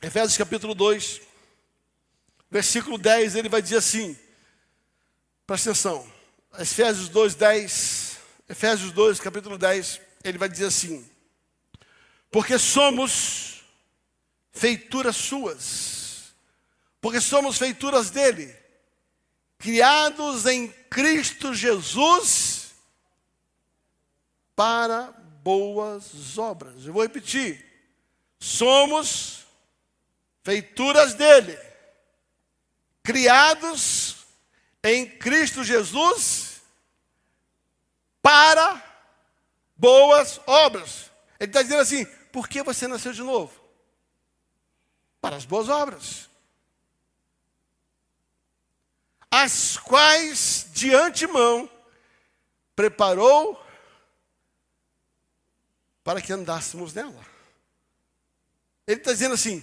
Efésios 0.01 0.37
capítulo 0.37 0.75
2, 0.75 1.21
versículo 2.51 2.97
10, 2.97 3.35
ele 3.35 3.49
vai 3.49 3.61
dizer 3.61 3.77
assim: 3.77 4.19
presta 5.47 5.71
atenção, 5.71 6.11
Efésios 6.59 7.09
2, 7.09 7.35
10, 7.35 8.19
Efésios 8.49 8.93
2, 8.93 9.21
capítulo 9.21 9.59
10, 9.59 10.01
ele 10.25 10.39
vai 10.39 10.49
dizer 10.49 10.67
assim: 10.67 11.09
porque 12.31 12.59
somos 12.59 13.63
feituras 14.53 15.17
suas, 15.17 16.35
porque 17.01 17.21
somos 17.21 17.59
feituras 17.59 18.11
dele, 18.11 18.55
criados 19.59 20.47
em 20.47 20.73
Cristo 20.91 21.55
Jesus 21.55 22.75
para 24.55 25.13
boas 25.43 26.37
obras. 26.37 26.85
Eu 26.85 26.93
vou 26.93 27.03
repetir. 27.03 27.65
somos 28.41 29.47
feituras 30.43 31.15
dele, 31.15 31.59
criados 33.03 34.17
em 34.83 35.07
Cristo 35.07 35.63
Jesus 35.63 36.63
para 38.23 38.83
boas 39.77 40.41
obras. 40.47 41.11
Ele 41.39 41.51
está 41.51 41.63
dizendo 41.63 41.83
assim: 41.83 42.05
por 42.33 42.49
que 42.49 42.63
você 42.63 42.87
nasceu 42.89 43.13
de 43.13 43.23
novo? 43.23 43.53
Para 45.21 45.37
as 45.37 45.45
boas 45.45 45.69
obras. 45.69 46.28
As 49.31 49.77
quais 49.77 50.67
de 50.73 50.95
antemão 50.95 51.69
preparou 52.75 53.63
para 56.03 56.23
que 56.23 56.33
andássemos 56.33 56.95
nela. 56.95 57.27
Ele 58.87 58.99
está 59.01 59.13
dizendo 59.13 59.35
assim: 59.35 59.63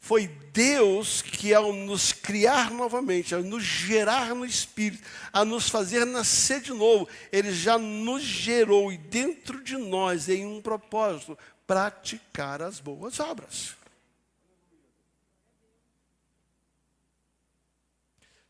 foi 0.00 0.26
Deus 0.26 1.22
que, 1.22 1.54
ao 1.54 1.72
nos 1.72 2.12
criar 2.12 2.70
novamente, 2.70 3.34
ao 3.34 3.42
nos 3.42 3.62
gerar 3.62 4.34
no 4.34 4.44
Espírito, 4.44 5.02
a 5.32 5.44
nos 5.44 5.68
fazer 5.68 6.04
nascer 6.04 6.60
de 6.60 6.72
novo, 6.72 7.08
Ele 7.32 7.54
já 7.54 7.78
nos 7.78 8.22
gerou 8.22 8.92
e 8.92 8.98
dentro 8.98 9.62
de 9.62 9.76
nós, 9.76 10.28
em 10.28 10.44
um 10.44 10.60
propósito, 10.60 11.38
praticar 11.66 12.60
as 12.60 12.80
boas 12.80 13.20
obras. 13.20 13.76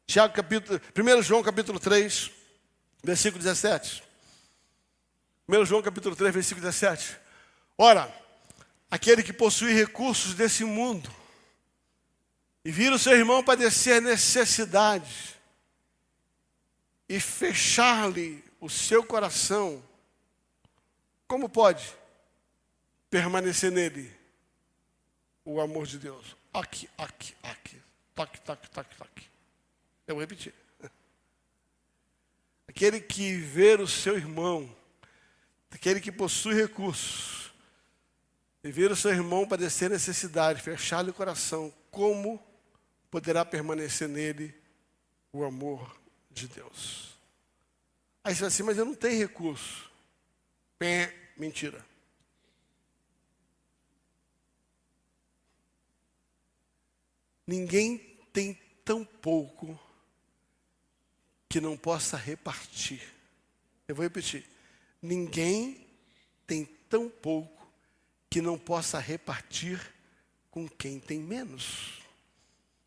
Tiago 0.06 0.34
capítulo, 0.34 0.80
1 0.96 1.22
João 1.22 1.42
capítulo 1.42 1.80
3, 1.80 2.30
versículo 3.02 3.42
17. 3.42 4.02
1 5.48 5.64
João 5.64 5.82
capítulo 5.82 6.14
3, 6.14 6.32
versículo 6.32 6.64
17. 6.64 7.16
Ora, 7.76 8.14
aquele 8.90 9.22
que 9.22 9.32
possui 9.32 9.72
recursos 9.72 10.34
desse 10.34 10.64
mundo, 10.64 11.10
e 12.64 12.70
vira 12.70 12.94
o 12.94 12.98
seu 12.98 13.12
irmão 13.12 13.44
padecer 13.44 14.00
necessidade 14.00 15.34
e 17.08 17.20
fechar-lhe 17.20 18.42
o 18.60 18.70
seu 18.70 19.04
coração, 19.04 19.82
como 21.26 21.48
pode 21.48 21.94
permanecer 23.10 23.70
nele 23.70 24.10
o 25.44 25.60
amor 25.60 25.86
de 25.86 25.98
Deus? 25.98 26.36
Aqui, 26.52 26.88
aqui, 26.96 27.34
aqui. 27.42 27.82
Toque, 28.14 28.40
toque, 28.40 28.70
toque, 28.70 28.96
toque. 28.96 29.33
Eu 30.06 30.14
vou 30.14 30.20
repetir. 30.20 30.54
Aquele 32.68 33.00
que 33.00 33.36
ver 33.36 33.80
o 33.80 33.86
seu 33.86 34.16
irmão, 34.16 34.74
aquele 35.70 36.00
que 36.00 36.10
possui 36.10 36.54
recursos, 36.54 37.52
e 38.62 38.72
ver 38.72 38.90
o 38.90 38.96
seu 38.96 39.10
irmão 39.10 39.46
padecer 39.46 39.90
necessidade, 39.90 40.62
fechar-lhe 40.62 41.10
o 41.10 41.14
coração, 41.14 41.72
como 41.90 42.42
poderá 43.10 43.44
permanecer 43.44 44.08
nele 44.08 44.54
o 45.32 45.44
amor 45.44 46.00
de 46.30 46.48
Deus. 46.48 47.16
Aí 48.24 48.34
você 48.34 48.40
vai 48.40 48.48
assim, 48.48 48.62
mas 48.62 48.78
eu 48.78 48.84
não 48.84 48.94
tenho 48.94 49.18
recurso. 49.18 49.90
Pé, 50.78 51.14
mentira. 51.36 51.84
Ninguém 57.46 57.98
tem 58.32 58.58
tão 58.82 59.04
pouco 59.04 59.78
que 61.54 61.60
não 61.60 61.76
possa 61.76 62.16
repartir. 62.16 63.00
Eu 63.86 63.94
vou 63.94 64.02
repetir. 64.02 64.44
Ninguém 65.00 65.86
tem 66.48 66.64
tão 66.90 67.08
pouco 67.08 67.70
que 68.28 68.42
não 68.42 68.58
possa 68.58 68.98
repartir 68.98 69.80
com 70.50 70.68
quem 70.68 70.98
tem 70.98 71.20
menos. 71.20 72.02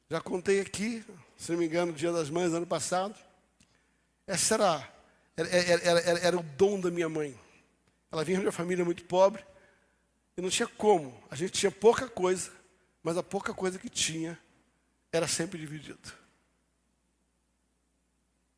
Já 0.10 0.20
contei 0.20 0.60
aqui, 0.60 1.02
se 1.38 1.50
não 1.54 1.60
me 1.60 1.66
engano, 1.66 1.94
no 1.94 1.98
Dia 1.98 2.12
das 2.12 2.30
Mães, 2.30 2.52
ano 2.52 2.68
passado. 2.68 3.16
Essa 4.28 4.56
era, 4.56 4.94
era, 5.38 5.50
era, 5.50 6.00
era, 6.02 6.20
era 6.20 6.38
o 6.38 6.44
dom 6.44 6.78
da 6.78 6.92
minha 6.92 7.08
mãe. 7.08 7.40
Ela 8.12 8.26
vinha 8.26 8.38
de 8.38 8.48
uma 8.48 8.52
família 8.52 8.84
muito 8.84 9.06
pobre 9.06 9.46
e 10.36 10.42
não 10.42 10.50
tinha 10.50 10.68
como. 10.68 11.18
A 11.32 11.38
gente 11.38 11.54
tinha 11.54 11.72
pouca 11.72 12.10
coisa, 12.10 12.52
mas 13.02 13.16
a 13.16 13.24
pouca 13.24 13.54
coisa 13.54 13.80
que 13.80 13.90
tinha 13.90 14.38
era 15.10 15.26
sempre 15.26 15.58
dividido. 15.58 16.27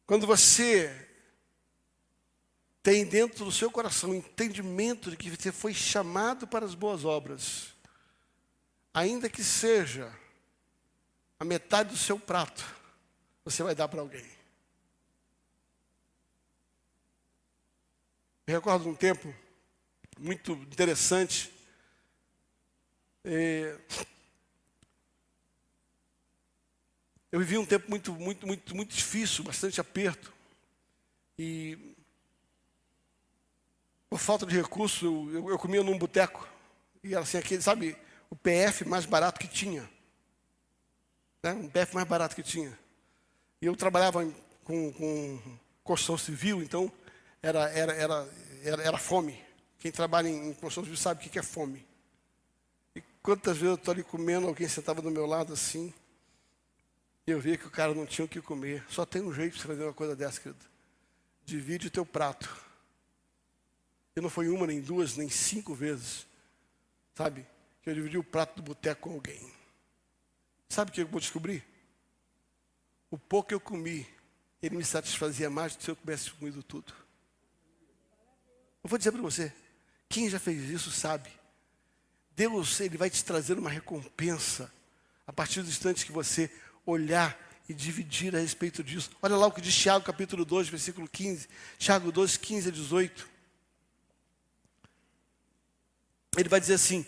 Quando 0.10 0.26
você 0.26 1.08
tem 2.82 3.06
dentro 3.06 3.46
do 3.46 3.52
seu 3.52 3.70
coração 3.70 4.10
o 4.10 4.16
entendimento 4.16 5.12
de 5.12 5.16
que 5.16 5.30
você 5.30 5.52
foi 5.52 5.72
chamado 5.72 6.48
para 6.48 6.66
as 6.66 6.74
boas 6.74 7.06
obras, 7.06 7.76
ainda 8.92 9.30
que 9.30 9.44
seja 9.44 10.12
a 11.40 11.46
metade 11.46 11.92
do 11.92 11.96
seu 11.96 12.20
prato 12.20 12.66
você 13.46 13.62
vai 13.62 13.76
dar 13.76 13.88
para 13.88 14.02
alguém. 14.02 14.26
Eu 18.48 18.56
recordo 18.56 18.90
um 18.90 18.96
tempo 18.96 19.32
muito 20.18 20.54
interessante. 20.54 21.54
É, 23.24 23.80
eu 27.32 27.40
vivi 27.40 27.58
um 27.58 27.66
tempo 27.66 27.90
muito, 27.90 28.14
muito, 28.14 28.48
muito, 28.48 28.76
muito 28.76 28.96
difícil, 28.96 29.44
bastante 29.44 29.80
aperto. 29.80 30.34
E 31.38 31.96
por 34.10 34.20
falta 34.20 34.46
de 34.46 34.56
recurso, 34.56 35.30
eu, 35.34 35.50
eu 35.50 35.60
comia 35.60 35.84
num 35.84 35.98
boteco. 35.98 36.48
E 37.04 37.14
era 37.14 37.22
assim, 37.22 37.38
aquele, 37.38 37.62
sabe, 37.62 37.96
o 38.30 38.36
PF 38.36 38.86
mais 38.86 39.06
barato 39.06 39.40
que 39.40 39.48
tinha 39.48 39.90
né, 41.44 41.54
um 41.54 41.70
PF 41.70 41.96
mais 41.96 42.08
barato 42.08 42.36
que 42.36 42.44
tinha. 42.44 42.78
E 43.62 43.66
eu 43.66 43.76
trabalhava 43.76 44.26
com, 44.64 44.94
com 44.94 45.40
construção 45.84 46.18
civil, 46.18 46.62
então 46.62 46.92
era, 47.42 47.70
era, 47.70 47.94
era, 47.94 48.30
era, 48.64 48.84
era 48.84 48.98
fome. 48.98 49.42
Quem 49.80 49.92
trabalha 49.92 50.28
em 50.28 50.54
construção 50.54 50.84
civil 50.84 50.98
sabe 50.98 51.26
o 51.26 51.30
que 51.30 51.40
é 51.40 51.44
fome. 51.44 51.86
E 52.96 53.02
quantas 53.22 53.58
vezes 53.58 53.70
eu 53.70 53.76
estou 53.76 53.94
ali 53.94 54.04
comendo, 54.04 54.48
alguém 54.48 54.68
sentava 54.68 55.02
do 55.02 55.12
meu 55.12 55.26
lado 55.26 55.54
assim, 55.54 55.94
eu 57.32 57.40
via 57.40 57.58
que 57.58 57.68
o 57.68 57.72
cara 57.72 57.94
não 57.94 58.06
tinha 58.06 58.26
o 58.26 58.28
que 58.28 58.42
comer. 58.42 58.84
Só 58.90 59.06
tem 59.06 59.22
um 59.22 59.34
jeito 59.34 59.58
de 59.58 59.64
fazer 59.64 59.84
uma 59.84 59.94
coisa 59.94 60.16
dessa, 60.16 60.40
querido. 60.40 60.66
Divide 61.46 61.88
o 61.88 61.92
teu 61.92 62.06
prato. 62.06 62.50
E 64.16 64.22
não 64.22 64.30
foi 64.30 64.50
uma, 64.50 64.68
nem 64.68 64.82
duas, 64.82 65.16
nem 65.16 65.30
cinco 65.30 65.74
vezes, 65.74 66.28
sabe? 67.16 67.46
Que 67.82 67.90
eu 67.90 67.94
dividi 67.94 68.18
o 68.18 68.24
prato 68.24 68.56
do 68.58 68.62
boteco 68.62 69.02
com 69.02 69.16
alguém. 69.16 69.52
Sabe 70.68 70.92
o 70.92 70.94
que 70.94 71.02
eu 71.02 71.08
vou 71.08 71.20
descobrir? 71.20 71.64
O 73.10 73.18
pouco 73.18 73.50
que 73.50 73.54
eu 73.54 73.60
comi, 73.60 74.08
ele 74.62 74.78
me 74.78 74.86
satisfazia 74.86 75.50
mais 75.50 75.74
do 75.74 75.80
que 75.80 75.86
se 75.86 75.92
eu 75.92 75.96
tivesse 75.96 76.32
comido 76.32 76.62
tudo. 76.62 76.94
Eu 78.84 78.90
vou 78.90 78.98
dizer 78.98 79.12
para 79.12 79.22
você, 79.22 79.54
quem 80.08 80.30
já 80.30 80.40
fez 80.40 80.70
isso 80.70 80.92
sabe. 80.92 81.30
Deus, 82.36 82.80
ele 82.80 82.98
vai 82.98 83.10
te 83.10 83.24
trazer 83.24 83.58
uma 83.58 83.70
recompensa 83.70 84.72
a 85.26 85.34
partir 85.34 85.62
do 85.62 85.70
instante 85.70 86.06
que 86.06 86.12
você 86.12 86.52
olhar 86.90 87.38
e 87.68 87.74
dividir 87.74 88.36
a 88.36 88.40
respeito 88.40 88.84
disso. 88.84 89.12
Olha 89.22 89.36
lá 89.36 89.48
o 89.48 89.52
que 89.52 89.62
diz 89.62 89.76
Tiago, 89.76 90.06
capítulo 90.06 90.44
2, 90.44 90.70
versículo 90.70 91.08
15. 91.08 91.48
Tiago 91.78 92.12
2, 92.12 92.38
15 92.38 92.70
a 92.70 92.72
18. 92.72 93.30
Ele 96.38 96.50
vai 96.50 96.60
dizer 96.60 96.76
assim: 96.76 97.06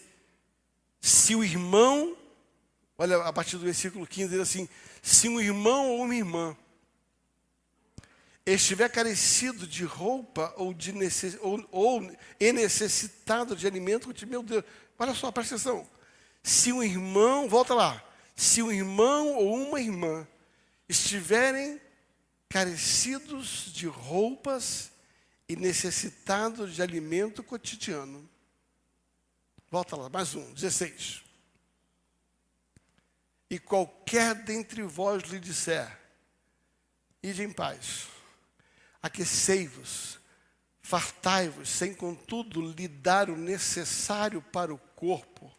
se 0.99 1.35
o 1.35 1.43
irmão 1.43 2.17
Olha, 3.01 3.17
a 3.23 3.33
partir 3.33 3.57
do 3.57 3.65
versículo 3.65 4.05
15, 4.05 4.29
diz 4.29 4.39
assim: 4.39 4.69
Se 5.01 5.27
um 5.27 5.41
irmão 5.41 5.89
ou 5.89 6.03
uma 6.03 6.13
irmã 6.13 6.55
estiver 8.45 8.87
carecido 8.89 9.65
de 9.65 9.83
roupa 9.83 10.53
ou, 10.55 10.71
de 10.71 10.91
necess, 10.91 11.35
ou, 11.41 11.67
ou 11.71 12.15
e 12.39 12.53
necessitado 12.53 13.55
de 13.55 13.65
alimento, 13.65 14.13
meu 14.27 14.43
Deus, 14.43 14.63
olha 14.99 15.15
só, 15.15 15.31
presta 15.31 15.55
atenção. 15.55 15.87
Se 16.43 16.71
um 16.71 16.83
irmão, 16.83 17.49
volta 17.49 17.73
lá, 17.73 18.03
se 18.35 18.61
um 18.61 18.71
irmão 18.71 19.35
ou 19.35 19.55
uma 19.55 19.79
irmã 19.79 20.27
estiverem 20.87 21.79
carecidos 22.49 23.71
de 23.73 23.87
roupas 23.87 24.91
e 25.47 25.55
necessitados 25.55 26.75
de 26.75 26.81
alimento 26.81 27.43
cotidiano, 27.43 28.29
volta 29.69 29.95
lá, 29.95 30.09
mais 30.09 30.35
um, 30.35 30.53
16 30.53 31.31
e 33.51 33.59
qualquer 33.59 34.33
dentre 34.33 34.81
vós 34.81 35.23
lhe 35.23 35.37
disser, 35.37 35.99
ide 37.21 37.43
em 37.43 37.51
paz, 37.51 38.07
aquecei-vos, 39.03 40.17
fartai-vos, 40.81 41.67
sem 41.67 41.93
contudo 41.93 42.61
lhe 42.61 42.87
dar 42.87 43.29
o 43.29 43.35
necessário 43.35 44.41
para 44.41 44.73
o 44.73 44.77
corpo, 44.77 45.53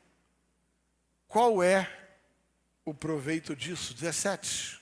qual 1.28 1.62
é 1.62 2.01
o 2.84 2.92
proveito 2.92 3.54
disso? 3.54 3.94
17. 3.94 4.80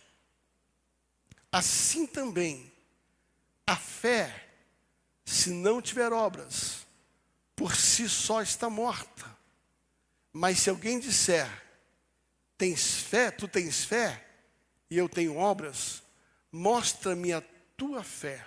Assim 1.52 2.06
também, 2.06 2.72
a 3.66 3.76
fé, 3.76 4.48
se 5.24 5.50
não 5.50 5.82
tiver 5.82 6.12
obras, 6.12 6.86
por 7.54 7.74
si 7.74 8.08
só 8.08 8.40
está 8.40 8.70
morta. 8.70 9.38
Mas 10.32 10.60
se 10.60 10.70
alguém 10.70 10.98
disser, 10.98 11.48
tens 12.56 13.00
fé, 13.00 13.30
tu 13.30 13.48
tens 13.48 13.84
fé, 13.84 14.26
e 14.88 14.96
eu 14.96 15.08
tenho 15.08 15.36
obras, 15.36 16.02
mostra-me 16.52 17.32
a 17.32 17.42
tua 17.76 18.02
fé 18.02 18.44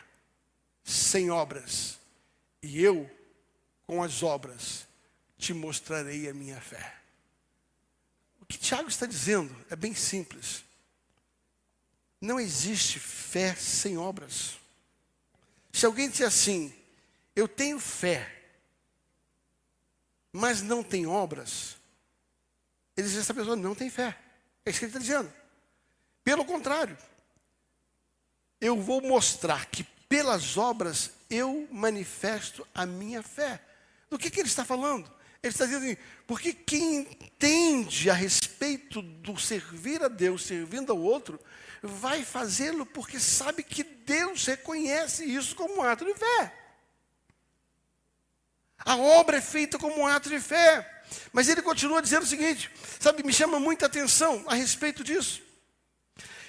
sem 0.84 1.30
obras, 1.30 2.00
e 2.62 2.82
eu, 2.82 3.10
com 3.86 4.04
as 4.04 4.24
obras, 4.24 4.88
te 5.38 5.54
mostrarei 5.54 6.30
a 6.30 6.34
minha 6.34 6.60
fé. 6.60 7.03
Que 8.54 8.60
Tiago 8.60 8.88
está 8.88 9.08
dizendo 9.08 9.54
é 9.68 9.76
bem 9.76 9.96
simples. 9.96 10.64
Não 12.22 12.40
existe 12.40 13.00
fé 13.00 13.56
sem 13.56 13.98
obras. 13.98 14.60
Se 15.72 15.88
alguém 15.88 16.08
disser 16.08 16.28
assim, 16.28 16.72
eu 17.36 17.48
tenho 17.48 17.80
fé, 17.80 18.32
mas 20.32 20.62
não 20.62 20.84
tem 20.84 21.08
obras, 21.08 21.78
ele 22.96 23.08
diz, 23.08 23.18
essa 23.18 23.34
pessoa 23.34 23.56
não 23.56 23.74
tem 23.74 23.90
fé. 23.90 24.16
É 24.64 24.70
isso 24.70 24.78
que 24.78 24.86
ele 24.86 24.92
está 24.92 25.00
dizendo. 25.00 25.34
Pelo 26.24 26.46
contrário, 26.46 26.96
eu 28.62 28.80
vou 28.80 29.02
mostrar 29.02 29.66
que 29.66 29.84
pelas 30.08 30.58
obras 30.58 31.10
eu 31.28 31.68
manifesto 31.72 32.68
a 32.72 32.86
minha 32.86 33.24
fé. 33.24 33.60
Do 34.12 34.20
que, 34.20 34.30
que 34.30 34.42
ele 34.42 34.48
está 34.48 34.64
falando? 34.64 35.12
Ele 35.44 35.52
está 35.52 35.66
dizendo 35.66 35.84
assim, 35.84 35.98
porque 36.26 36.54
quem 36.54 37.02
entende 37.02 38.10
a 38.10 38.14
respeito 38.14 38.43
do 39.22 39.38
servir 39.38 40.04
a 40.04 40.08
Deus, 40.08 40.44
servindo 40.44 40.92
ao 40.92 41.00
outro, 41.00 41.40
vai 41.82 42.24
fazê-lo 42.24 42.86
porque 42.86 43.20
sabe 43.20 43.64
que 43.64 43.84
Deus 43.84 44.46
reconhece 44.46 45.26
isso 45.26 45.56
como 45.56 45.78
um 45.78 45.82
ato 45.82 46.06
de 46.06 46.14
fé. 46.14 46.54
A 48.86 48.96
obra 48.98 49.38
é 49.38 49.42
feita 49.42 49.78
como 49.78 50.00
um 50.00 50.08
ato 50.08 50.30
de 50.30 50.40
fé. 50.40 50.90
Mas 51.32 51.48
ele 51.48 51.62
continua 51.62 52.02
dizendo 52.02 52.24
o 52.24 52.28
seguinte: 52.28 52.72
sabe, 53.00 53.24
me 53.24 53.34
chama 53.34 53.60
muita 53.60 53.86
atenção 53.86 54.44
a 54.48 54.56
respeito 54.56 55.04
disso. 55.04 55.42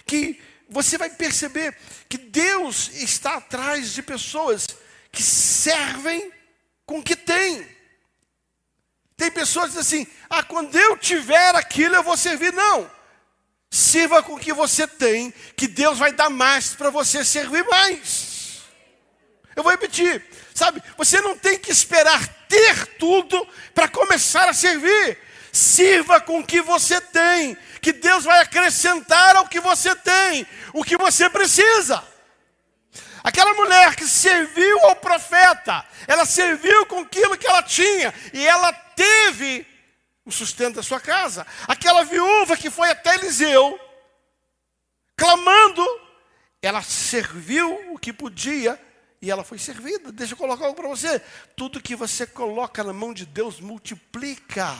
Que 0.06 0.40
você 0.68 0.96
vai 0.96 1.10
perceber 1.10 1.76
que 2.08 2.18
Deus 2.18 2.90
está 2.94 3.36
atrás 3.36 3.92
de 3.92 4.02
pessoas 4.02 4.66
que 5.12 5.22
servem 5.22 6.32
com 6.86 6.98
o 6.98 7.02
que 7.02 7.16
tem. 7.16 7.73
Tem 9.16 9.30
pessoas 9.30 9.70
que 9.70 9.78
dizem 9.78 10.02
assim: 10.02 10.12
ah, 10.28 10.42
quando 10.42 10.76
eu 10.76 10.96
tiver 10.96 11.54
aquilo 11.54 11.94
eu 11.94 12.02
vou 12.02 12.16
servir. 12.16 12.52
Não. 12.52 12.90
Sirva 13.70 14.22
com 14.22 14.34
o 14.34 14.38
que 14.38 14.52
você 14.52 14.86
tem, 14.86 15.32
que 15.56 15.66
Deus 15.66 15.98
vai 15.98 16.12
dar 16.12 16.30
mais 16.30 16.74
para 16.74 16.90
você 16.90 17.24
servir 17.24 17.64
mais. 17.64 18.62
Eu 19.56 19.62
vou 19.62 19.72
repetir. 19.72 20.24
Sabe, 20.54 20.82
você 20.96 21.20
não 21.20 21.36
tem 21.36 21.58
que 21.58 21.72
esperar 21.72 22.24
ter 22.48 22.86
tudo 22.98 23.46
para 23.74 23.88
começar 23.88 24.48
a 24.48 24.54
servir. 24.54 25.18
Sirva 25.52 26.20
com 26.20 26.40
o 26.40 26.46
que 26.46 26.60
você 26.60 27.00
tem, 27.00 27.56
que 27.80 27.92
Deus 27.92 28.24
vai 28.24 28.40
acrescentar 28.40 29.36
ao 29.36 29.48
que 29.48 29.60
você 29.60 29.94
tem, 29.94 30.46
o 30.72 30.82
que 30.82 30.96
você 30.96 31.28
precisa. 31.30 32.02
Aquela 33.22 33.54
mulher 33.54 33.96
que 33.96 34.06
serviu 34.06 34.78
ao 34.84 34.96
profeta, 34.96 35.84
ela 36.06 36.26
serviu 36.26 36.84
com 36.86 37.00
aquilo 37.00 37.38
que 37.38 37.46
ela 37.46 37.62
tinha 37.62 38.12
e 38.32 38.46
ela 38.46 38.72
teve 38.94 39.66
o 40.24 40.32
sustento 40.32 40.76
da 40.76 40.82
sua 40.82 41.00
casa. 41.00 41.46
Aquela 41.68 42.04
viúva 42.04 42.56
que 42.56 42.70
foi 42.70 42.90
até 42.90 43.14
Eliseu, 43.14 43.78
clamando, 45.16 45.84
ela 46.62 46.82
serviu 46.82 47.92
o 47.92 47.98
que 47.98 48.12
podia 48.12 48.80
e 49.20 49.30
ela 49.30 49.44
foi 49.44 49.58
servida. 49.58 50.10
Deixa 50.10 50.32
eu 50.32 50.38
colocar 50.38 50.64
algo 50.64 50.76
para 50.76 50.88
você. 50.88 51.20
Tudo 51.56 51.82
que 51.82 51.94
você 51.96 52.26
coloca 52.26 52.82
na 52.82 52.92
mão 52.92 53.12
de 53.12 53.26
Deus 53.26 53.60
multiplica. 53.60 54.74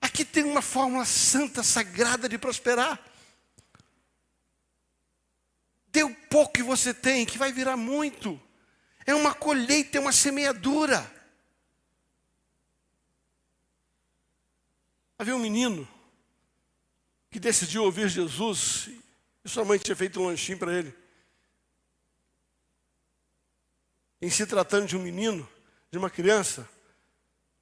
Aqui 0.00 0.24
tem 0.24 0.44
uma 0.44 0.62
fórmula 0.62 1.04
santa, 1.04 1.62
sagrada 1.62 2.28
de 2.28 2.38
prosperar. 2.38 2.98
Dê 5.88 6.02
o 6.02 6.14
pouco 6.30 6.52
que 6.52 6.62
você 6.62 6.94
tem, 6.94 7.26
que 7.26 7.36
vai 7.36 7.52
virar 7.52 7.76
muito. 7.76 8.40
É 9.06 9.14
uma 9.14 9.34
colheita, 9.34 9.98
é 9.98 10.00
uma 10.00 10.12
semeadura. 10.12 11.10
Havia 15.18 15.36
um 15.36 15.40
menino 15.40 15.86
que 17.30 17.38
decidiu 17.38 17.84
ouvir 17.84 18.08
Jesus 18.08 18.88
e 19.44 19.48
sua 19.48 19.64
mãe 19.64 19.78
tinha 19.78 19.96
feito 19.96 20.20
um 20.20 20.26
lanchinho 20.26 20.58
para 20.58 20.72
ele. 20.72 21.00
em 24.20 24.28
se 24.28 24.46
tratando 24.46 24.86
de 24.86 24.96
um 24.96 25.02
menino, 25.02 25.48
de 25.90 25.96
uma 25.96 26.10
criança, 26.10 26.68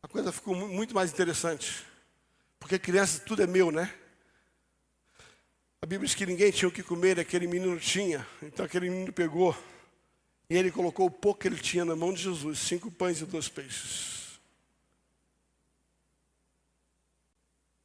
a 0.03 0.09
coisa 0.09 0.33
ficou 0.33 0.55
muito 0.55 0.95
mais 0.95 1.13
interessante. 1.13 1.87
Porque 2.59 2.79
criança 2.79 3.21
tudo 3.21 3.43
é 3.43 3.47
meu, 3.47 3.71
né? 3.71 3.95
A 5.81 5.87
Bíblia 5.87 6.07
diz 6.09 6.17
que 6.17 6.27
ninguém 6.27 6.51
tinha 6.51 6.69
o 6.69 6.73
que 6.73 6.83
comer, 6.83 7.21
aquele 7.21 7.47
menino 7.47 7.79
tinha. 7.79 8.27
Então 8.43 8.67
aquele 8.67 8.91
menino 8.91 9.13
pegou 9.13 9.57
e 10.51 10.57
ele 10.57 10.71
colocou 10.71 11.07
o 11.07 11.11
pouco 11.11 11.41
que 11.41 11.49
ele 11.49 11.59
tinha 11.59 11.85
na 11.85 11.95
mão 11.95 12.13
de 12.13 12.23
Jesus, 12.23 12.59
cinco 12.61 12.91
pães 12.91 13.21
e 13.21 13.27
dois 13.27 13.49
peixes. 13.49 14.39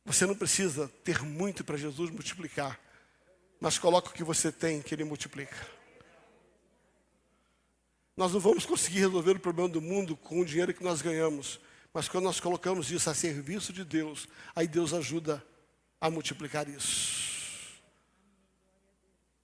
Você 0.06 0.26
não 0.26 0.36
precisa 0.36 0.88
ter 1.04 1.22
muito 1.24 1.64
para 1.64 1.78
Jesus 1.78 2.10
multiplicar, 2.10 2.80
mas 3.60 3.78
coloca 3.78 4.10
o 4.10 4.14
que 4.14 4.24
você 4.24 4.52
tem 4.52 4.82
que 4.82 4.96
ele 4.96 5.04
multiplica. 5.04 5.56
Nós 8.16 8.32
não 8.32 8.40
vamos 8.40 8.66
conseguir 8.66 9.00
resolver 9.00 9.32
o 9.32 9.40
problema 9.40 9.70
do 9.70 9.82
mundo 9.82 10.16
com 10.16 10.40
o 10.40 10.46
dinheiro 10.46 10.74
que 10.74 10.84
nós 10.84 11.02
ganhamos. 11.02 11.60
Mas 11.94 12.08
quando 12.08 12.26
nós 12.26 12.40
colocamos 12.40 12.92
isso 12.92 13.10
a 13.10 13.14
serviço 13.14 13.74
de 13.74 13.84
Deus, 13.84 14.28
aí 14.56 14.68
Deus 14.68 14.94
ajuda 14.94 15.44
a 16.00 16.10
multiplicar 16.10 16.68
isso. 16.68 17.82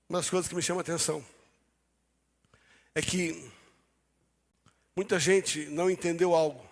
Uma 0.07 0.19
das 0.19 0.29
coisas 0.29 0.47
que 0.47 0.55
me 0.55 0.61
chama 0.61 0.81
a 0.81 0.83
atenção 0.83 1.23
é 2.95 3.01
que 3.01 3.51
muita 4.95 5.19
gente 5.19 5.65
não 5.67 5.89
entendeu 5.89 6.35
algo. 6.35 6.67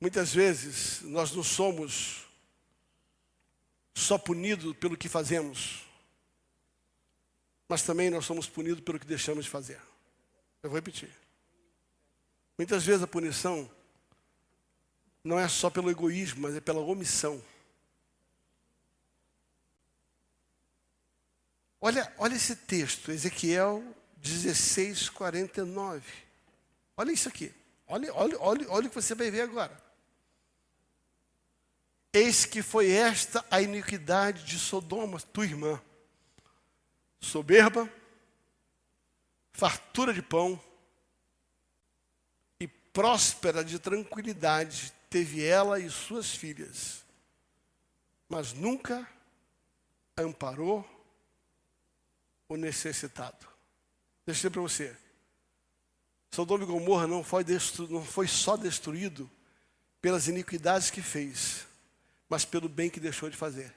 Muitas 0.00 0.34
vezes 0.34 1.00
nós 1.02 1.32
não 1.32 1.42
somos 1.42 2.26
só 3.94 4.18
punidos 4.18 4.76
pelo 4.76 4.96
que 4.96 5.08
fazemos, 5.08 5.86
mas 7.68 7.82
também 7.82 8.10
nós 8.10 8.24
somos 8.24 8.48
punidos 8.48 8.82
pelo 8.82 8.98
que 8.98 9.06
deixamos 9.06 9.44
de 9.44 9.50
fazer. 9.50 9.80
Eu 10.62 10.70
vou 10.70 10.76
repetir. 10.76 11.10
Muitas 12.58 12.84
vezes 12.84 13.02
a 13.02 13.06
punição 13.06 13.70
não 15.24 15.38
é 15.38 15.48
só 15.48 15.70
pelo 15.70 15.90
egoísmo, 15.90 16.42
mas 16.42 16.56
é 16.56 16.60
pela 16.60 16.80
omissão. 16.80 17.42
Olha, 21.84 22.14
olha 22.16 22.36
esse 22.36 22.54
texto, 22.54 23.10
Ezequiel 23.10 23.82
16, 24.18 25.08
49. 25.08 26.00
Olha 26.96 27.10
isso 27.10 27.28
aqui. 27.28 27.52
Olha, 27.88 28.14
olha, 28.14 28.38
olha, 28.38 28.70
olha 28.70 28.86
o 28.86 28.88
que 28.88 28.94
você 28.94 29.16
vai 29.16 29.32
ver 29.32 29.40
agora. 29.40 29.76
Eis 32.12 32.44
que 32.44 32.62
foi 32.62 32.88
esta 32.92 33.44
a 33.50 33.60
iniquidade 33.60 34.44
de 34.44 34.60
Sodoma, 34.60 35.20
tua 35.20 35.44
irmã 35.44 35.82
soberba, 37.18 37.92
fartura 39.52 40.14
de 40.14 40.22
pão 40.22 40.60
e 42.60 42.68
próspera 42.68 43.64
de 43.64 43.80
tranquilidade 43.80 44.92
teve 45.10 45.44
ela 45.44 45.80
e 45.80 45.90
suas 45.90 46.32
filhas, 46.32 47.04
mas 48.28 48.52
nunca 48.52 49.06
amparou 50.16 50.91
o 52.48 52.56
necessitado. 52.56 53.46
Deixa 54.24 54.46
eu 54.46 54.50
dizer 54.50 54.50
para 54.50 54.62
você. 54.62 54.96
Sodoma 56.30 56.64
e 56.64 56.66
Gomorra 56.66 57.06
não 57.06 57.22
foi, 57.22 57.44
não 57.90 58.04
foi 58.04 58.26
só 58.26 58.56
destruído 58.56 59.30
pelas 60.00 60.28
iniquidades 60.28 60.90
que 60.90 61.02
fez, 61.02 61.66
mas 62.28 62.44
pelo 62.44 62.68
bem 62.68 62.88
que 62.88 62.98
deixou 62.98 63.28
de 63.28 63.36
fazer. 63.36 63.72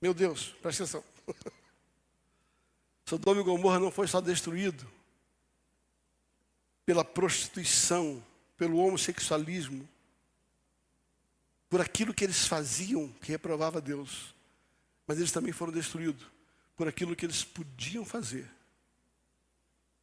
Meu 0.00 0.14
Deus, 0.14 0.54
presta 0.62 0.84
atenção. 0.84 1.04
Sodoma 3.04 3.40
e 3.40 3.44
Gomorra 3.44 3.80
não 3.80 3.90
foi 3.90 4.06
só 4.06 4.20
destruído 4.20 4.88
pela 6.86 7.04
prostituição, 7.04 8.24
pelo 8.56 8.78
homossexualismo, 8.78 9.88
por 11.68 11.80
aquilo 11.80 12.14
que 12.14 12.24
eles 12.24 12.46
faziam 12.46 13.08
que 13.20 13.32
reprovava 13.32 13.80
Deus, 13.80 14.34
mas 15.06 15.18
eles 15.18 15.32
também 15.32 15.52
foram 15.52 15.72
destruídos 15.72 16.26
por 16.80 16.88
aquilo 16.88 17.14
que 17.14 17.26
eles 17.26 17.44
podiam 17.44 18.06
fazer 18.06 18.50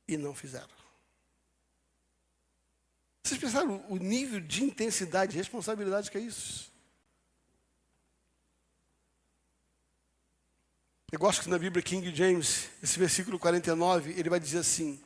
e 0.07 0.15
não 0.15 0.35
fizeram. 0.35 0.69
Vocês 3.23 3.41
pensaram 3.41 3.83
o 3.89 3.97
nível 3.97 4.39
de 4.39 4.63
intensidade 4.63 5.33
e 5.33 5.39
responsabilidade 5.39 6.11
que 6.11 6.19
é 6.19 6.21
isso? 6.21 6.71
Eu 11.11 11.17
gosto 11.17 11.41
que 11.41 11.49
na 11.49 11.57
Bíblia 11.57 11.81
King 11.81 12.15
James, 12.15 12.69
esse 12.83 12.99
versículo 12.99 13.39
49, 13.39 14.11
ele 14.11 14.29
vai 14.29 14.39
dizer 14.39 14.59
assim: 14.59 15.01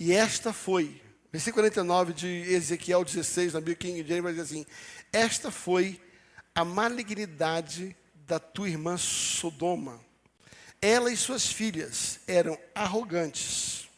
E 0.00 0.12
esta 0.12 0.52
foi, 0.52 1.00
Versículo 1.30 1.62
49 1.62 2.12
de 2.12 2.26
Ezequiel 2.26 3.04
16, 3.04 3.52
na 3.52 3.60
Bíblia 3.60 3.76
King 3.76 4.04
James, 4.04 4.24
vai 4.24 4.32
dizer 4.32 4.42
assim: 4.42 4.66
Esta 5.12 5.52
foi 5.52 6.02
a 6.52 6.64
malignidade 6.64 7.96
da 8.26 8.40
tua 8.40 8.68
irmã 8.68 8.96
Sodoma. 8.96 10.02
Ela 10.84 11.10
e 11.10 11.16
suas 11.16 11.46
filhas 11.46 12.20
eram 12.26 12.58
arrogantes, 12.74 13.88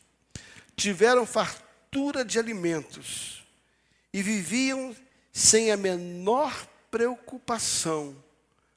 tiveram 0.76 1.26
fartura 1.26 2.24
de 2.24 2.38
alimentos 2.38 3.44
e 4.12 4.22
viviam 4.22 4.94
sem 5.32 5.72
a 5.72 5.76
menor 5.76 6.64
preocupação. 6.88 8.14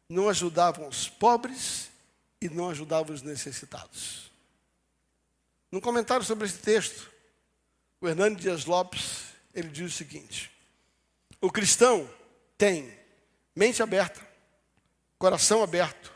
Não 0.10 0.28
ajudavam 0.28 0.88
os 0.88 1.08
pobres 1.08 1.92
e 2.42 2.50
não 2.50 2.72
ajudavam 2.72 3.14
os 3.14 3.22
necessitados. 3.22 4.32
Num 5.72 5.80
comentário 5.80 6.26
sobre 6.26 6.48
esse 6.48 6.58
texto, 6.58 7.12
o 8.02 8.08
Hernani 8.08 8.38
Dias 8.38 8.66
Lopes, 8.66 9.26
ele 9.54 9.70
diz 9.70 9.94
o 9.94 9.96
seguinte: 9.96 10.50
o 11.40 11.52
cristão 11.52 12.10
tem 12.58 12.92
mente 13.56 13.84
aberta, 13.84 14.20
coração 15.20 15.62
aberto, 15.62 16.12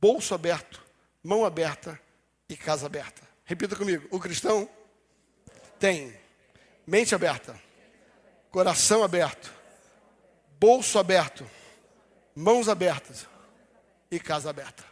bolso 0.00 0.32
aberto, 0.32 0.82
mão 1.24 1.44
aberta 1.44 1.98
e 2.48 2.56
casa 2.56 2.86
aberta. 2.86 3.22
Repita 3.44 3.74
comigo: 3.74 4.06
o 4.10 4.20
cristão 4.20 4.68
tem 5.78 6.14
mente 6.86 7.14
aberta, 7.14 7.58
coração 8.50 9.02
aberto, 9.02 9.52
bolso 10.60 10.98
aberto, 10.98 11.48
mãos 12.36 12.68
abertas 12.68 13.26
e 14.10 14.20
casa 14.20 14.50
aberta. 14.50 14.84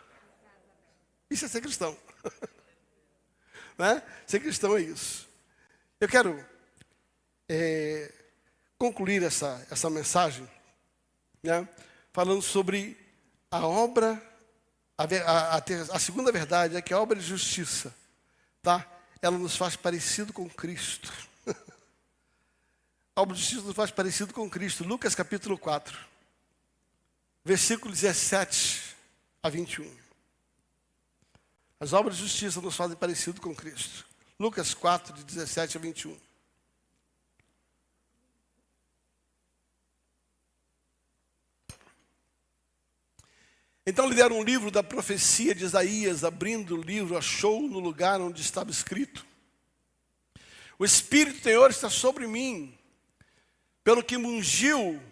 Isso 1.30 1.44
é 1.44 1.48
ser 1.48 1.60
cristão. 1.60 1.96
né? 3.78 4.02
Ser 4.26 4.40
cristão 4.40 4.76
é 4.76 4.80
isso. 4.80 5.28
Eu 6.00 6.08
quero 6.08 6.44
é, 7.48 8.12
concluir 8.78 9.22
essa, 9.22 9.64
essa 9.70 9.88
mensagem 9.88 10.48
né, 11.42 11.68
falando 12.12 12.42
sobre 12.42 12.98
a 13.50 13.66
obra, 13.66 14.20
a, 15.02 15.56
a, 15.56 15.96
a, 15.96 15.98
segunda 15.98 16.30
verdade 16.30 16.76
é 16.76 16.82
que 16.82 16.92
a 16.92 17.00
obra 17.00 17.18
de 17.18 17.24
justiça, 17.24 17.94
tá? 18.62 18.86
ela 19.20 19.38
nos 19.38 19.56
faz 19.56 19.76
parecido 19.76 20.32
com 20.32 20.48
Cristo. 20.48 21.12
a 23.14 23.22
obra 23.22 23.34
de 23.34 23.40
justiça 23.40 23.62
nos 23.62 23.76
faz 23.76 23.90
parecido 23.90 24.34
com 24.34 24.50
Cristo. 24.50 24.84
Lucas 24.84 25.14
capítulo 25.14 25.56
4, 25.56 25.98
versículo 27.44 27.92
17 27.92 28.96
a 29.42 29.48
21. 29.48 30.02
As 31.80 31.92
obras 31.92 32.16
de 32.16 32.22
justiça 32.22 32.60
nos 32.60 32.76
fazem 32.76 32.96
parecido 32.96 33.40
com 33.40 33.54
Cristo. 33.54 34.06
Lucas 34.38 34.74
4, 34.74 35.14
de 35.14 35.24
17 35.24 35.76
a 35.76 35.80
21. 35.80 36.31
Então 43.84 44.08
lhe 44.08 44.14
deram 44.14 44.38
um 44.38 44.44
livro 44.44 44.70
da 44.70 44.82
profecia 44.82 45.54
de 45.54 45.64
Isaías, 45.64 46.22
abrindo 46.22 46.76
o 46.76 46.80
livro, 46.80 47.18
achou 47.18 47.62
no 47.62 47.80
lugar 47.80 48.20
onde 48.20 48.40
estava 48.40 48.70
escrito: 48.70 49.26
O 50.78 50.84
Espírito 50.84 51.38
do 51.38 51.42
Senhor 51.42 51.68
está 51.68 51.90
sobre 51.90 52.28
mim, 52.28 52.78
pelo 53.82 54.02
que 54.02 54.16
me 54.16 54.26
ungiu 54.26 55.02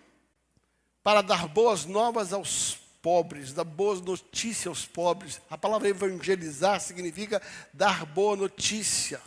para 1.02 1.20
dar 1.20 1.48
boas 1.48 1.84
novas 1.84 2.32
aos 2.32 2.78
pobres, 3.02 3.52
dar 3.52 3.64
boas 3.64 4.00
notícias 4.00 4.68
aos 4.68 4.86
pobres. 4.86 5.40
A 5.50 5.58
palavra 5.58 5.88
evangelizar 5.88 6.80
significa 6.80 7.42
dar 7.74 8.06
boa 8.06 8.36
notícia. 8.36 9.20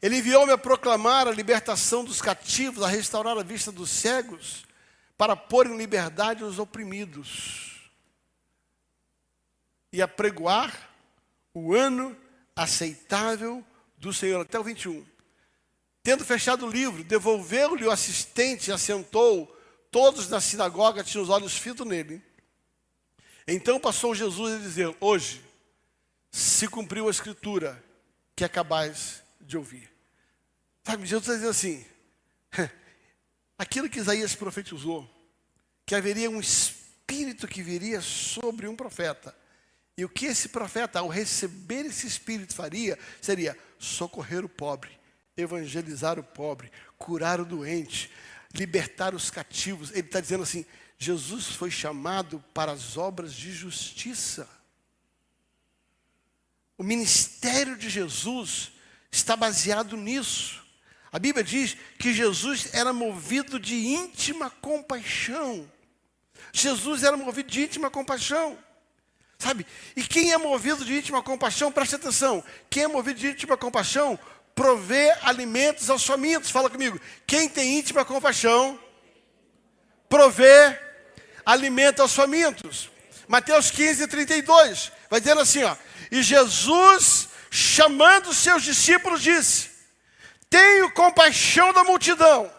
Ele 0.00 0.16
enviou-me 0.16 0.52
a 0.52 0.56
proclamar 0.56 1.28
a 1.28 1.32
libertação 1.32 2.04
dos 2.04 2.22
cativos, 2.22 2.82
a 2.82 2.88
restaurar 2.88 3.36
a 3.36 3.42
vista 3.42 3.70
dos 3.70 3.90
cegos, 3.90 4.64
para 5.18 5.36
pôr 5.36 5.66
em 5.66 5.76
liberdade 5.76 6.42
os 6.42 6.58
oprimidos 6.58 7.77
e 9.92 10.02
a 10.02 10.08
pregoar 10.08 10.90
o 11.54 11.74
ano 11.74 12.16
aceitável 12.54 13.64
do 13.96 14.12
Senhor. 14.12 14.40
Até 14.40 14.58
o 14.58 14.64
21. 14.64 15.04
Tendo 16.02 16.24
fechado 16.24 16.66
o 16.66 16.70
livro, 16.70 17.04
devolveu-lhe 17.04 17.84
o 17.84 17.90
assistente 17.90 18.68
e 18.68 18.72
assentou. 18.72 19.46
Todos 19.90 20.28
na 20.28 20.40
sinagoga 20.40 21.04
tinham 21.04 21.22
os 21.22 21.30
olhos 21.30 21.56
fitos 21.56 21.86
nele. 21.86 22.22
Então 23.46 23.80
passou 23.80 24.14
Jesus 24.14 24.54
a 24.54 24.58
dizer: 24.58 24.94
Hoje 25.00 25.42
se 26.30 26.68
cumpriu 26.68 27.08
a 27.08 27.10
escritura 27.10 27.82
que 28.36 28.44
acabais 28.44 29.22
de 29.40 29.56
ouvir. 29.56 29.90
Sabe, 30.84 31.06
Jesus 31.06 31.22
está 31.22 31.34
dizendo 31.34 31.50
assim: 31.50 31.86
aquilo 33.58 33.88
que 33.88 33.98
Isaías 33.98 34.34
profetizou, 34.34 35.08
que 35.84 35.94
haveria 35.94 36.30
um 36.30 36.40
espírito 36.40 37.48
que 37.48 37.62
viria 37.62 38.00
sobre 38.00 38.68
um 38.68 38.76
profeta. 38.76 39.34
E 39.98 40.04
o 40.04 40.08
que 40.08 40.26
esse 40.26 40.50
profeta, 40.50 41.00
ao 41.00 41.08
receber 41.08 41.84
esse 41.84 42.06
espírito, 42.06 42.54
faria 42.54 42.96
seria 43.20 43.58
socorrer 43.80 44.44
o 44.44 44.48
pobre, 44.48 44.96
evangelizar 45.36 46.20
o 46.20 46.22
pobre, 46.22 46.70
curar 46.96 47.40
o 47.40 47.44
doente, 47.44 48.08
libertar 48.54 49.12
os 49.12 49.28
cativos. 49.28 49.90
Ele 49.90 50.02
está 50.02 50.20
dizendo 50.20 50.44
assim: 50.44 50.64
Jesus 50.96 51.46
foi 51.46 51.68
chamado 51.68 52.38
para 52.54 52.70
as 52.70 52.96
obras 52.96 53.34
de 53.34 53.52
justiça. 53.52 54.48
O 56.76 56.84
ministério 56.84 57.76
de 57.76 57.90
Jesus 57.90 58.70
está 59.10 59.34
baseado 59.34 59.96
nisso. 59.96 60.64
A 61.10 61.18
Bíblia 61.18 61.42
diz 61.42 61.76
que 61.98 62.14
Jesus 62.14 62.72
era 62.72 62.92
movido 62.92 63.58
de 63.58 63.74
íntima 63.74 64.48
compaixão. 64.48 65.68
Jesus 66.52 67.02
era 67.02 67.16
movido 67.16 67.50
de 67.50 67.64
íntima 67.64 67.90
compaixão. 67.90 68.56
Sabe? 69.38 69.66
E 69.94 70.02
quem 70.02 70.32
é 70.32 70.38
movido 70.38 70.84
de 70.84 70.96
íntima 70.96 71.22
compaixão, 71.22 71.70
preste 71.70 71.94
atenção. 71.94 72.42
Quem 72.68 72.84
é 72.84 72.88
movido 72.88 73.20
de 73.20 73.28
íntima 73.28 73.56
compaixão, 73.56 74.18
provê 74.54 75.14
alimentos 75.22 75.88
aos 75.88 76.04
famintos. 76.04 76.50
Fala 76.50 76.68
comigo. 76.68 77.00
Quem 77.26 77.48
tem 77.48 77.78
íntima 77.78 78.04
compaixão, 78.04 78.78
provê 80.08 80.76
alimenta 81.46 82.02
aos 82.02 82.14
famintos. 82.14 82.90
Mateus 83.28 83.70
15, 83.70 84.08
32, 84.08 84.92
vai 85.08 85.20
dizendo 85.20 85.40
assim, 85.40 85.62
ó. 85.62 85.76
E 86.10 86.22
Jesus, 86.22 87.28
chamando 87.50 88.34
seus 88.34 88.62
discípulos, 88.62 89.22
disse: 89.22 89.70
Tenho 90.50 90.90
compaixão 90.92 91.72
da 91.72 91.84
multidão, 91.84 92.50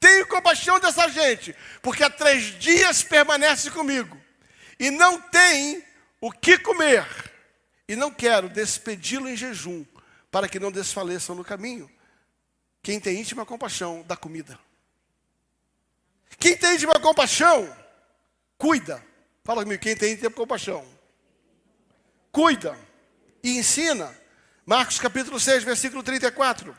tenho 0.00 0.26
compaixão 0.26 0.80
dessa 0.80 1.08
gente, 1.08 1.54
porque 1.82 2.02
há 2.02 2.10
três 2.10 2.58
dias 2.58 3.02
permanece 3.02 3.70
comigo, 3.70 4.17
e 4.78 4.90
não 4.90 5.20
tem 5.20 5.84
o 6.20 6.30
que 6.30 6.58
comer, 6.58 7.06
e 7.88 7.96
não 7.96 8.10
quero 8.10 8.48
despedi-lo 8.48 9.28
em 9.28 9.36
jejum, 9.36 9.84
para 10.30 10.48
que 10.48 10.60
não 10.60 10.70
desfaleçam 10.70 11.34
no 11.34 11.44
caminho. 11.44 11.90
Quem 12.82 13.00
tem 13.00 13.20
íntima 13.20 13.44
compaixão 13.44 14.02
da 14.02 14.16
comida. 14.16 14.58
Quem 16.38 16.56
tem 16.56 16.76
uma 16.84 17.00
compaixão, 17.00 17.74
cuida. 18.56 19.04
Fala 19.44 19.62
comigo, 19.62 19.82
quem 19.82 19.96
tem 19.96 20.14
de 20.14 20.30
compaixão, 20.30 20.86
cuida 22.30 22.78
e 23.42 23.58
ensina. 23.58 24.14
Marcos 24.64 24.98
capítulo 24.98 25.40
6, 25.40 25.64
versículo 25.64 26.02
34. 26.02 26.76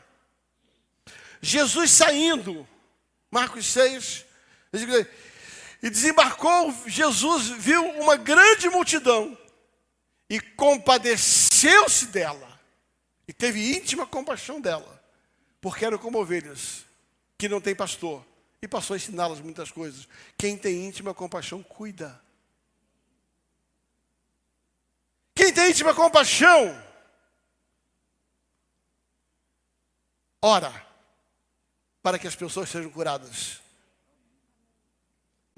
Jesus 1.42 1.90
saindo, 1.90 2.68
Marcos 3.30 3.66
6, 3.66 4.24
e 5.82 5.88
desembarcou, 5.88 6.74
Jesus 6.86 7.48
viu 7.48 7.82
uma 8.00 8.16
grande 8.16 8.68
multidão 8.68 9.36
e 10.28 10.40
compadeceu-se 10.40 12.06
dela, 12.06 12.60
e 13.26 13.32
teve 13.32 13.76
íntima 13.76 14.06
compaixão 14.06 14.60
dela, 14.60 15.02
porque 15.60 15.84
eram 15.84 15.98
como 15.98 16.18
ovelhas 16.18 16.84
que 17.38 17.48
não 17.48 17.60
tem 17.60 17.74
pastor 17.74 18.24
e 18.62 18.68
passou 18.68 18.94
a 18.94 18.96
ensiná-las 18.98 19.40
muitas 19.40 19.70
coisas. 19.70 20.06
Quem 20.36 20.56
tem 20.56 20.86
íntima 20.86 21.14
compaixão, 21.14 21.62
cuida. 21.62 22.20
Quem 25.34 25.52
tem 25.52 25.70
íntima 25.70 25.94
compaixão, 25.94 26.78
ora 30.42 30.86
para 32.02 32.18
que 32.18 32.26
as 32.26 32.36
pessoas 32.36 32.68
sejam 32.68 32.90
curadas. 32.90 33.60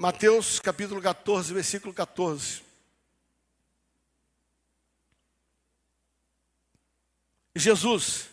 Mateus 0.03 0.59
capítulo 0.59 1.01
14, 1.01 1.55
versículo 1.55 1.95
14. 1.95 2.61
Jesus, 7.55 8.29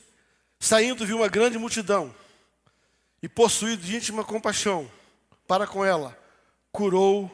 saindo, 0.59 1.05
viu 1.05 1.17
uma 1.17 1.27
grande 1.27 1.59
multidão 1.59 2.11
e 3.21 3.29
possuído 3.29 3.83
de 3.83 3.95
íntima 3.95 4.25
compaixão 4.25 4.91
para 5.47 5.67
com 5.67 5.85
ela, 5.85 6.17
curou 6.71 7.29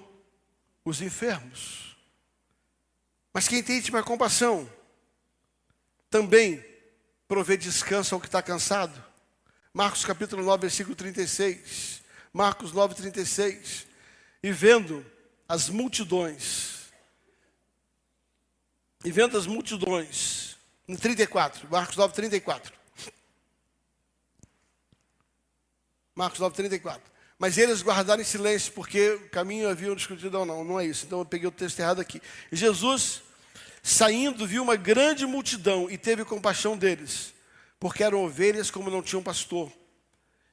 os 0.83 0.99
enfermos. 0.99 1.95
Mas 3.33 3.47
quem 3.47 3.63
tem 3.63 3.77
íntima 3.77 4.03
compaixão 4.03 4.69
também 6.09 6.61
provê 7.25 7.55
descanso 7.55 8.13
ao 8.13 8.19
que 8.19 8.27
está 8.27 8.41
cansado 8.41 9.01
Marcos 9.73 10.03
capítulo 10.03 10.43
9, 10.43 10.63
versículo 10.63 10.93
36. 10.93 12.03
Marcos 12.33 12.73
9, 12.73 12.95
36. 12.95 13.94
E 14.45 14.51
vendo 14.51 15.03
as 15.49 15.69
multidões, 15.69 16.91
e 19.03 19.11
vendo 19.11 19.35
as 19.39 19.47
multidões, 19.47 20.55
no 20.87 20.99
34, 20.99 21.67
Marcos 21.67 21.97
9, 21.97 22.13
34. 22.13 22.71
Marcos 26.13 26.39
9, 26.39 26.55
34. 26.55 27.01
Mas 27.39 27.57
eles 27.57 27.81
guardaram 27.81 28.21
em 28.21 28.23
silêncio, 28.23 28.71
porque 28.73 29.13
o 29.13 29.29
caminho 29.31 29.67
haviam 29.67 29.95
discutido 29.95 30.37
ou 30.37 30.45
não. 30.45 30.63
Não 30.63 30.79
é 30.79 30.85
isso. 30.85 31.07
Então 31.07 31.17
eu 31.17 31.25
peguei 31.25 31.47
o 31.47 31.51
texto 31.51 31.79
errado 31.79 31.99
aqui. 31.99 32.21
Jesus, 32.51 33.23
saindo, 33.81 34.45
viu 34.45 34.61
uma 34.61 34.75
grande 34.75 35.25
multidão 35.25 35.89
e 35.89 35.97
teve 35.97 36.23
compaixão 36.23 36.77
deles, 36.77 37.33
porque 37.79 38.03
eram 38.03 38.23
ovelhas 38.23 38.69
como 38.69 38.91
não 38.91 39.01
tinham 39.01 39.23
pastor. 39.23 39.71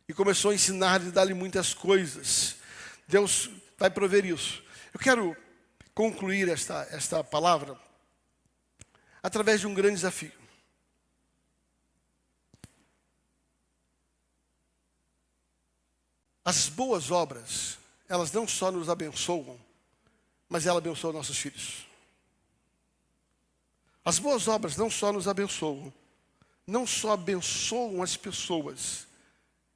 E 0.09 0.15
começou 0.15 0.51
a 0.51 0.55
ensinar-lhe 0.55 1.09
e 1.09 1.13
dar-lhe 1.13 1.35
muitas 1.35 1.75
coisas. 1.75 2.57
Deus 3.07 3.51
vai 3.83 3.91
prover 3.91 4.25
isso. 4.25 4.63
Eu 4.95 5.01
quero 5.01 5.37
concluir 5.93 6.49
esta, 6.49 6.87
esta 6.93 7.25
palavra 7.25 7.77
através 9.21 9.61
de 9.61 9.67
um 9.67 9.75
grande 9.75 9.97
desafio. 9.97 10.31
As 16.45 16.69
boas 16.69 17.11
obras, 17.11 17.77
elas 18.09 18.31
não 18.31 18.47
só 18.47 18.71
nos 18.71 18.89
abençoam, 18.89 19.59
mas 20.49 20.65
elas 20.65 20.79
abençoam 20.79 21.13
nossos 21.13 21.39
filhos. 21.39 21.85
As 24.05 24.21
boas 24.21 24.47
obras 24.47 24.77
não 24.77 24.89
só 24.89 25.13
nos 25.13 25.27
abençoam, 25.27 25.93
não 26.65 26.87
só 26.87 27.15
abençoam 27.15 28.01
as 28.01 28.17
pessoas, 28.17 29.09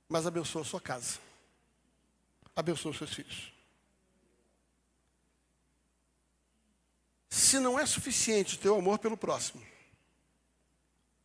mas 0.08 0.28
abençoam 0.28 0.62
a 0.62 0.64
sua 0.64 0.80
casa, 0.80 1.18
abençoam 2.54 2.92
os 2.92 2.98
seus 2.98 3.12
filhos. 3.12 3.55
Se 7.36 7.60
não 7.60 7.78
é 7.78 7.84
suficiente 7.84 8.54
o 8.54 8.58
teu 8.58 8.78
amor 8.78 8.98
pelo 8.98 9.14
próximo 9.14 9.62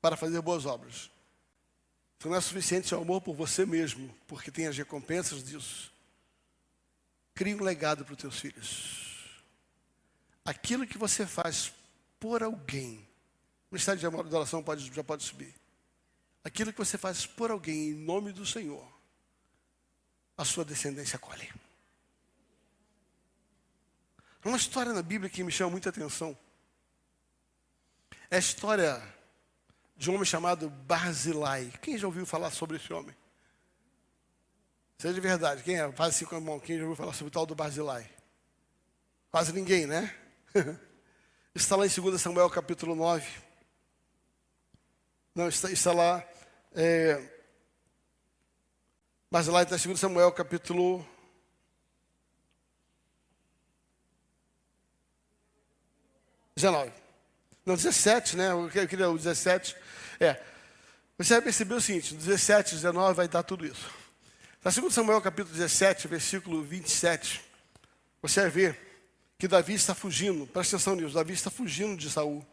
para 0.02 0.18
fazer 0.18 0.42
boas 0.42 0.66
obras, 0.66 1.10
então 2.18 2.30
não 2.30 2.38
é 2.38 2.42
suficiente 2.42 2.90
seu 2.90 3.02
amor 3.02 3.22
por 3.22 3.34
você 3.34 3.66
mesmo, 3.66 4.14
porque 4.28 4.52
tem 4.52 4.68
as 4.68 4.78
recompensas 4.78 5.42
disso. 5.42 5.90
Crie 7.34 7.56
um 7.56 7.64
legado 7.64 8.04
para 8.04 8.12
os 8.12 8.20
teus 8.20 8.38
filhos. 8.42 9.42
Aquilo 10.44 10.86
que 10.86 10.98
você 10.98 11.26
faz 11.26 11.72
por 12.20 12.44
alguém, 12.44 12.98
o 13.70 13.76
Ministério 13.76 14.02
de 14.02 14.06
Adoração 14.06 14.62
pode, 14.62 14.94
já 14.94 15.04
pode 15.06 15.24
subir. 15.24 15.56
Aquilo 16.44 16.74
que 16.74 16.80
você 16.80 16.98
faz 16.98 17.26
por 17.26 17.52
alguém 17.52 17.92
em 17.92 17.94
nome 17.94 18.34
do 18.34 18.46
Senhor, 18.46 18.86
a 20.38 20.44
sua 20.44 20.66
descendência 20.66 21.18
colhe. 21.18 21.50
Uma 24.44 24.58
história 24.58 24.92
na 24.92 25.04
Bíblia 25.04 25.30
que 25.30 25.44
me 25.44 25.52
chama 25.52 25.72
muita 25.72 25.90
atenção. 25.90 26.36
É 28.30 28.38
a 28.38 28.40
história 28.40 29.02
de 29.96 30.10
um 30.10 30.16
homem 30.16 30.26
chamado 30.26 30.70
Barzilai. 30.70 31.72
Quem 31.82 31.98
já 31.98 32.08
ouviu 32.08 32.26
falar 32.26 32.50
sobre 32.50 32.78
esse 32.78 32.92
homem? 32.92 33.16
Seja 34.98 35.14
de 35.14 35.20
verdade, 35.20 35.62
quem 35.64 35.80
é? 35.80 35.92
Faz 35.92 36.16
assim 36.16 36.26
com 36.26 36.36
a 36.36 36.42
mão. 36.42 36.60
Quem 36.60 36.78
já 36.78 36.84
ouviu 36.84 36.96
falar 36.96 37.14
sobre 37.14 37.28
o 37.30 37.32
tal 37.32 37.46
do 37.46 37.54
Barzilai? 37.54 38.10
Quase 39.30 39.54
ninguém, 39.54 39.86
né? 39.86 40.16
está 41.54 41.76
lá 41.76 41.86
em 41.86 41.90
2 41.90 42.20
Samuel 42.20 42.50
capítulo 42.50 42.96
9. 42.96 43.28
Não, 45.36 45.48
está, 45.48 45.72
está 45.72 45.94
lá. 45.94 46.28
É, 46.74 47.22
Barzilai 49.30 49.64
está 49.64 49.76
em 49.76 49.80
2 49.80 50.00
Samuel 50.00 50.32
capítulo 50.32 51.06
Dezenove. 56.56 56.92
Não, 57.66 57.76
17, 57.76 58.38
né? 58.38 58.52
Eu 58.52 58.88
queria 58.88 59.10
o 59.10 59.18
17. 59.18 59.76
É. 60.20 60.42
Você 61.18 61.34
vai 61.34 61.42
perceber 61.42 61.76
o 61.76 61.82
seguinte: 61.82 62.16
17, 62.16 62.76
19 62.76 63.14
vai 63.14 63.28
dar 63.28 63.44
tudo 63.44 63.66
isso. 63.66 63.90
Na 64.64 64.72
2 64.72 64.94
Samuel 64.94 65.22
capítulo 65.22 65.56
17, 65.56 66.08
versículo 66.08 66.62
27, 66.62 67.42
você 68.22 68.42
vai 68.42 68.50
ver 68.50 68.92
que 69.38 69.48
Davi 69.48 69.74
está 69.74 69.96
fugindo. 69.96 70.46
Presta 70.46 70.76
atenção 70.76 70.96
nisso. 70.96 71.16
Davi 71.16 71.34
está 71.34 71.50
fugindo 71.50 71.98
de 71.98 72.10
Saul. 72.10 72.46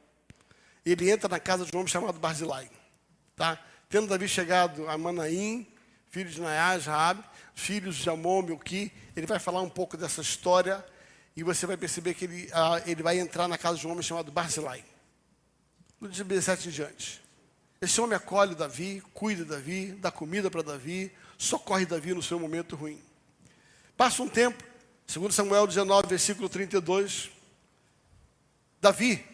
Ele 0.85 1.11
entra 1.11 1.29
na 1.29 1.39
casa 1.39 1.67
de 1.67 1.77
um 1.77 1.81
homem 1.81 1.91
chamado 1.91 2.19
Barzilai. 2.19 2.71
Tá? 3.37 3.63
Tendo 3.91 4.07
Davi 4.07 4.27
chegado 4.27 4.89
a 4.89 4.97
Manaim, 4.97 5.67
filho 6.11 6.31
de 6.31 6.41
Naiás, 6.41 6.87
Raab, 6.87 7.23
filhos 7.55 7.97
de 7.97 8.09
Amon, 8.09 8.43
Melqui, 8.43 8.91
ele 9.15 9.27
vai 9.27 9.39
falar 9.39 9.61
um 9.61 9.69
pouco 9.69 9.97
dessa 9.97 10.23
história 10.23 10.85
e 11.39 11.43
você 11.45 11.67
vai 11.67 11.77
perceber 11.77 12.15
que 12.15 12.25
ele, 12.25 12.51
ah, 12.53 12.83
ele 12.85 13.01
vai 13.01 13.17
entrar 13.17 13.47
na 13.47 13.57
casa 13.57 13.79
de 13.79 13.87
um 13.87 13.93
homem 13.93 14.03
chamado 14.03 14.33
Barzilai. 14.33 14.85
No 16.01 16.09
17 16.09 16.69
em 16.69 16.73
diante. 16.73 17.23
Esse 17.81 18.01
homem 18.01 18.17
acolhe 18.17 18.57
Davi, 18.57 19.01
cuida 19.15 19.45
Davi, 19.45 19.93
dá 19.93 20.11
comida 20.11 20.51
para 20.51 20.63
Davi, 20.63 21.13
socorre 21.39 21.87
Davi 21.87 22.13
no 22.13 22.21
seu 22.21 22.41
momento 22.41 22.75
ruim. 22.75 23.01
Passa 23.97 24.21
um 24.21 24.29
tempo, 24.29 24.65
segundo 25.07 25.31
Samuel 25.31 25.65
19, 25.65 26.09
versículo 26.09 26.49
32, 26.49 27.31
Davi, 28.81 29.25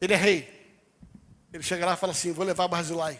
ele 0.00 0.12
é 0.12 0.16
rei. 0.16 0.76
Ele 1.52 1.64
chega 1.64 1.84
lá 1.84 1.94
e 1.94 1.96
fala 1.96 2.12
assim: 2.12 2.30
Vou 2.30 2.44
levar 2.44 2.68
Barzilai. 2.68 3.18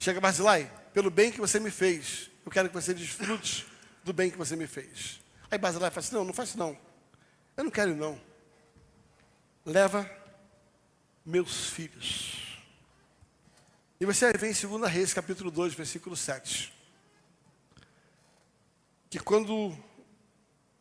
Chega 0.00 0.22
Barzilai, 0.22 0.72
pelo 0.94 1.10
bem 1.10 1.30
que 1.30 1.38
você 1.38 1.60
me 1.60 1.70
fez, 1.70 2.30
eu 2.46 2.50
quero 2.50 2.70
que 2.70 2.74
você 2.74 2.94
desfrute 2.94 3.66
do 4.02 4.14
bem 4.14 4.30
que 4.30 4.38
você 4.38 4.56
me 4.56 4.66
fez. 4.66 5.25
Aí 5.50 5.58
Barzilai 5.58 5.90
fala 5.90 6.04
assim: 6.06 6.14
Não, 6.14 6.24
não 6.24 6.32
faz 6.32 6.50
isso 6.50 6.58
não. 6.58 6.76
Eu 7.56 7.64
não 7.64 7.70
quero 7.70 7.94
não. 7.94 8.20
Leva 9.64 10.08
meus 11.24 11.68
filhos. 11.68 12.58
E 13.98 14.04
você 14.04 14.30
vê 14.32 14.50
em 14.50 14.78
2 14.78 14.92
Reis, 14.92 15.14
capítulo 15.14 15.50
2, 15.50 15.74
versículo 15.74 16.16
7. 16.16 16.72
Que 19.08 19.18
quando 19.18 19.76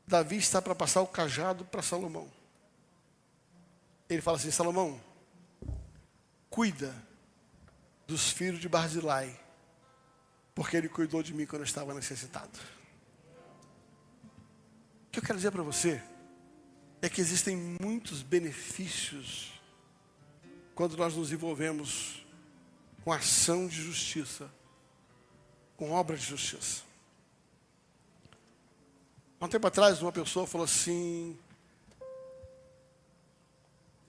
Davi 0.05 0.37
está 0.37 0.61
para 0.61 0.75
passar 0.75 1.01
o 1.01 1.07
cajado 1.07 1.63
para 1.65 1.81
Salomão, 1.81 2.29
ele 4.09 4.21
fala 4.21 4.37
assim: 4.37 4.51
Salomão, 4.51 5.01
cuida 6.49 6.93
dos 8.05 8.29
filhos 8.29 8.59
de 8.59 8.69
Barzilai, 8.69 9.39
porque 10.53 10.77
ele 10.77 10.89
cuidou 10.89 11.23
de 11.23 11.33
mim 11.33 11.45
quando 11.45 11.61
eu 11.61 11.65
estava 11.67 11.93
necessitado. 11.93 12.59
Que 15.15 15.19
eu 15.19 15.23
quero 15.23 15.37
dizer 15.37 15.51
para 15.51 15.63
você 15.63 16.03
é 17.01 17.07
que 17.07 17.21
existem 17.21 17.55
muitos 17.55 18.21
benefícios 18.21 19.53
quando 20.73 20.97
nós 20.97 21.15
nos 21.15 21.31
envolvemos 21.31 22.27
com 23.01 23.13
ação 23.13 23.65
de 23.65 23.81
justiça, 23.81 24.51
com 25.77 25.91
obra 25.91 26.17
de 26.17 26.25
justiça. 26.25 26.83
Há 29.39 29.45
um 29.45 29.47
tempo 29.47 29.65
atrás, 29.65 30.01
uma 30.01 30.11
pessoa 30.11 30.45
falou 30.45 30.65
assim: 30.65 31.39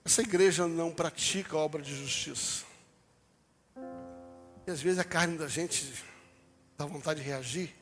essa 0.03 0.21
igreja 0.21 0.67
não 0.67 0.91
pratica 0.91 1.55
obra 1.55 1.81
de 1.81 1.95
justiça. 1.95 2.65
E 4.67 4.71
às 4.71 4.81
vezes 4.81 4.99
a 4.99 5.05
carne 5.05 5.37
da 5.37 5.47
gente 5.47 6.03
dá 6.77 6.85
vontade 6.85 7.21
de 7.21 7.25
reagir. 7.25 7.73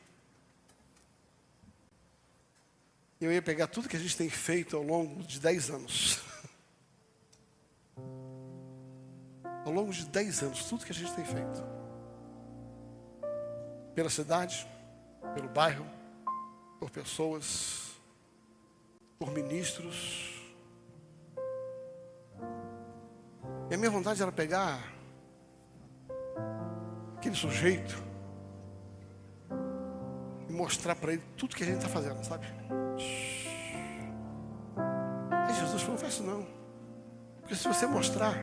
Eu 3.20 3.32
ia 3.32 3.42
pegar 3.42 3.66
tudo 3.66 3.88
que 3.88 3.96
a 3.96 4.00
gente 4.00 4.16
tem 4.16 4.28
feito 4.28 4.76
ao 4.76 4.82
longo 4.82 5.22
de 5.22 5.40
dez 5.40 5.70
anos. 5.70 6.20
ao 9.66 9.72
longo 9.72 9.92
de 9.92 10.06
10 10.06 10.42
anos, 10.44 10.64
tudo 10.66 10.84
que 10.84 10.92
a 10.92 10.94
gente 10.94 11.12
tem 11.12 11.24
feito. 11.24 11.64
Pela 13.96 14.08
cidade, 14.08 14.64
pelo 15.34 15.48
bairro, 15.48 15.84
por 16.78 16.88
pessoas, 16.88 17.90
por 19.18 19.32
ministros. 19.32 20.40
E 23.68 23.74
a 23.74 23.76
minha 23.76 23.90
vontade 23.90 24.22
era 24.22 24.30
pegar 24.30 24.80
aquele 27.16 27.34
sujeito 27.34 28.05
mostrar 30.56 30.96
para 30.96 31.12
ele 31.12 31.22
tudo 31.36 31.54
que 31.54 31.62
a 31.62 31.66
gente 31.66 31.76
está 31.76 31.88
fazendo, 31.88 32.24
sabe? 32.24 32.46
Aí 35.30 35.54
Jesus 35.54 35.82
falou, 35.82 35.94
não 35.94 35.98
faz 35.98 36.14
isso 36.14 36.22
não. 36.22 36.46
Porque 37.40 37.54
se 37.54 37.68
você 37.68 37.86
mostrar, 37.86 38.40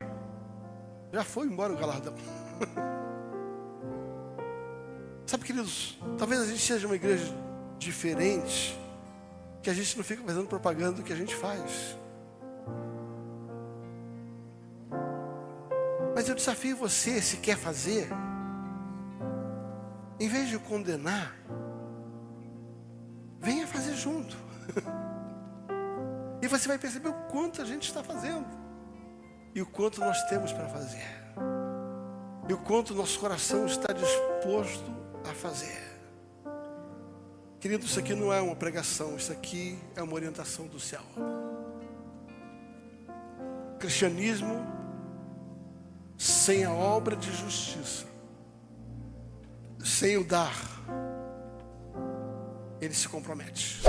já 1.11 1.23
foi 1.23 1.47
embora 1.47 1.73
o 1.73 1.77
galardão. 1.77 2.13
Sabe, 5.25 5.45
queridos, 5.45 5.97
talvez 6.17 6.41
a 6.41 6.45
gente 6.45 6.61
seja 6.61 6.85
uma 6.85 6.95
igreja 6.95 7.33
diferente, 7.79 8.79
que 9.61 9.69
a 9.69 9.73
gente 9.73 9.97
não 9.97 10.03
fica 10.03 10.21
fazendo 10.23 10.47
propaganda 10.47 10.97
do 10.97 11.03
que 11.03 11.11
a 11.11 11.15
gente 11.15 11.35
faz. 11.35 11.97
Mas 16.13 16.29
eu 16.29 16.35
desafio 16.35 16.77
você, 16.77 17.21
se 17.21 17.37
quer 17.37 17.57
fazer, 17.57 18.09
em 20.19 20.27
vez 20.27 20.49
de 20.49 20.59
condenar, 20.59 21.35
venha 23.43 23.67
fazer 23.67 23.93
junto. 23.93 24.35
e 26.41 26.47
você 26.47 26.67
vai 26.67 26.79
perceber 26.79 27.09
o 27.09 27.13
quanto 27.29 27.61
a 27.61 27.65
gente 27.65 27.87
está 27.87 28.03
fazendo. 28.03 28.47
E 29.53 29.61
o 29.61 29.65
quanto 29.65 29.99
nós 29.99 30.23
temos 30.29 30.51
para 30.51 30.67
fazer. 30.67 31.05
E 32.49 32.53
o 32.53 32.57
quanto 32.57 32.95
nosso 32.95 33.19
coração 33.19 33.65
está 33.65 33.93
disposto 33.93 34.91
a 35.29 35.33
fazer. 35.33 35.81
Querido, 37.59 37.85
isso 37.85 37.99
aqui 37.99 38.13
não 38.13 38.33
é 38.33 38.41
uma 38.41 38.55
pregação, 38.55 39.15
isso 39.15 39.31
aqui 39.31 39.79
é 39.95 40.01
uma 40.01 40.13
orientação 40.13 40.67
do 40.67 40.79
céu. 40.79 41.01
Cristianismo 43.79 44.65
sem 46.17 46.65
a 46.65 46.73
obra 46.73 47.15
de 47.15 47.31
justiça, 47.31 48.05
sem 49.83 50.17
o 50.17 50.23
dar, 50.23 50.53
ele 52.83 52.93
se 52.93 53.07
compromete. 53.07 53.81